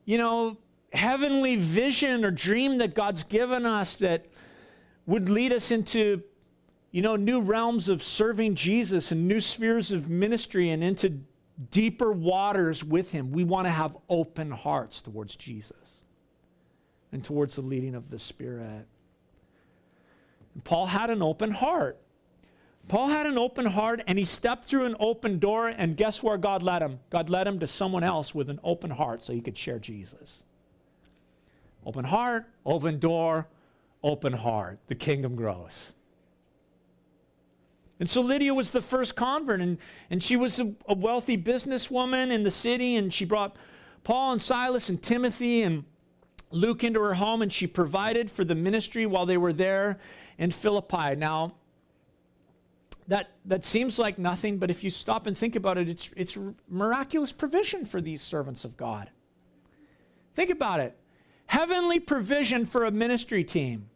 you 0.05 0.19
know, 0.19 0.57
heavenly 0.93 1.57
vision 1.57 2.25
or 2.25 2.31
dream 2.31 2.79
that 2.79 2.95
God's 2.95 3.23
given 3.23 3.67
us 3.67 3.97
that 3.97 4.27
would 5.07 5.29
lead 5.29 5.53
us 5.53 5.71
into, 5.71 6.23
you 6.91 7.03
know, 7.03 7.17
new 7.17 7.41
realms 7.41 7.89
of 7.89 8.03
serving 8.03 8.55
Jesus 8.55 9.13
and 9.13 9.29
new 9.29 9.41
spheres 9.41 9.93
of 9.93 10.09
ministry 10.09 10.71
and 10.71 10.83
into 10.83 11.21
deeper 11.71 12.13
waters 12.13 12.83
with 12.83 13.13
Him. 13.13 13.31
We 13.33 13.45
want 13.45 13.67
to 13.67 13.71
have 13.71 13.97
open 14.09 14.51
hearts 14.51 15.01
towards 15.01 15.37
Jesus 15.37 15.77
and 17.13 17.25
towards 17.25 17.57
the 17.57 17.63
leading 17.63 17.95
of 17.95 18.11
the 18.11 18.19
Spirit. 18.19 18.87
And 20.55 20.65
Paul 20.65 20.87
had 20.87 21.11
an 21.11 21.23
open 21.23 21.51
heart. 21.51 21.99
Paul 22.89 23.09
had 23.09 23.27
an 23.27 23.39
open 23.39 23.67
heart 23.67 24.03
and 24.07 24.19
he 24.19 24.25
stepped 24.25 24.65
through 24.65 24.85
an 24.85 24.97
open 25.01 25.39
door, 25.39 25.69
and 25.69 25.97
guess 25.97 26.23
where 26.23 26.37
God 26.37 26.63
led 26.63 26.83
him? 26.83 27.01
God 27.11 27.31
led 27.31 27.47
him 27.47 27.59
to 27.61 27.67
someone 27.67 28.05
else 28.05 28.35
with 28.35 28.51
an 28.51 28.61
open 28.63 28.91
heart 28.91 29.23
so 29.23 29.33
he 29.33 29.41
could 29.41 29.57
share 29.57 29.79
Jesus. 29.79 30.45
Open 31.87 32.05
heart, 32.05 32.47
open 32.65 32.99
door, 32.99 33.47
open 34.05 34.35
heart. 34.35 34.79
The 34.87 34.95
kingdom 34.95 35.35
grows. 35.35 35.95
And 37.99 38.09
so 38.09 38.21
Lydia 38.21 38.53
was 38.53 38.71
the 38.71 38.81
first 38.81 39.17
convert, 39.17 39.61
and, 39.61 39.79
and 40.11 40.23
she 40.23 40.37
was 40.37 40.61
a, 40.61 40.73
a 40.87 40.95
wealthy 40.95 41.39
businesswoman 41.39 42.31
in 42.31 42.43
the 42.43 42.51
city, 42.51 42.97
and 42.97 43.13
she 43.13 43.25
brought 43.25 43.57
Paul 44.03 44.33
and 44.33 44.41
Silas 44.41 44.89
and 44.89 45.03
Timothy 45.03 45.63
and 45.63 45.85
Luke 46.51 46.85
into 46.85 47.01
her 47.01 47.15
home, 47.15 47.41
and 47.41 47.53
she 47.53 47.67
provided 47.67 48.31
for 48.31 48.45
the 48.45 48.55
ministry 48.55 49.07
while 49.07 49.27
they 49.27 49.39
were 49.39 49.53
there 49.53 49.99
in 50.39 50.51
Philippi. 50.51 51.17
Now, 51.17 51.55
that, 53.09 53.31
that 53.45 53.65
seems 53.65 53.99
like 53.99 54.19
nothing, 54.19 54.59
but 54.59 54.71
if 54.71 54.85
you 54.85 54.91
stop 54.91 55.27
and 55.27 55.37
think 55.37 55.57
about 55.57 55.79
it, 55.79 55.89
it's, 55.89 56.11
it's 56.17 56.37
miraculous 56.69 57.33
provision 57.33 57.85
for 57.85 58.01
these 58.01 58.23
servants 58.23 58.65
of 58.65 58.77
God. 58.77 59.11
Think 60.35 60.51
about 60.51 60.81
it 60.81 60.97
heavenly 61.47 62.01
provision 62.01 62.65
for 62.65 62.85
a 62.85 62.91
ministry 62.91 63.45
team. 63.45 63.89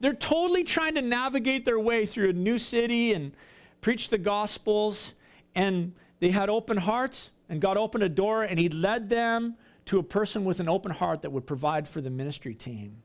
They're 0.00 0.14
totally 0.14 0.64
trying 0.64 0.94
to 0.96 1.02
navigate 1.02 1.64
their 1.64 1.80
way 1.80 2.06
through 2.06 2.30
a 2.30 2.32
new 2.32 2.58
city 2.58 3.12
and 3.12 3.32
preach 3.80 4.08
the 4.08 4.18
gospels. 4.18 5.14
And 5.54 5.94
they 6.20 6.30
had 6.30 6.48
open 6.50 6.76
hearts, 6.76 7.30
and 7.48 7.60
God 7.60 7.76
opened 7.76 8.04
a 8.04 8.08
door, 8.08 8.42
and 8.42 8.58
He 8.58 8.68
led 8.68 9.08
them 9.08 9.56
to 9.86 9.98
a 9.98 10.02
person 10.02 10.44
with 10.44 10.60
an 10.60 10.68
open 10.68 10.92
heart 10.92 11.22
that 11.22 11.30
would 11.30 11.46
provide 11.46 11.88
for 11.88 12.00
the 12.00 12.10
ministry 12.10 12.54
team. 12.54 13.02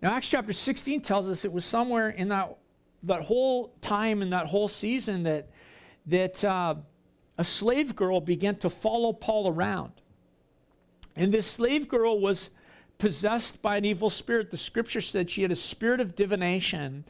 Now, 0.00 0.12
Acts 0.12 0.28
chapter 0.28 0.52
16 0.52 1.02
tells 1.02 1.28
us 1.28 1.44
it 1.44 1.52
was 1.52 1.64
somewhere 1.64 2.08
in 2.08 2.28
that 2.28 2.56
that 3.02 3.22
whole 3.22 3.72
time 3.80 4.22
and 4.22 4.32
that 4.32 4.46
whole 4.46 4.68
season 4.68 5.22
that, 5.22 5.48
that 6.06 6.44
uh, 6.44 6.74
a 7.38 7.44
slave 7.44 7.96
girl 7.96 8.20
began 8.20 8.56
to 8.56 8.70
follow 8.70 9.12
Paul 9.12 9.48
around. 9.48 9.92
And 11.16 11.32
this 11.32 11.46
slave 11.46 11.88
girl 11.88 12.20
was 12.20 12.50
possessed 13.00 13.60
by 13.62 13.78
an 13.78 13.84
evil 13.84 14.10
spirit. 14.10 14.50
The 14.50 14.56
scripture 14.56 15.00
said 15.00 15.28
she 15.28 15.42
had 15.42 15.50
a 15.50 15.56
spirit 15.56 16.00
of 16.00 16.14
divination. 16.14 17.04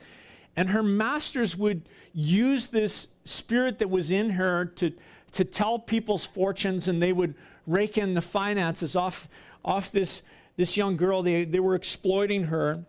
And 0.57 0.71
her 0.71 0.83
masters 0.83 1.57
would 1.57 1.89
use 2.15 2.69
this 2.69 3.09
spirit 3.25 3.79
that 3.81 3.91
was 3.91 4.11
in 4.11 4.31
her 4.31 4.65
to, 4.65 4.93
to 5.33 5.45
tell 5.45 5.79
people's 5.79 6.25
fortunes, 6.25 6.89
and 6.89 7.03
they 7.03 7.13
would 7.13 7.35
rake 7.67 7.99
in 7.99 8.15
the 8.15 8.23
finances 8.23 8.97
off, 8.97 9.29
off 9.65 9.93
this, 9.93 10.23
this 10.57 10.77
young 10.77 10.97
girl. 10.97 11.23
They, 11.23 11.45
they 11.45 11.61
were 11.61 11.75
exploiting 11.75 12.45
her 12.45 12.85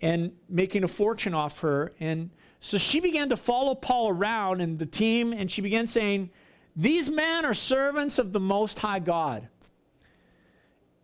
and 0.00 0.32
making 0.48 0.84
a 0.84 0.88
fortune 0.88 1.34
off 1.34 1.60
her. 1.60 1.92
And 2.00 2.30
so 2.60 2.78
she 2.78 3.00
began 3.00 3.28
to 3.28 3.36
follow 3.36 3.74
Paul 3.74 4.10
around 4.10 4.60
and 4.60 4.78
the 4.78 4.86
team, 4.86 5.32
and 5.32 5.50
she 5.50 5.60
began 5.60 5.86
saying, 5.86 6.30
These 6.74 7.10
men 7.10 7.44
are 7.44 7.54
servants 7.54 8.18
of 8.18 8.32
the 8.32 8.40
Most 8.40 8.78
High 8.78 9.00
God. 9.00 9.48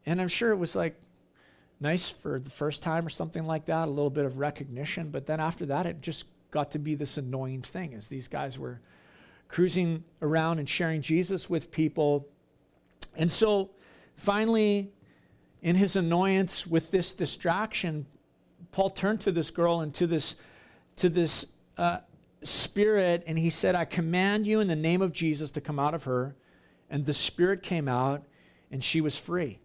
And 0.06 0.20
I'm 0.20 0.28
sure 0.28 0.50
it 0.50 0.56
was 0.56 0.76
like 0.76 0.96
nice 1.80 2.10
for 2.10 2.38
the 2.38 2.50
first 2.50 2.82
time 2.82 3.06
or 3.06 3.10
something 3.10 3.46
like 3.46 3.66
that, 3.66 3.88
a 3.88 3.90
little 3.90 4.10
bit 4.10 4.24
of 4.24 4.38
recognition. 4.38 5.10
But 5.10 5.26
then 5.26 5.40
after 5.40 5.66
that, 5.66 5.86
it 5.86 6.00
just 6.00 6.26
got 6.50 6.70
to 6.72 6.78
be 6.78 6.94
this 6.94 7.18
annoying 7.18 7.62
thing 7.62 7.94
as 7.94 8.08
these 8.08 8.28
guys 8.28 8.58
were 8.58 8.80
cruising 9.48 10.04
around 10.22 10.58
and 10.58 10.68
sharing 10.68 11.02
Jesus 11.02 11.50
with 11.50 11.70
people. 11.70 12.26
And 13.16 13.30
so 13.30 13.70
finally, 14.14 14.90
in 15.62 15.76
his 15.76 15.96
annoyance 15.96 16.66
with 16.66 16.90
this 16.90 17.12
distraction, 17.12 18.06
Paul 18.72 18.90
turned 18.90 19.20
to 19.22 19.32
this 19.32 19.50
girl 19.50 19.80
and 19.80 19.94
to 19.94 20.06
this, 20.06 20.36
to 20.96 21.08
this 21.08 21.46
uh, 21.78 21.98
spirit, 22.42 23.24
and 23.26 23.38
he 23.38 23.50
said, 23.50 23.74
I 23.74 23.84
command 23.84 24.46
you 24.46 24.60
in 24.60 24.68
the 24.68 24.76
name 24.76 25.02
of 25.02 25.12
Jesus 25.12 25.50
to 25.52 25.60
come 25.60 25.78
out 25.78 25.94
of 25.94 26.04
her. 26.04 26.34
And 26.90 27.06
the 27.06 27.14
spirit 27.14 27.62
came 27.62 27.88
out, 27.88 28.24
and 28.70 28.84
she 28.84 29.00
was 29.00 29.16
free. 29.16 29.58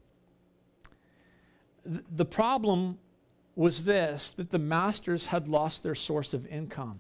The 1.85 2.25
problem 2.25 2.97
was 3.55 3.83
this 3.83 4.33
that 4.33 4.51
the 4.51 4.59
masters 4.59 5.27
had 5.27 5.47
lost 5.47 5.83
their 5.83 5.95
source 5.95 6.33
of 6.33 6.45
income. 6.47 6.99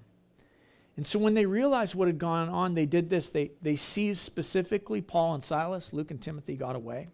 And 0.97 1.07
so 1.07 1.17
when 1.17 1.33
they 1.33 1.45
realized 1.45 1.95
what 1.95 2.07
had 2.07 2.19
gone 2.19 2.49
on, 2.49 2.73
they 2.73 2.85
did 2.85 3.09
this. 3.09 3.29
They, 3.29 3.51
they 3.61 3.77
seized 3.77 4.21
specifically 4.21 5.01
Paul 5.01 5.35
and 5.35 5.43
Silas. 5.43 5.93
Luke 5.93 6.11
and 6.11 6.21
Timothy 6.21 6.55
got 6.55 6.75
away. 6.75 7.07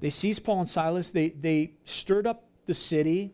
They 0.00 0.10
seized 0.10 0.44
Paul 0.44 0.60
and 0.60 0.68
Silas. 0.68 1.10
They, 1.10 1.30
they 1.30 1.72
stirred 1.84 2.26
up 2.26 2.44
the 2.66 2.74
city 2.74 3.32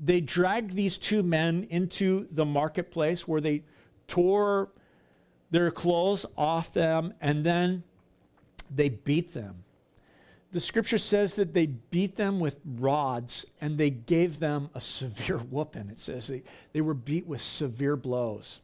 they 0.00 0.20
dragged 0.22 0.74
these 0.74 0.96
two 0.96 1.22
men 1.22 1.66
into 1.68 2.26
the 2.30 2.46
marketplace 2.46 3.28
where 3.28 3.40
they 3.40 3.62
tore 4.06 4.70
their 5.50 5.70
clothes 5.70 6.24
off 6.36 6.72
them 6.72 7.12
and 7.20 7.44
then 7.44 7.82
they 8.74 8.88
beat 8.88 9.34
them. 9.34 9.62
The 10.52 10.60
scripture 10.60 10.98
says 10.98 11.36
that 11.36 11.54
they 11.54 11.66
beat 11.66 12.16
them 12.16 12.40
with 12.40 12.56
rods 12.64 13.46
and 13.60 13.78
they 13.78 13.90
gave 13.90 14.40
them 14.40 14.70
a 14.74 14.80
severe 14.80 15.38
whooping. 15.50 15.90
It 15.90 16.00
says 16.00 16.26
they, 16.26 16.42
they 16.72 16.80
were 16.80 16.94
beat 16.94 17.26
with 17.26 17.40
severe 17.40 17.96
blows. 17.96 18.60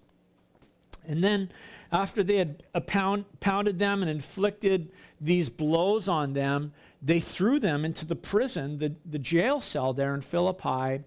And 1.09 1.23
then, 1.23 1.51
after 1.93 2.25
they 2.25 2.39
had 2.39 2.65
pound, 2.87 3.27
pounded 3.39 3.79
them 3.79 4.03
and 4.03 4.11
inflicted 4.11 4.91
these 5.21 5.49
blows 5.49 6.09
on 6.09 6.33
them, 6.33 6.73
they 7.01 7.21
threw 7.21 7.61
them 7.61 7.85
into 7.85 8.05
the 8.05 8.17
prison, 8.17 8.79
the, 8.79 8.95
the 9.09 9.19
jail 9.19 9.61
cell 9.61 9.93
there 9.93 10.15
in 10.15 10.21
Philippi, 10.21 11.05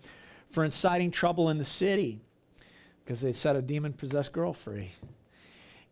for 0.49 0.63
inciting 0.63 1.11
trouble 1.11 1.49
in 1.49 1.57
the 1.57 1.65
city 1.65 2.21
because 3.03 3.21
they 3.21 3.31
set 3.31 3.55
a 3.55 3.61
demon 3.61 3.91
possessed 3.91 4.31
girl 4.31 4.53
free. 4.53 4.91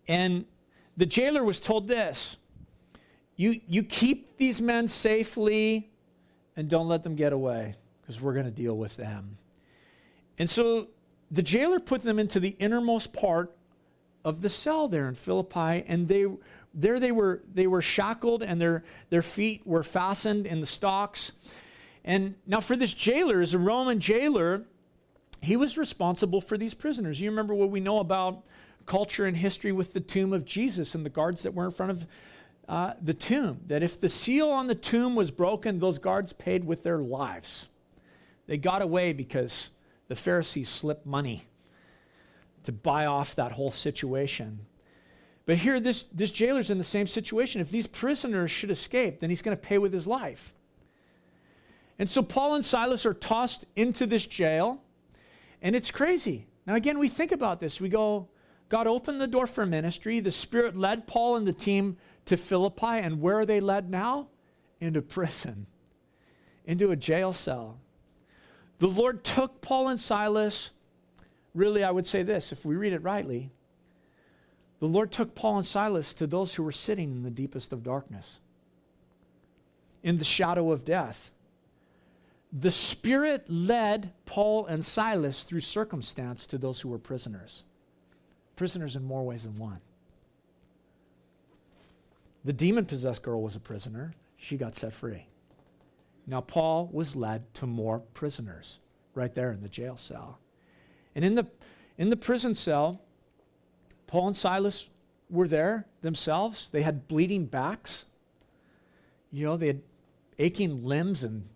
And 0.08 0.46
the 0.96 1.06
jailer 1.06 1.44
was 1.44 1.60
told 1.60 1.88
this 1.88 2.38
you, 3.38 3.62
you 3.68 3.84
keep 3.84 4.38
these 4.38 4.62
men 4.62 4.90
safely 4.90 5.90
and 6.58 6.70
don't 6.70 6.90
let 6.90 7.04
them 7.04 7.16
get 7.16 7.32
away 7.32 7.76
because 8.02 8.20
we're 8.20 8.34
going 8.34 8.46
to 8.46 8.52
deal 8.52 8.76
with 8.76 8.98
them. 8.98 9.38
And 10.38 10.50
so 10.50 10.90
the 11.32 11.42
jailer 11.42 11.80
put 11.80 12.04
them 12.04 12.20
into 12.20 12.42
the 12.42 12.56
innermost 12.60 13.14
part 13.14 13.56
of 14.26 14.42
the 14.42 14.50
cell 14.50 14.90
there 14.90 15.08
in 15.08 15.16
Philippi, 15.16 15.86
and 15.88 16.10
they 16.10 16.26
there 16.74 17.00
they 17.00 17.14
were 17.14 17.42
they 17.54 17.66
were 17.66 17.82
shackled 17.82 18.44
and 18.44 18.60
their 18.60 18.84
their 19.10 19.22
feet 19.22 19.66
were 19.66 19.84
fastened 19.84 20.46
in 20.46 20.60
the 20.60 20.66
stocks 20.66 21.32
and 22.08 22.36
now, 22.48 22.62
for 22.62 22.78
this 22.78 22.94
jailer, 22.94 23.42
as 23.42 23.54
a 23.54 23.60
Roman 23.60 24.00
jailer, 24.00 24.64
he 25.42 25.58
was 25.58 25.78
responsible 25.78 26.40
for 26.40 26.58
these 26.58 26.74
prisoners. 26.74 27.20
You 27.20 27.30
remember 27.30 27.54
what 27.54 27.70
we 27.70 27.82
know 27.82 28.00
about 28.00 28.44
culture 28.86 29.26
and 29.26 29.36
history 29.36 29.74
with 29.74 29.92
the 29.92 30.00
tomb 30.00 30.32
of 30.32 30.46
Jesus 30.46 30.96
and 30.96 31.06
the 31.06 31.10
guards 31.10 31.44
that 31.44 31.54
were 31.54 31.66
in 31.66 31.72
front 31.72 31.92
of 31.92 32.08
uh, 32.68 32.94
the 33.02 33.14
tomb. 33.14 33.62
That 33.68 33.84
if 33.84 34.00
the 34.00 34.10
seal 34.10 34.50
on 34.50 34.68
the 34.68 34.76
tomb 34.76 35.16
was 35.16 35.32
broken, 35.32 35.80
those 35.80 36.00
guards 36.00 36.34
paid 36.34 36.66
with 36.66 36.84
their 36.84 37.00
lives. 37.00 37.68
They 38.48 38.58
got 38.58 38.82
away 38.82 39.14
because 39.14 39.72
the 40.08 40.16
Pharisees 40.16 40.70
slipped 40.70 41.06
money 41.06 41.44
to 42.64 42.72
buy 42.72 43.06
off 43.06 43.36
that 43.36 43.54
whole 43.54 43.72
situation. 43.72 44.60
But 45.46 45.58
here, 45.58 45.80
this, 45.80 46.04
this 46.14 46.32
jailer's 46.32 46.70
in 46.70 46.78
the 46.78 46.84
same 46.84 47.08
situation. 47.08 47.62
If 47.62 47.72
these 47.72 47.88
prisoners 47.88 48.52
should 48.52 48.70
escape, 48.70 49.22
then 49.22 49.30
he's 49.30 49.42
going 49.42 49.56
to 49.56 49.62
pay 49.62 49.78
with 49.78 49.94
his 49.94 50.06
life. 50.06 50.54
And 51.98 52.10
so 52.10 52.22
Paul 52.22 52.56
and 52.56 52.66
Silas 52.66 53.06
are 53.06 53.14
tossed 53.14 53.66
into 53.76 54.06
this 54.06 54.26
jail, 54.26 54.82
and 55.62 55.76
it's 55.76 55.90
crazy. 55.90 56.48
Now, 56.66 56.76
again, 56.76 57.00
we 57.00 57.10
think 57.10 57.32
about 57.32 57.60
this. 57.60 57.80
We 57.80 57.90
go, 57.90 58.28
God 58.70 58.88
opened 58.88 59.22
the 59.22 59.28
door 59.28 59.48
for 59.48 59.66
ministry. 59.66 60.20
The 60.20 60.32
Spirit 60.32 60.76
led 60.76 61.08
Paul 61.08 61.38
and 61.38 61.48
the 61.48 61.54
team 61.54 61.98
to 62.28 62.38
Philippi, 62.38 62.86
and 62.86 63.22
where 63.22 63.40
are 63.40 63.46
they 63.46 63.60
led 63.60 63.90
now? 63.90 64.28
Into 64.80 65.02
prison, 65.02 65.66
into 66.66 66.92
a 66.92 66.96
jail 66.96 67.34
cell. 67.34 67.80
The 68.80 68.88
Lord 68.88 69.24
took 69.24 69.62
Paul 69.62 69.88
and 69.88 70.00
Silas. 70.00 70.72
Really, 71.56 71.84
I 71.84 71.90
would 71.90 72.06
say 72.06 72.22
this 72.22 72.52
if 72.52 72.64
we 72.64 72.76
read 72.76 72.94
it 72.94 73.02
rightly, 73.02 73.50
the 74.80 74.88
Lord 74.88 75.12
took 75.12 75.34
Paul 75.34 75.58
and 75.58 75.66
Silas 75.66 76.14
to 76.16 76.28
those 76.28 76.54
who 76.54 76.64
were 76.64 76.72
sitting 76.72 77.12
in 77.12 77.24
the 77.24 77.32
deepest 77.32 77.74
of 77.74 77.84
darkness, 77.84 78.40
in 80.04 80.18
the 80.18 80.24
shadow 80.24 80.72
of 80.72 80.86
death. 80.86 81.32
The 82.54 82.72
Spirit 82.72 83.50
led 83.50 84.14
Paul 84.26 84.68
and 84.68 84.86
Silas 84.86 85.44
through 85.44 85.62
circumstance 85.62 86.46
to 86.46 86.58
those 86.58 86.82
who 86.82 86.90
were 86.90 87.00
prisoners. 87.00 87.64
Prisoners 88.56 88.96
in 88.96 89.04
more 89.04 89.26
ways 89.26 89.44
than 89.44 89.56
one. 89.56 89.82
The 92.48 92.54
demon 92.54 92.86
possessed 92.86 93.24
girl 93.24 93.42
was 93.42 93.58
a 93.58 93.60
prisoner, 93.60 94.14
she 94.38 94.56
got 94.56 94.74
set 94.74 94.94
free. 94.94 95.26
Now, 96.26 96.40
Paul 96.40 96.90
was 96.94 97.14
led 97.14 97.54
to 97.56 97.68
more 97.68 98.00
prisoners 98.00 98.80
right 99.14 99.36
there 99.36 99.52
in 99.52 99.62
the 99.62 99.68
jail 99.68 99.98
cell. 99.98 100.40
And 101.14 101.26
in 101.26 101.36
the, 101.36 101.46
in 101.98 102.10
the 102.10 102.16
prison 102.16 102.56
cell, 102.56 103.02
Paul 104.08 104.28
and 104.28 104.36
Silas 104.36 104.88
were 105.30 105.50
there 105.50 105.88
themselves. 106.00 106.70
They 106.70 106.84
had 106.84 107.10
bleeding 107.10 107.48
backs. 107.48 108.06
You 109.30 109.44
know, 109.44 109.58
they 109.58 109.68
had 109.68 109.82
aching 110.40 110.86
limbs 110.86 111.26
and 111.26 111.50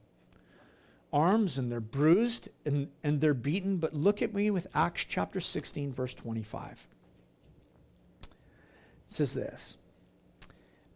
arms, 1.14 1.58
and 1.58 1.72
they're 1.72 1.80
bruised 1.80 2.50
and, 2.66 2.90
and 3.02 3.22
they're 3.22 3.34
beaten. 3.34 3.78
But 3.78 3.94
look 3.94 4.22
at 4.22 4.34
me 4.34 4.52
with 4.52 4.68
Acts 4.76 5.06
chapter 5.08 5.40
16, 5.40 5.94
verse 5.94 6.14
25. 6.14 6.86
It 8.24 8.30
says 9.08 9.34
this 9.34 9.78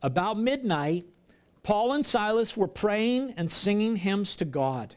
about 0.06 0.38
midnight, 0.38 1.03
Paul 1.64 1.93
and 1.93 2.06
Silas 2.06 2.56
were 2.56 2.68
praying 2.68 3.34
and 3.38 3.51
singing 3.51 3.95
hymns 3.95 4.36
to 4.36 4.45
God, 4.45 4.95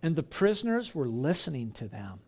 and 0.00 0.14
the 0.14 0.22
prisoners 0.22 0.94
were 0.94 1.08
listening 1.08 1.72
to 1.72 1.88
them. 1.88 2.20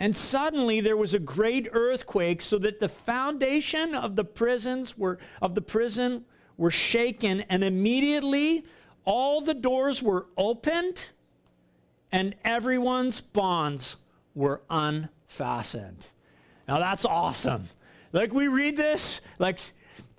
And 0.00 0.16
suddenly 0.16 0.80
there 0.80 0.96
was 0.96 1.14
a 1.14 1.20
great 1.20 1.68
earthquake, 1.70 2.42
so 2.42 2.58
that 2.58 2.80
the 2.80 2.88
foundation 2.88 3.94
of 3.94 4.16
the 4.16 4.24
prisons 4.24 4.98
were 4.98 5.18
of 5.40 5.54
the 5.54 5.62
prison 5.62 6.24
were 6.56 6.72
shaken, 6.72 7.42
and 7.42 7.62
immediately 7.62 8.64
all 9.04 9.40
the 9.40 9.54
doors 9.54 10.02
were 10.02 10.26
opened, 10.36 11.10
and 12.10 12.34
everyone's 12.44 13.20
bonds 13.20 13.98
were 14.34 14.62
unfastened. 14.68 16.08
Now 16.66 16.80
that's 16.80 17.04
awesome. 17.04 17.68
Like 18.12 18.32
we 18.32 18.48
read 18.48 18.76
this, 18.76 19.20
like 19.38 19.60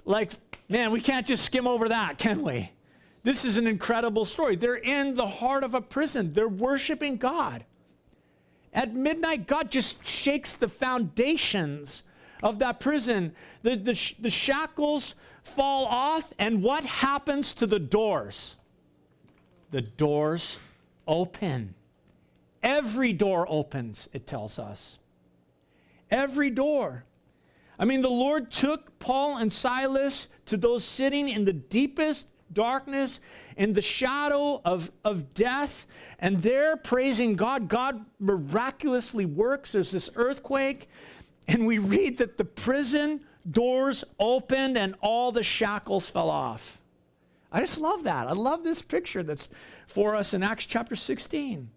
like, 0.08 0.32
man, 0.70 0.91
we 0.91 1.01
can't 1.01 1.28
just 1.28 1.43
skim 1.45 1.68
over 1.68 1.89
that, 1.89 2.18
can 2.18 2.41
we? 2.41 2.72
This 3.24 3.43
is 3.43 3.58
an 3.58 3.68
incredible 3.68 4.26
story. 4.26 4.55
They're 4.55 4.76
in 4.76 5.16
the 5.16 5.28
heart 5.28 5.64
of 5.64 5.74
a 5.74 5.82
prison, 5.82 6.32
they're 6.34 6.47
worshiping 6.47 7.18
God. 7.18 7.66
At 8.74 8.93
midnight, 8.93 9.47
God 9.47 9.72
just 9.72 10.05
shakes 10.05 10.53
the 10.53 10.68
foundations 10.68 12.03
of 12.43 12.60
that 12.60 12.80
prison. 12.80 13.34
The, 13.64 13.76
the, 13.76 14.14
the 14.20 14.30
shackles 14.30 15.16
fall 15.43 15.86
off, 15.86 16.32
and 16.38 16.62
what 16.62 16.86
happens 16.86 17.53
to 17.53 17.66
the 17.66 17.80
doors? 17.80 18.55
The 19.72 19.82
doors 19.82 20.60
open. 21.08 21.74
Every 22.62 23.14
door 23.14 23.45
opens, 23.49 24.10
it 24.14 24.28
tells 24.28 24.60
us. 24.60 24.97
Every 26.12 26.49
door. 26.49 27.03
I 27.80 27.86
mean, 27.86 28.01
the 28.01 28.09
Lord 28.09 28.51
took 28.51 28.97
Paul 28.99 29.38
and 29.38 29.51
Silas 29.51 30.28
to 30.47 30.57
those 30.57 30.84
sitting 30.84 31.30
in 31.30 31.45
the 31.45 31.53
deepest 31.53 32.28
darkness, 32.51 33.19
in 33.55 33.73
the 33.73 33.82
shadow 33.82 34.61
of, 34.63 34.91
of 35.03 35.34
death, 35.34 35.86
and 36.19 36.38
they're 36.38 36.78
praising 36.78 37.36
God. 37.36 37.67
God 37.67 38.05
miraculously 38.19 39.25
works. 39.25 39.73
There's 39.73 39.91
this 39.91 40.09
earthquake, 40.15 40.89
and 41.47 41.67
we 41.67 41.78
read 41.78 42.17
that 42.17 42.38
the 42.38 42.45
prison 42.45 43.21
doors 43.49 44.03
opened 44.19 44.78
and 44.78 44.95
all 45.01 45.32
the 45.32 45.43
shackles 45.43 46.09
fell 46.09 46.30
off. 46.30 46.84
I 47.51 47.61
just 47.61 47.80
love 47.80 48.03
that. 48.03 48.28
I 48.28 48.34
love 48.34 48.63
this 48.63 48.82
picture 48.82 49.23
that's 49.23 49.49
for 49.88 50.15
us 50.15 50.34
in 50.34 50.43
Acts 50.43 50.65
chapter 50.65 50.95
16. 50.95 51.69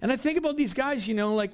And 0.00 0.12
I 0.12 0.16
think 0.16 0.38
about 0.38 0.56
these 0.56 0.72
guys, 0.72 1.08
you 1.08 1.14
know, 1.14 1.34
like 1.34 1.50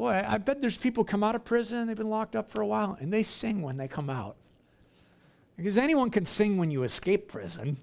Boy, 0.00 0.24
I 0.26 0.38
bet 0.38 0.62
there's 0.62 0.78
people 0.78 1.04
come 1.04 1.22
out 1.22 1.34
of 1.34 1.44
prison, 1.44 1.86
they've 1.86 1.94
been 1.94 2.08
locked 2.08 2.34
up 2.34 2.50
for 2.50 2.62
a 2.62 2.66
while, 2.66 2.96
and 2.98 3.12
they 3.12 3.22
sing 3.22 3.60
when 3.60 3.76
they 3.76 3.86
come 3.86 4.08
out. 4.08 4.34
Because 5.58 5.76
anyone 5.76 6.08
can 6.08 6.24
sing 6.24 6.56
when 6.56 6.70
you 6.70 6.84
escape 6.84 7.28
prison. 7.28 7.76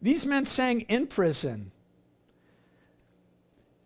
These 0.00 0.24
men 0.24 0.46
sang 0.46 0.80
in 0.80 1.06
prison. 1.06 1.70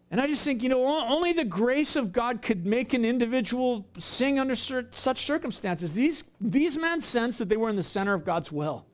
And 0.09 0.21
I 0.21 0.29
just 0.29 0.45
think, 0.45 0.63
you 0.63 0.69
know, 0.69 0.87
only 0.87 1.33
the 1.33 1.45
grace 1.45 1.97
of 1.97 2.13
God 2.13 2.43
could 2.43 2.65
make 2.65 2.95
an 2.95 3.05
individual 3.05 3.89
sing 3.99 4.39
under 4.39 4.55
such 4.55 5.27
circumstances. 5.27 5.95
These, 5.95 6.23
these 6.41 6.79
men 6.79 7.01
sensed 7.01 7.41
that 7.41 7.49
they 7.49 7.57
were 7.57 7.69
in 7.69 7.75
the 7.75 7.83
center 7.83 8.15
of 8.15 8.25
God's 8.25 8.53
will. 8.53 8.87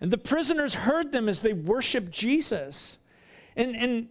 And 0.00 0.12
the 0.12 0.18
prisoners 0.18 0.74
heard 0.74 1.10
them 1.10 1.28
as 1.28 1.42
they 1.42 1.52
worshiped 1.52 2.12
Jesus. 2.12 2.98
And, 3.56 3.74
and 3.74 4.08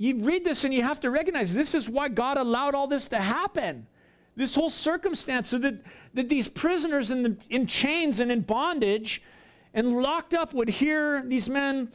you 0.00 0.16
read 0.24 0.46
this 0.46 0.64
and 0.64 0.72
you 0.72 0.82
have 0.82 0.98
to 1.00 1.10
recognize 1.10 1.54
this 1.54 1.74
is 1.74 1.86
why 1.86 2.08
God 2.08 2.38
allowed 2.38 2.74
all 2.74 2.86
this 2.86 3.06
to 3.08 3.18
happen. 3.18 3.86
This 4.34 4.54
whole 4.54 4.70
circumstance, 4.70 5.50
so 5.50 5.58
that, 5.58 5.74
that 6.14 6.30
these 6.30 6.48
prisoners 6.48 7.10
in, 7.10 7.22
the, 7.22 7.36
in 7.50 7.66
chains 7.66 8.18
and 8.18 8.32
in 8.32 8.40
bondage 8.40 9.22
and 9.74 10.00
locked 10.02 10.32
up 10.32 10.54
would 10.54 10.70
hear 10.70 11.22
these 11.26 11.50
men 11.50 11.92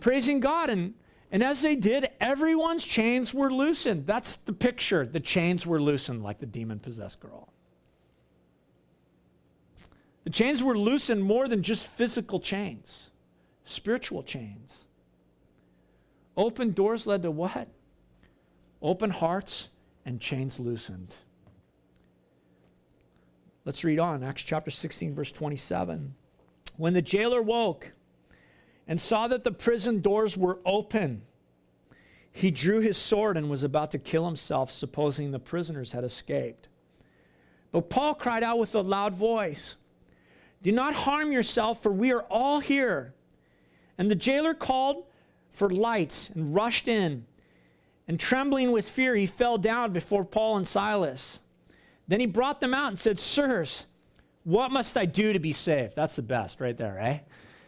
praising 0.00 0.40
God. 0.40 0.70
And, 0.70 0.94
and 1.30 1.42
as 1.42 1.60
they 1.60 1.74
did, 1.74 2.08
everyone's 2.22 2.84
chains 2.84 3.34
were 3.34 3.52
loosened. 3.52 4.06
That's 4.06 4.36
the 4.36 4.54
picture. 4.54 5.04
The 5.04 5.20
chains 5.20 5.66
were 5.66 5.80
loosened 5.80 6.22
like 6.22 6.38
the 6.38 6.46
demon 6.46 6.78
possessed 6.78 7.20
girl. 7.20 7.52
The 10.24 10.30
chains 10.30 10.62
were 10.62 10.78
loosened 10.78 11.22
more 11.22 11.48
than 11.48 11.62
just 11.62 11.86
physical 11.86 12.40
chains, 12.40 13.10
spiritual 13.66 14.22
chains. 14.22 14.81
Open 16.36 16.72
doors 16.72 17.06
led 17.06 17.22
to 17.22 17.30
what? 17.30 17.68
Open 18.80 19.10
hearts 19.10 19.68
and 20.04 20.20
chains 20.20 20.58
loosened. 20.58 21.16
Let's 23.64 23.84
read 23.84 23.98
on. 23.98 24.24
Acts 24.24 24.42
chapter 24.42 24.70
16, 24.70 25.14
verse 25.14 25.30
27. 25.30 26.14
When 26.76 26.94
the 26.94 27.02
jailer 27.02 27.42
woke 27.42 27.92
and 28.88 29.00
saw 29.00 29.28
that 29.28 29.44
the 29.44 29.52
prison 29.52 30.00
doors 30.00 30.36
were 30.36 30.58
open, 30.64 31.22
he 32.32 32.50
drew 32.50 32.80
his 32.80 32.96
sword 32.96 33.36
and 33.36 33.50
was 33.50 33.62
about 33.62 33.90
to 33.92 33.98
kill 33.98 34.26
himself, 34.26 34.70
supposing 34.72 35.30
the 35.30 35.38
prisoners 35.38 35.92
had 35.92 36.02
escaped. 36.02 36.68
But 37.70 37.90
Paul 37.90 38.14
cried 38.14 38.42
out 38.42 38.58
with 38.58 38.74
a 38.74 38.80
loud 38.80 39.14
voice, 39.14 39.76
Do 40.62 40.72
not 40.72 40.94
harm 40.94 41.30
yourself, 41.30 41.82
for 41.82 41.92
we 41.92 42.10
are 42.10 42.22
all 42.22 42.60
here. 42.60 43.14
And 43.98 44.10
the 44.10 44.16
jailer 44.16 44.54
called 44.54 45.04
for 45.52 45.70
lights 45.70 46.30
and 46.30 46.54
rushed 46.54 46.88
in. 46.88 47.26
And 48.08 48.18
trembling 48.18 48.72
with 48.72 48.88
fear, 48.88 49.14
he 49.14 49.26
fell 49.26 49.58
down 49.58 49.92
before 49.92 50.24
Paul 50.24 50.56
and 50.56 50.66
Silas. 50.66 51.38
Then 52.08 52.18
he 52.18 52.26
brought 52.26 52.60
them 52.60 52.74
out 52.74 52.88
and 52.88 52.98
said, 52.98 53.18
Sirs, 53.18 53.86
what 54.44 54.72
must 54.72 54.96
I 54.96 55.06
do 55.06 55.32
to 55.32 55.38
be 55.38 55.52
saved? 55.52 55.94
That's 55.94 56.16
the 56.16 56.22
best 56.22 56.60
right 56.60 56.76
there, 56.76 56.98
eh? 56.98 57.18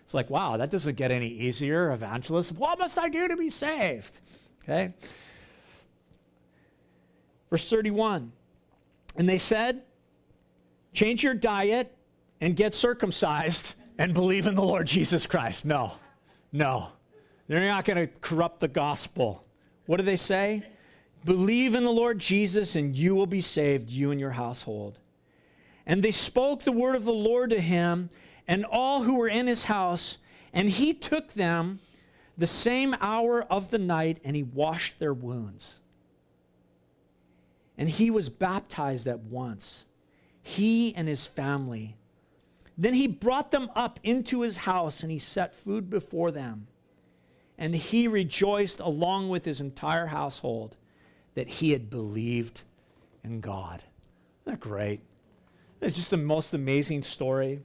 It's 0.05 0.12
like, 0.12 0.28
wow, 0.28 0.57
that 0.57 0.70
doesn't 0.70 0.97
get 0.97 1.11
any 1.11 1.28
easier, 1.28 1.93
evangelist. 1.93 2.53
What 2.53 2.78
must 2.78 2.99
I 2.99 3.09
do 3.09 3.28
to 3.28 3.37
be 3.37 3.49
saved? 3.49 4.20
Okay. 4.62 4.93
Verse 7.49 7.70
31. 7.70 8.32
And 9.16 9.28
they 9.28 9.39
said, 9.39 9.82
change 10.93 11.22
your 11.22 11.35
diet 11.35 11.97
and 12.41 12.57
get 12.57 12.74
circumcised 12.74 13.76
and 13.97 14.12
believe 14.12 14.47
in 14.47 14.57
the 14.57 14.62
Lord 14.62 14.87
Jesus 14.87 15.26
Christ. 15.26 15.64
No, 15.64 15.93
no. 16.53 16.89
They're 17.47 17.61
not 17.61 17.84
going 17.84 18.09
to 18.09 18.12
corrupt 18.20 18.61
the 18.61 18.68
gospel. 18.68 19.45
What 19.86 19.99
do 19.99 20.03
they 20.03 20.16
say? 20.16 20.64
Believe 21.24 21.74
in 21.74 21.84
the 21.84 21.90
Lord 21.90 22.18
Jesus 22.18 22.76
and 22.76 22.95
you 22.97 23.14
will 23.14 23.26
be 23.26 23.40
saved, 23.40 23.90
you 23.90 24.11
and 24.11 24.20
your 24.20 24.32
household. 24.32 24.99
And 25.86 26.03
they 26.03 26.11
spoke 26.11 26.62
the 26.62 26.72
word 26.72 26.97
of 26.97 27.05
the 27.05 27.12
Lord 27.12 27.51
to 27.51 27.61
him 27.61 28.11
and 28.47 28.64
all 28.64 29.03
who 29.03 29.16
were 29.16 29.28
in 29.28 29.47
his 29.47 29.64
house, 29.64 30.18
and 30.53 30.68
he 30.68 30.92
took 30.92 31.32
them 31.32 31.80
the 32.36 32.47
same 32.47 32.95
hour 33.01 33.42
of 33.42 33.70
the 33.70 33.78
night 33.78 34.18
and 34.24 34.36
he 34.36 34.42
washed 34.42 34.99
their 34.99 35.14
wounds. 35.14 35.80
And 37.76 37.88
he 37.88 38.11
was 38.11 38.28
baptized 38.28 39.09
at 39.09 39.20
once, 39.20 39.84
he 40.42 40.95
and 40.95 41.09
his 41.09 41.26
family. 41.26 41.97
Then 42.76 42.95
he 42.95 43.07
brought 43.07 43.51
them 43.51 43.70
up 43.74 44.01
into 44.03 44.42
his 44.42 44.59
house 44.59 45.03
and 45.03 45.11
he 45.11 45.18
set 45.18 45.55
food 45.55 45.90
before 45.90 46.30
them 46.30 46.66
and 47.57 47.74
he 47.74 48.09
rejoiced 48.09 48.80
along 48.80 49.28
with 49.28 49.44
his 49.44 49.61
entire 49.61 50.07
household 50.07 50.76
that 51.34 51.48
he 51.48 51.72
had 51.72 51.90
believed 51.90 52.62
in 53.22 53.40
God. 53.40 53.84
Isn't 54.42 54.61
that 54.61 54.61
great? 54.61 55.00
It's 55.80 55.96
just 55.96 56.11
the 56.11 56.16
most 56.16 56.55
amazing 56.55 57.02
story. 57.02 57.61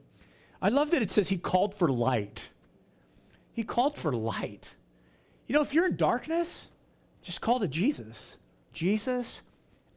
I 0.61 0.69
love 0.69 0.91
that 0.91 1.01
it 1.01 1.11
says 1.11 1.29
he 1.29 1.37
called 1.37 1.73
for 1.73 1.87
light. 1.87 2.49
He 3.53 3.63
called 3.63 3.97
for 3.97 4.11
light. 4.11 4.75
You 5.47 5.55
know, 5.55 5.61
if 5.61 5.73
you're 5.73 5.87
in 5.87 5.95
darkness, 5.95 6.67
just 7.21 7.41
call 7.41 7.59
to 7.59 7.67
Jesus. 7.67 8.37
Jesus, 8.73 9.41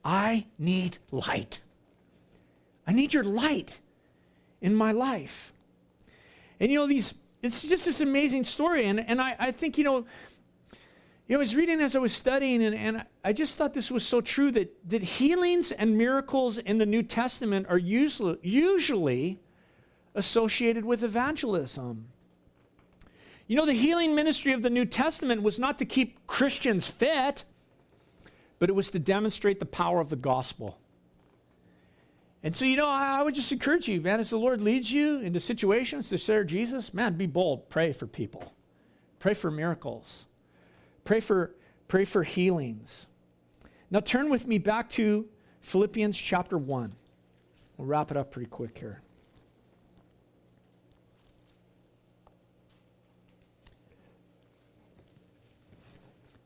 I 0.05 0.47
need 0.59 0.99
light. 1.11 1.61
I 2.87 2.93
need 2.93 3.13
your 3.13 3.25
light 3.25 3.81
in 4.61 4.75
my 4.75 4.93
life. 4.93 5.53
And 6.59 6.71
you 6.71 6.79
know, 6.79 6.87
these 6.87 7.15
it's 7.43 7.63
just 7.63 7.85
this 7.85 8.01
amazing 8.01 8.45
story. 8.45 8.87
And, 8.87 9.01
and 9.01 9.21
I, 9.21 9.37
I 9.39 9.51
think, 9.51 9.77
you 9.77 9.85
know, 9.85 10.07
you 11.29 11.35
know, 11.35 11.37
I 11.37 11.39
was 11.39 11.57
reading 11.57 11.81
as 11.81 11.97
I 11.97 11.99
was 11.99 12.13
studying, 12.13 12.63
and, 12.63 12.75
and 12.75 13.05
I 13.25 13.33
just 13.33 13.57
thought 13.57 13.75
this 13.75 13.91
was 13.91 14.07
so 14.07 14.21
true 14.21 14.51
that, 14.53 14.89
that 14.91 15.03
healings 15.03 15.73
and 15.73 15.97
miracles 15.97 16.59
in 16.59 16.79
the 16.79 16.87
New 16.87 17.03
Testament 17.03 17.67
are 17.69 17.79
usually, 17.79 18.39
usually 18.43 19.39
associated 20.15 20.85
with 20.85 21.03
evangelism. 21.03 22.09
You 23.47 23.57
know, 23.57 23.67
the 23.67 23.73
healing 23.73 24.15
ministry 24.15 24.53
of 24.53 24.63
the 24.63 24.71
New 24.71 24.85
Testament 24.85 25.43
was 25.43 25.59
not 25.59 25.79
to 25.79 25.85
keep 25.85 26.27
Christians 26.27 26.87
fit, 26.87 27.45
but 28.59 28.69
it 28.69 28.75
was 28.75 28.91
to 28.91 28.99
demonstrate 28.99 29.59
the 29.59 29.67
power 29.67 30.01
of 30.01 30.11
the 30.11 30.17
gospel. 30.17 30.79
And 32.43 32.57
so, 32.57 32.65
you 32.65 32.77
know, 32.77 32.89
I, 32.89 33.19
I 33.19 33.23
would 33.23 33.35
just 33.35 33.53
encourage 33.53 33.89
you, 33.89 34.01
man, 34.01 34.19
as 34.19 34.31
the 34.31 34.39
Lord 34.39 34.61
leads 34.61 34.91
you 34.91 35.21
into 35.21 35.39
situations 35.39 36.09
to 36.09 36.19
share 36.19 36.43
Jesus, 36.43 36.93
man, 36.93 37.15
be 37.15 37.27
bold. 37.27 37.69
Pray 37.69 37.93
for 37.93 38.07
people, 38.07 38.53
pray 39.21 39.35
for 39.35 39.51
miracles, 39.51 40.27
pray 41.05 41.21
for, 41.21 41.55
pray 41.89 42.05
for 42.05 42.25
healings. 42.25 43.07
Now, 43.91 44.01
turn 44.01 44.31
with 44.31 44.47
me 44.47 44.59
back 44.59 44.89
to 44.91 45.29
Philippians 45.61 46.17
chapter 46.17 46.59
1. 46.59 46.95
We'll 47.77 47.87
wrap 47.87 48.11
it 48.11 48.17
up 48.17 48.31
pretty 48.31 48.49
quick 48.49 48.79
here. 48.79 49.03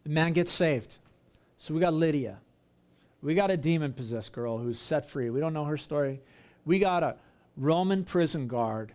The 0.05 0.11
man 0.11 0.35
gets 0.35 0.53
saved. 0.53 0.99
So 1.59 1.75
we 1.75 1.81
got 1.81 1.95
Lydia. 1.95 2.39
We 3.27 3.35
got 3.35 3.51
a 3.51 3.57
demon 3.57 3.93
possessed 3.93 4.33
girl 4.33 4.59
who's 4.59 4.79
set 4.79 5.11
free. 5.11 5.31
We 5.31 5.41
don't 5.41 5.53
know 5.53 5.65
her 5.65 5.77
story. 5.77 6.21
We 6.65 6.79
got 6.79 7.03
a 7.03 7.17
Roman 7.57 8.05
prison 8.05 8.47
guard 8.47 8.93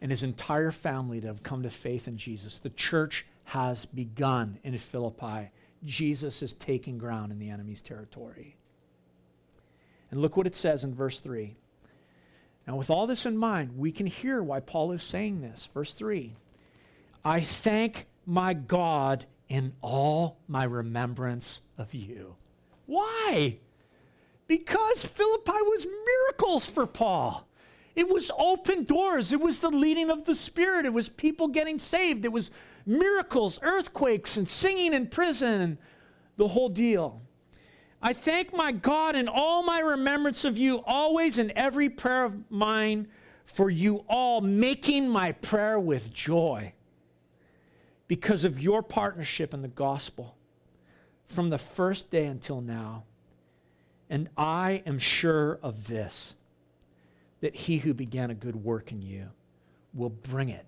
and 0.00 0.10
his 0.10 0.22
entire 0.22 0.70
family 0.70 1.20
that 1.20 1.26
have 1.26 1.42
come 1.42 1.64
to 1.64 1.70
faith 1.70 2.08
in 2.08 2.16
Jesus. 2.16 2.56
The 2.56 2.70
church 2.70 3.26
has 3.44 3.84
begun 3.84 4.58
in 4.64 4.78
Philippi. 4.78 5.50
Jesus 5.84 6.40
is 6.40 6.54
taking 6.54 6.96
ground 6.96 7.30
in 7.30 7.38
the 7.38 7.50
enemy's 7.50 7.82
territory. 7.82 8.56
And 10.10 10.22
look 10.22 10.34
what 10.34 10.46
it 10.46 10.56
says 10.56 10.82
in 10.82 10.94
verse 10.94 11.20
3. 11.20 11.54
Now, 12.66 12.76
with 12.76 12.88
all 12.88 13.06
this 13.06 13.26
in 13.26 13.36
mind, 13.36 13.76
we 13.76 13.92
can 13.92 14.06
hear 14.06 14.42
why 14.42 14.60
Paul 14.60 14.92
is 14.92 15.02
saying 15.02 15.42
this. 15.42 15.68
Verse 15.74 15.92
3 15.92 16.34
I 17.22 17.40
thank 17.42 18.06
my 18.24 18.54
God 18.54 19.26
in 19.46 19.74
all 19.82 20.38
my 20.48 20.64
remembrance 20.64 21.60
of 21.76 21.92
you. 21.92 22.36
Why? 22.86 23.58
Because 24.46 25.04
Philippi 25.04 25.52
was 25.52 25.86
miracles 25.86 26.66
for 26.66 26.86
Paul. 26.86 27.48
It 27.96 28.08
was 28.08 28.30
open 28.36 28.84
doors. 28.84 29.32
It 29.32 29.40
was 29.40 29.60
the 29.60 29.70
leading 29.70 30.10
of 30.10 30.24
the 30.24 30.34
Spirit. 30.34 30.84
It 30.84 30.92
was 30.92 31.08
people 31.08 31.48
getting 31.48 31.78
saved. 31.78 32.24
It 32.24 32.32
was 32.32 32.50
miracles, 32.84 33.58
earthquakes, 33.62 34.36
and 34.36 34.48
singing 34.48 34.92
in 34.92 35.06
prison, 35.06 35.60
and 35.60 35.78
the 36.36 36.48
whole 36.48 36.68
deal. 36.68 37.22
I 38.02 38.12
thank 38.12 38.52
my 38.52 38.72
God 38.72 39.16
in 39.16 39.28
all 39.28 39.62
my 39.62 39.80
remembrance 39.80 40.44
of 40.44 40.58
you, 40.58 40.82
always 40.84 41.38
in 41.38 41.52
every 41.56 41.88
prayer 41.88 42.24
of 42.24 42.50
mine, 42.50 43.08
for 43.46 43.70
you 43.70 44.04
all, 44.08 44.40
making 44.40 45.08
my 45.08 45.32
prayer 45.32 45.78
with 45.78 46.12
joy 46.12 46.74
because 48.06 48.44
of 48.44 48.60
your 48.60 48.82
partnership 48.82 49.54
in 49.54 49.62
the 49.62 49.68
gospel 49.68 50.36
from 51.26 51.50
the 51.50 51.58
first 51.58 52.10
day 52.10 52.26
until 52.26 52.60
now. 52.60 53.04
And 54.10 54.28
I 54.36 54.82
am 54.86 54.98
sure 54.98 55.58
of 55.62 55.86
this 55.86 56.34
that 57.40 57.54
he 57.54 57.78
who 57.78 57.92
began 57.92 58.30
a 58.30 58.34
good 58.34 58.56
work 58.56 58.92
in 58.92 59.02
you 59.02 59.28
will 59.92 60.10
bring 60.10 60.48
it 60.48 60.66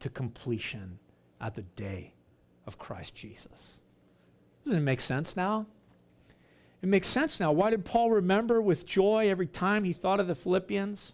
to 0.00 0.08
completion 0.08 0.98
at 1.40 1.54
the 1.54 1.62
day 1.62 2.14
of 2.66 2.78
Christ 2.78 3.14
Jesus. 3.14 3.78
Doesn't 4.64 4.80
it 4.80 4.82
make 4.82 5.00
sense 5.00 5.36
now? 5.36 5.66
It 6.82 6.88
makes 6.88 7.08
sense 7.08 7.40
now. 7.40 7.52
Why 7.52 7.70
did 7.70 7.84
Paul 7.84 8.10
remember 8.10 8.60
with 8.60 8.86
joy 8.86 9.28
every 9.30 9.46
time 9.46 9.84
he 9.84 9.92
thought 9.92 10.20
of 10.20 10.26
the 10.26 10.34
Philippians? 10.34 11.12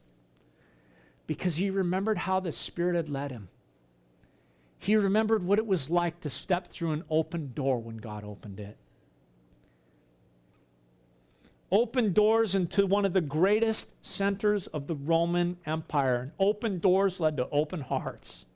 Because 1.27 1.57
he 1.57 1.71
remembered 1.71 2.19
how 2.19 2.39
the 2.39 2.53
Spirit 2.53 2.95
had 2.95 3.09
led 3.09 3.33
him. 3.33 3.49
He 4.79 4.95
remembered 4.95 5.43
what 5.43 5.59
it 5.59 5.67
was 5.67 5.91
like 5.91 6.21
to 6.21 6.31
step 6.31 6.69
through 6.69 6.93
an 6.93 7.05
open 7.11 7.53
door 7.55 7.79
when 7.81 7.97
God 7.97 8.23
opened 8.23 8.61
it 8.61 8.77
opened 11.71 12.15
doors 12.15 12.55
into 12.55 12.87
one 12.87 13.05
of 13.05 13.13
the 13.13 13.21
greatest 13.21 13.89
centers 14.03 14.67
of 14.69 14.87
the 14.87 14.95
Roman 14.95 15.57
Empire. 15.67 16.21
And 16.21 16.33
open 16.39 16.79
doors 16.79 17.21
led 17.21 17.37
to 17.37 17.49
open 17.51 17.81
hearts. 17.81 18.47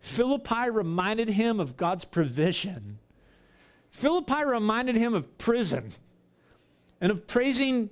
Philippi 0.00 0.68
reminded 0.70 1.28
him 1.28 1.60
of 1.60 1.76
God's 1.76 2.04
provision. 2.04 2.98
Philippi 3.90 4.44
reminded 4.44 4.96
him 4.96 5.14
of 5.14 5.38
prison 5.38 5.90
and 7.00 7.12
of 7.12 7.26
praising 7.26 7.90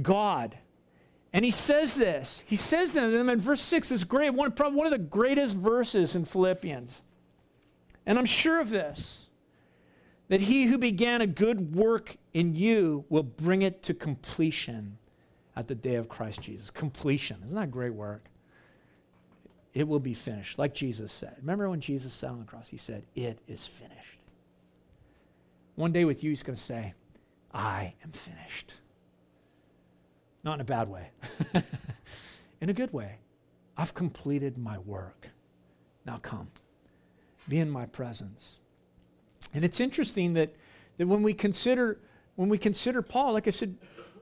God. 0.00 0.58
And 1.32 1.44
he 1.44 1.50
says 1.50 1.94
this. 1.94 2.42
He 2.46 2.56
says 2.56 2.92
that 2.94 3.12
in 3.12 3.40
verse 3.40 3.60
6 3.60 3.90
is 3.90 4.04
great, 4.04 4.30
one, 4.30 4.52
probably 4.52 4.78
one 4.78 4.86
of 4.86 4.92
the 4.92 4.98
greatest 4.98 5.56
verses 5.56 6.14
in 6.14 6.24
Philippians. 6.24 7.00
And 8.06 8.18
I'm 8.18 8.24
sure 8.24 8.60
of 8.60 8.70
this 8.70 9.23
that 10.28 10.42
he 10.42 10.66
who 10.66 10.78
began 10.78 11.20
a 11.20 11.26
good 11.26 11.74
work 11.74 12.16
in 12.32 12.54
you 12.54 13.04
will 13.08 13.22
bring 13.22 13.62
it 13.62 13.82
to 13.84 13.94
completion 13.94 14.98
at 15.56 15.68
the 15.68 15.74
day 15.74 15.96
of 15.96 16.08
Christ 16.08 16.40
Jesus. 16.40 16.70
Completion. 16.70 17.38
Isn't 17.44 17.56
that 17.56 17.70
great 17.70 17.94
work? 17.94 18.24
It 19.72 19.88
will 19.88 20.00
be 20.00 20.14
finished, 20.14 20.58
like 20.58 20.72
Jesus 20.72 21.12
said. 21.12 21.34
Remember 21.40 21.68
when 21.68 21.80
Jesus 21.80 22.12
said 22.12 22.30
on 22.30 22.38
the 22.38 22.44
cross, 22.44 22.68
he 22.68 22.76
said, 22.76 23.04
It 23.14 23.40
is 23.48 23.66
finished. 23.66 24.20
One 25.74 25.92
day 25.92 26.04
with 26.04 26.22
you, 26.22 26.30
he's 26.30 26.44
going 26.44 26.56
to 26.56 26.62
say, 26.62 26.94
I 27.52 27.94
am 28.04 28.12
finished. 28.12 28.74
Not 30.44 30.54
in 30.54 30.60
a 30.60 30.64
bad 30.64 30.88
way, 30.88 31.10
in 32.60 32.68
a 32.68 32.72
good 32.72 32.92
way. 32.92 33.18
I've 33.76 33.94
completed 33.94 34.56
my 34.56 34.78
work. 34.78 35.28
Now 36.06 36.18
come, 36.18 36.48
be 37.48 37.58
in 37.58 37.70
my 37.70 37.86
presence. 37.86 38.58
And 39.52 39.64
it's 39.64 39.80
interesting 39.80 40.34
that, 40.34 40.54
that 40.96 41.06
when 41.06 41.22
we 41.22 41.34
consider 41.34 41.98
when 42.36 42.48
we 42.48 42.58
consider 42.58 43.02
Paul, 43.02 43.32
like 43.34 43.46
I 43.46 43.50
said, 43.50 43.76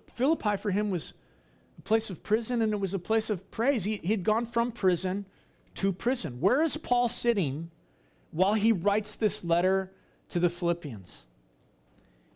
Philippi 0.07 0.57
for 0.57 0.71
him 0.71 0.91
was 0.91 1.15
a 1.79 1.83
place 1.83 2.11
of 2.11 2.23
prison 2.23 2.63
and 2.63 2.73
it 2.73 2.81
was 2.81 2.95
a 2.95 2.99
place 2.99 3.31
of 3.31 3.51
praise. 3.51 3.85
He, 3.85 4.01
he'd 4.03 4.25
gone 4.25 4.47
from 4.47 4.73
prison 4.73 5.27
to 5.77 5.93
prison. 5.93 6.41
Where 6.41 6.63
is 6.63 6.77
Paul 6.77 7.09
sitting 7.09 7.71
while 8.31 8.55
he 8.55 8.73
writes 8.73 9.17
this 9.17 9.43
letter 9.43 9.93
to 10.29 10.39
the 10.39 10.51
Philippians? 10.51 11.25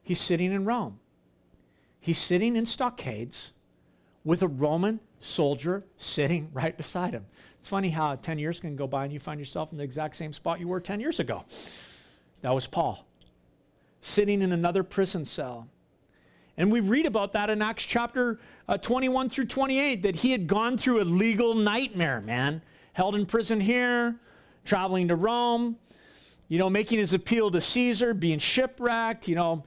He's 0.03 0.21
sitting 0.21 0.53
in 0.53 0.65
Rome. 0.65 0.99
He's 2.01 2.19
sitting 2.19 2.57
in 2.57 2.65
stockades 2.67 3.53
with 4.25 4.43
a 4.43 4.49
Roman 4.49 5.01
soldier 5.19 5.85
sitting 5.99 6.51
right 6.55 6.77
beside 6.77 7.13
him. 7.13 7.27
It's 7.59 7.69
funny 7.69 7.91
how 7.91 8.15
10 8.15 8.39
years 8.39 8.61
can 8.61 8.77
go 8.77 8.87
by 8.87 9.05
and 9.05 9.13
you 9.13 9.19
find 9.19 9.41
yourself 9.41 9.73
in 9.73 9.79
the 9.79 9.85
exact 9.85 10.17
same 10.17 10.33
spot 10.33 10.61
you 10.61 10.69
were 10.69 10.81
10 10.81 11.01
years 11.01 11.19
ago. 11.19 11.45
That 12.47 12.55
was 12.55 12.69
Paul, 12.69 13.05
sitting 14.03 14.41
in 14.41 14.53
another 14.53 14.85
prison 14.85 15.25
cell. 15.25 15.67
And 16.57 16.71
we 16.71 16.79
read 16.79 17.05
about 17.05 17.33
that 17.33 17.51
in 17.51 17.61
Acts 17.61 17.83
chapter 17.83 18.39
uh, 18.69 18.79
21 18.79 19.31
through 19.31 19.47
28 19.47 20.03
that 20.03 20.15
he 20.15 20.31
had 20.31 20.47
gone 20.47 20.79
through 20.79 21.03
a 21.03 21.07
legal 21.07 21.55
nightmare, 21.55 22.21
man. 22.21 22.63
Held 22.93 23.17
in 23.17 23.27
prison 23.27 23.61
here, 23.61 24.15
traveling 24.65 25.09
to 25.09 25.17
Rome, 25.17 25.75
you 26.47 26.61
know, 26.61 26.71
making 26.71 27.01
his 27.01 27.15
appeal 27.15 27.51
to 27.51 27.61
Caesar, 27.61 28.15
being 28.15 28.39
shipwrecked, 28.39 29.27
you 29.27 29.35
know, 29.35 29.65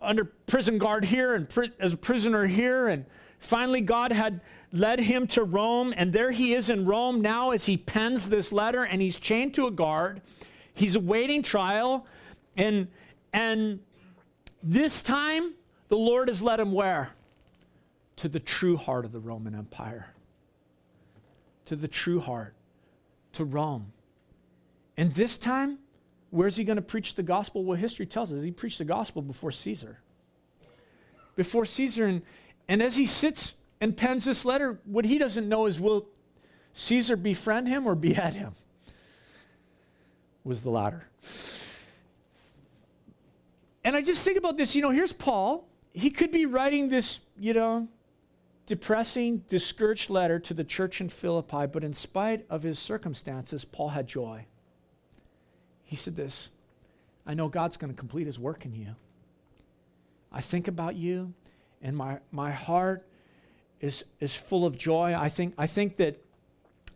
under 0.00 0.26
prison 0.46 0.78
guard 0.78 1.04
here 1.04 1.34
and 1.34 1.48
as 1.80 1.92
a 1.92 1.96
prisoner 1.96 2.46
here. 2.46 2.86
And 2.86 3.04
finally, 3.40 3.80
God 3.80 4.12
had 4.12 4.42
led 4.70 5.00
him 5.00 5.26
to 5.26 5.42
Rome. 5.42 5.92
And 5.96 6.12
there 6.12 6.30
he 6.30 6.54
is 6.54 6.70
in 6.70 6.86
Rome 6.86 7.20
now 7.20 7.50
as 7.50 7.66
he 7.66 7.76
pens 7.76 8.28
this 8.28 8.52
letter 8.52 8.84
and 8.84 9.02
he's 9.02 9.16
chained 9.18 9.54
to 9.54 9.66
a 9.66 9.72
guard. 9.72 10.20
He's 10.76 10.94
awaiting 10.94 11.42
trial, 11.42 12.06
and, 12.56 12.88
and 13.32 13.80
this 14.62 15.02
time 15.02 15.54
the 15.88 15.96
Lord 15.96 16.28
has 16.28 16.42
led 16.42 16.60
him 16.60 16.70
where? 16.70 17.10
To 18.16 18.28
the 18.28 18.40
true 18.40 18.76
heart 18.76 19.06
of 19.06 19.12
the 19.12 19.18
Roman 19.18 19.54
Empire. 19.54 20.08
To 21.64 21.76
the 21.76 21.88
true 21.88 22.20
heart, 22.20 22.54
to 23.32 23.44
Rome. 23.44 23.92
And 24.98 25.14
this 25.14 25.38
time, 25.38 25.78
where's 26.30 26.56
he 26.56 26.64
going 26.64 26.76
to 26.76 26.82
preach 26.82 27.14
the 27.14 27.22
gospel? 27.22 27.64
Well, 27.64 27.78
history 27.78 28.06
tells 28.06 28.32
us 28.32 28.42
he 28.42 28.50
preached 28.50 28.78
the 28.78 28.84
gospel 28.84 29.22
before 29.22 29.50
Caesar. 29.50 30.00
Before 31.36 31.64
Caesar, 31.64 32.06
and 32.06 32.22
And 32.68 32.82
as 32.82 32.96
he 32.96 33.06
sits 33.06 33.54
and 33.80 33.96
pens 33.96 34.26
this 34.26 34.44
letter, 34.44 34.78
what 34.84 35.06
he 35.06 35.18
doesn't 35.18 35.48
know 35.48 35.66
is 35.66 35.80
will 35.80 36.06
Caesar 36.74 37.16
befriend 37.16 37.66
him 37.66 37.86
or 37.86 37.94
behead 37.94 38.34
him? 38.34 38.52
Was 40.46 40.62
the 40.62 40.70
latter. 40.70 41.08
And 43.82 43.96
I 43.96 44.00
just 44.00 44.24
think 44.24 44.38
about 44.38 44.56
this, 44.56 44.76
you 44.76 44.82
know, 44.82 44.90
here's 44.90 45.12
Paul. 45.12 45.66
He 45.92 46.08
could 46.08 46.30
be 46.30 46.46
writing 46.46 46.88
this, 46.88 47.18
you 47.36 47.52
know, 47.52 47.88
depressing, 48.66 49.38
discouraged 49.48 50.08
letter 50.08 50.38
to 50.38 50.54
the 50.54 50.62
church 50.62 51.00
in 51.00 51.08
Philippi, 51.08 51.66
but 51.66 51.82
in 51.82 51.92
spite 51.92 52.46
of 52.48 52.62
his 52.62 52.78
circumstances, 52.78 53.64
Paul 53.64 53.88
had 53.88 54.06
joy. 54.06 54.46
He 55.82 55.96
said 55.96 56.14
this 56.14 56.50
I 57.26 57.34
know 57.34 57.48
God's 57.48 57.76
going 57.76 57.92
to 57.92 57.98
complete 57.98 58.28
his 58.28 58.38
work 58.38 58.64
in 58.64 58.72
you. 58.72 58.94
I 60.30 60.40
think 60.42 60.68
about 60.68 60.94
you, 60.94 61.34
and 61.82 61.96
my, 61.96 62.20
my 62.30 62.52
heart 62.52 63.04
is, 63.80 64.04
is 64.20 64.36
full 64.36 64.64
of 64.64 64.78
joy. 64.78 65.12
I 65.18 65.28
think, 65.28 65.54
I 65.58 65.66
think 65.66 65.96
that 65.96 66.22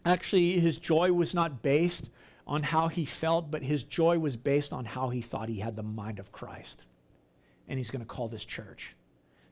actually 0.04 0.60
his 0.60 0.76
joy 0.76 1.12
was 1.12 1.34
not 1.34 1.62
based 1.62 2.10
on 2.46 2.62
how 2.62 2.88
he 2.88 3.04
felt, 3.04 3.50
but 3.50 3.62
his 3.62 3.84
joy 3.84 4.18
was 4.18 4.36
based 4.36 4.72
on 4.72 4.84
how 4.84 5.10
he 5.10 5.20
thought 5.20 5.48
he 5.48 5.60
had 5.60 5.76
the 5.76 5.82
mind 5.82 6.18
of 6.18 6.32
Christ. 6.32 6.84
And 7.68 7.78
he's 7.78 7.90
going 7.90 8.02
to 8.02 8.06
call 8.06 8.28
this 8.28 8.44
church 8.44 8.96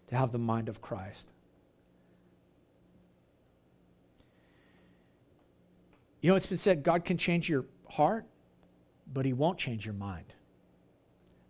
to 0.09 0.17
have 0.17 0.33
the 0.33 0.39
mind 0.39 0.69
of 0.69 0.81
Christ. 0.81 1.29
You 6.21 6.31
know, 6.31 6.37
it's 6.37 6.47
been 6.47 6.59
said 6.59 6.83
God 6.83 7.05
can 7.05 7.17
change 7.17 7.49
your 7.49 7.67
heart, 7.89 8.25
but 9.13 9.25
he 9.25 9.33
won't 9.33 9.59
change 9.59 9.85
your 9.85 9.95
mind. 9.95 10.35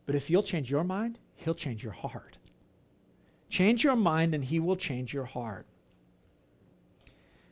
But 0.04 0.14
if 0.14 0.28
you'll 0.30 0.42
change 0.42 0.70
your 0.70 0.84
mind, 0.84 1.18
he'll 1.36 1.54
change 1.54 1.82
your 1.82 1.92
heart. 1.92 2.36
Change 3.48 3.82
your 3.82 3.96
mind, 3.96 4.34
and 4.34 4.44
he 4.44 4.60
will 4.60 4.76
change 4.76 5.14
your 5.14 5.24
heart. 5.24 5.66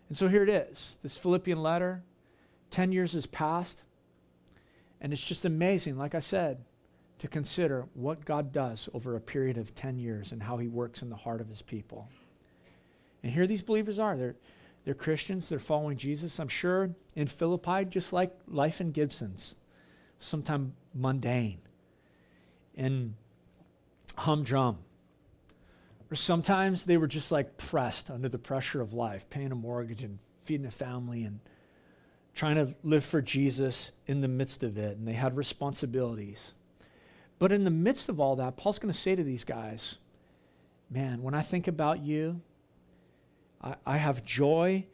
And 0.09 0.17
so 0.17 0.29
here 0.29 0.43
it 0.43 0.49
is 0.49 0.99
this 1.03 1.17
Philippian 1.17 1.63
letter. 1.63 2.03
10 2.71 2.93
years 2.93 3.13
has 3.13 3.27
passed. 3.27 3.83
And 5.01 5.13
it's 5.13 5.23
just 5.23 5.45
amazing, 5.45 5.97
like 5.97 6.15
I 6.15 6.21
said, 6.21 6.65
to 7.19 7.29
consider 7.29 7.87
what 7.95 8.25
God 8.25 8.53
does 8.53 8.89
over 8.93 9.17
a 9.17 9.21
period 9.21 9.57
of 9.57 9.75
10 9.75 9.99
years 9.99 10.33
and 10.33 10.43
how 10.43 10.59
he 10.59 10.69
works 10.69 11.03
in 11.03 11.11
the 11.11 11.17
heart 11.17 11.41
of 11.41 11.49
his 11.49 11.63
people. 11.63 12.09
And 13.23 13.33
here 13.33 13.47
these 13.47 13.63
believers 13.63 13.99
are. 13.99 14.17
They're, 14.17 14.37
they're 14.85 14.95
Christians, 14.95 15.49
they're 15.49 15.59
following 15.59 15.97
Jesus. 15.97 16.39
I'm 16.39 16.49
sure 16.49 16.91
in 17.15 17.27
Philippi, 17.27 17.85
just 17.87 18.13
like 18.13 18.33
life 18.47 18.81
in 18.81 18.93
Gibsons, 18.93 19.57
sometimes 20.19 20.73
mundane 20.95 21.59
and 22.77 23.15
humdrum. 24.17 24.79
Or 26.11 26.15
sometimes 26.15 26.85
they 26.85 26.97
were 26.97 27.09
just 27.09 27.33
like 27.33 27.57
pressed 27.57 28.11
under 28.11 28.29
the 28.29 28.39
pressure 28.39 28.81
of 28.81 28.93
life, 28.93 29.29
paying 29.29 29.51
a 29.51 29.57
mortgage 29.57 30.03
and 30.03 30.19
feeding 30.45 30.67
a 30.67 30.71
family 30.71 31.25
and 31.25 31.41
trying 32.37 32.57
to 32.57 32.75
live 32.85 33.05
for 33.05 33.23
Jesus 33.23 33.91
in 34.07 34.21
the 34.21 34.29
midst 34.29 34.63
of 34.63 34.77
it. 34.77 34.99
And 34.99 35.09
they 35.09 35.15
had 35.15 35.37
responsibilities. 35.37 36.53
But 37.39 37.51
in 37.51 37.65
the 37.65 37.71
midst 37.71 38.09
of 38.09 38.21
all 38.21 38.37
that, 38.37 38.57
Paul's 38.57 38.79
going 38.79 38.93
to 38.93 38.99
say 38.99 39.17
to 39.17 39.25
these 39.25 39.43
guys, 39.43 39.97
Man, 40.89 41.25
when 41.25 41.35
I 41.35 41.41
think 41.41 41.67
about 41.67 42.05
you, 42.05 42.43
I, 43.61 43.75
I 43.85 43.97
have 43.97 44.25
joy 44.25 44.87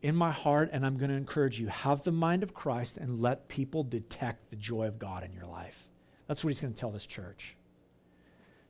in 0.00 0.14
my 0.14 0.30
heart, 0.30 0.70
and 0.72 0.86
I'm 0.86 0.96
going 0.96 1.10
to 1.10 1.16
encourage 1.16 1.58
you 1.58 1.66
have 1.66 2.02
the 2.02 2.12
mind 2.12 2.44
of 2.44 2.54
Christ 2.54 2.96
and 2.96 3.20
let 3.20 3.48
people 3.48 3.82
detect 3.82 4.50
the 4.50 4.56
joy 4.56 4.86
of 4.86 5.00
God 5.00 5.24
in 5.24 5.32
your 5.32 5.46
life. 5.46 5.88
That's 6.28 6.44
what 6.44 6.50
he's 6.50 6.60
going 6.60 6.72
to 6.72 6.78
tell 6.78 6.92
this 6.92 7.06
church. 7.06 7.56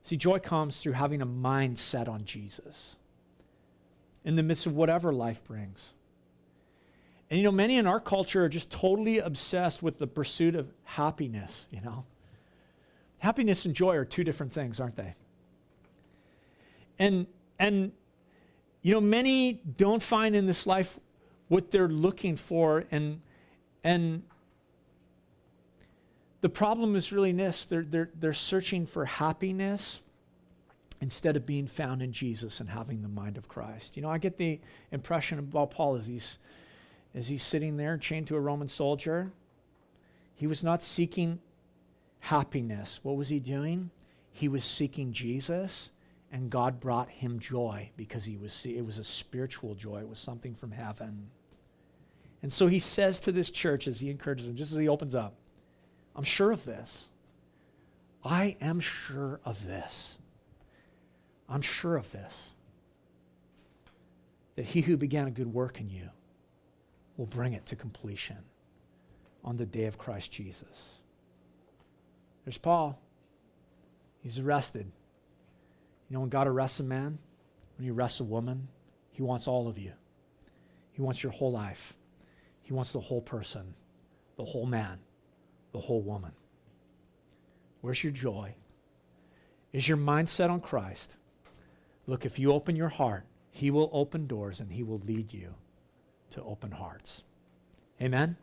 See, 0.03 0.16
joy 0.16 0.38
comes 0.38 0.78
through 0.78 0.94
having 0.94 1.20
a 1.20 1.26
mind 1.26 1.78
set 1.78 2.09
on 2.09 2.24
Jesus 2.24 2.96
in 4.24 4.36
the 4.36 4.42
midst 4.42 4.64
of 4.64 4.74
whatever 4.74 5.12
life 5.12 5.44
brings. 5.44 5.92
And 7.31 7.39
you 7.39 7.45
know, 7.45 7.53
many 7.53 7.76
in 7.76 7.87
our 7.87 8.01
culture 8.01 8.45
are 8.45 8.49
just 8.49 8.70
totally 8.70 9.18
obsessed 9.18 9.83
with 9.83 9.99
the 9.99 10.07
pursuit 10.07 10.55
of 10.55 10.72
happiness, 10.85 11.66
you 11.70 11.81
know. 11.81 12.05
Happiness 13.18 13.64
and 13.64 13.74
joy 13.74 13.97
are 13.97 14.05
two 14.05 14.24
different 14.24 14.53
things, 14.53 14.81
aren't 14.81 14.97
they? 14.97 15.14
And 16.99 17.26
and 17.59 17.93
you 18.83 18.95
know, 18.95 19.01
many 19.01 19.55
don't 19.76 20.03
find 20.03 20.35
in 20.35 20.47
this 20.47 20.66
life 20.66 20.99
what 21.49 21.70
they're 21.70 21.89
looking 21.89 22.37
for 22.37 22.85
and 22.91 23.20
and 23.85 24.22
the 26.41 26.49
problem 26.49 26.95
is 26.95 27.12
really 27.12 27.33
this 27.33 27.66
they're, 27.66 27.83
they're, 27.83 28.11
they're 28.14 28.33
searching 28.33 28.87
for 28.87 29.05
happiness 29.05 30.01
instead 31.01 31.37
of 31.37 31.47
being 31.47 31.66
found 31.66 32.03
in 32.03 32.12
Jesus 32.12 32.61
and 32.61 32.70
having 32.70 33.03
the 33.03 33.09
mind 33.09 33.37
of 33.37 33.49
Christ. 33.49 33.97
You 33.97 34.03
know, 34.03 34.11
I 34.11 34.18
get 34.18 34.37
the 34.37 34.61
impression 34.91 35.39
about 35.39 35.70
Paul 35.70 35.97
as 35.97 36.07
he's, 36.07 36.39
as 37.15 37.29
he's 37.29 37.43
sitting 37.43 37.77
there 37.77 37.97
chained 37.97 38.27
to 38.29 38.37
a 38.37 38.41
Roman 38.41 38.69
soldier. 38.69 39.33
He 40.35 40.47
was 40.47 40.63
not 40.63 40.83
seeking 40.83 41.41
happiness. 42.21 43.01
What 43.03 43.17
was 43.17 43.29
he 43.29 43.41
doing? 43.41 43.91
He 44.31 44.49
was 44.49 44.65
seeking 44.65 45.13
Jesus, 45.13 45.91
and 46.31 46.51
God 46.51 46.81
brought 46.81 47.09
him 47.09 47.41
joy 47.41 47.91
because 47.97 48.25
he 48.25 48.37
was, 48.37 48.65
it 48.65 48.85
was 48.85 48.99
a 48.99 49.05
spiritual 49.05 49.75
joy. 49.75 50.01
It 50.01 50.09
was 50.09 50.19
something 50.19 50.55
from 50.55 50.73
heaven. 50.73 51.31
And 52.43 52.53
so 52.53 52.69
he 52.69 52.79
says 52.79 53.19
to 53.21 53.33
this 53.33 53.51
church 53.51 53.89
as 53.89 54.01
he 54.01 54.11
encourages 54.11 54.47
them, 54.47 54.57
just 54.57 54.73
as 54.73 54.79
he 54.79 54.89
opens 54.89 55.15
up, 55.15 55.35
I'm 56.15 56.25
sure 56.25 56.53
of 56.53 56.65
this. 56.65 57.09
I 58.25 58.57
am 58.61 58.79
sure 58.81 59.41
of 59.45 59.67
this. 59.67 60.19
I'm 61.49 61.63
sure 61.63 61.97
of 61.97 62.13
this. 62.13 62.51
That 64.57 64.67
he 64.67 64.83
who 64.83 64.97
began 64.97 65.27
a 65.27 65.31
good 65.31 65.53
work 65.53 65.81
in 65.81 65.89
you 65.89 66.11
will 67.19 67.27
bring 67.27 67.53
it 67.53 67.66
to 67.66 67.77
completion 67.77 68.39
on 69.45 69.59
the 69.59 69.66
day 69.66 69.85
of 69.85 69.99
Christ 69.99 70.31
Jesus. 70.31 70.95
There's 72.45 72.57
Paul. 72.57 72.99
He's 74.23 74.39
arrested. 74.39 74.91
You 76.09 76.14
know, 76.14 76.21
when 76.21 76.31
God 76.31 76.47
arrests 76.47 76.81
a 76.81 76.85
man, 76.85 77.19
when 77.77 77.85
he 77.85 77.91
arrests 77.91 78.21
a 78.21 78.25
woman, 78.25 78.69
he 79.11 79.21
wants 79.21 79.47
all 79.47 79.69
of 79.69 79.77
you. 79.77 79.93
He 80.93 81.03
wants 81.03 81.23
your 81.23 81.33
whole 81.33 81.53
life. 81.53 81.95
He 82.62 82.73
wants 82.73 82.93
the 82.93 83.01
whole 83.01 83.21
person, 83.21 83.75
the 84.37 84.45
whole 84.45 84.66
man, 84.66 85.01
the 85.73 85.81
whole 85.81 86.03
woman. 86.03 86.33
Where's 87.81 88.03
your 88.03 88.12
joy? 88.12 88.55
Is 89.73 89.89
your 89.89 89.97
mind 89.97 90.29
set 90.29 90.51
on 90.51 90.61
Christ? 90.61 91.16
Look, 92.07 92.25
if 92.25 92.39
you 92.39 92.53
open 92.53 92.77
your 92.77 92.89
heart, 92.89 93.25
He 93.51 93.71
will 93.71 93.91
open 93.93 94.27
doors 94.27 94.61
and 94.61 94.73
He 94.73 94.83
will 94.83 94.99
lead 94.99 95.33
you 95.33 95.55
to 96.31 96.43
open 96.43 96.72
hearts. 96.72 97.22
Amen? 98.01 98.37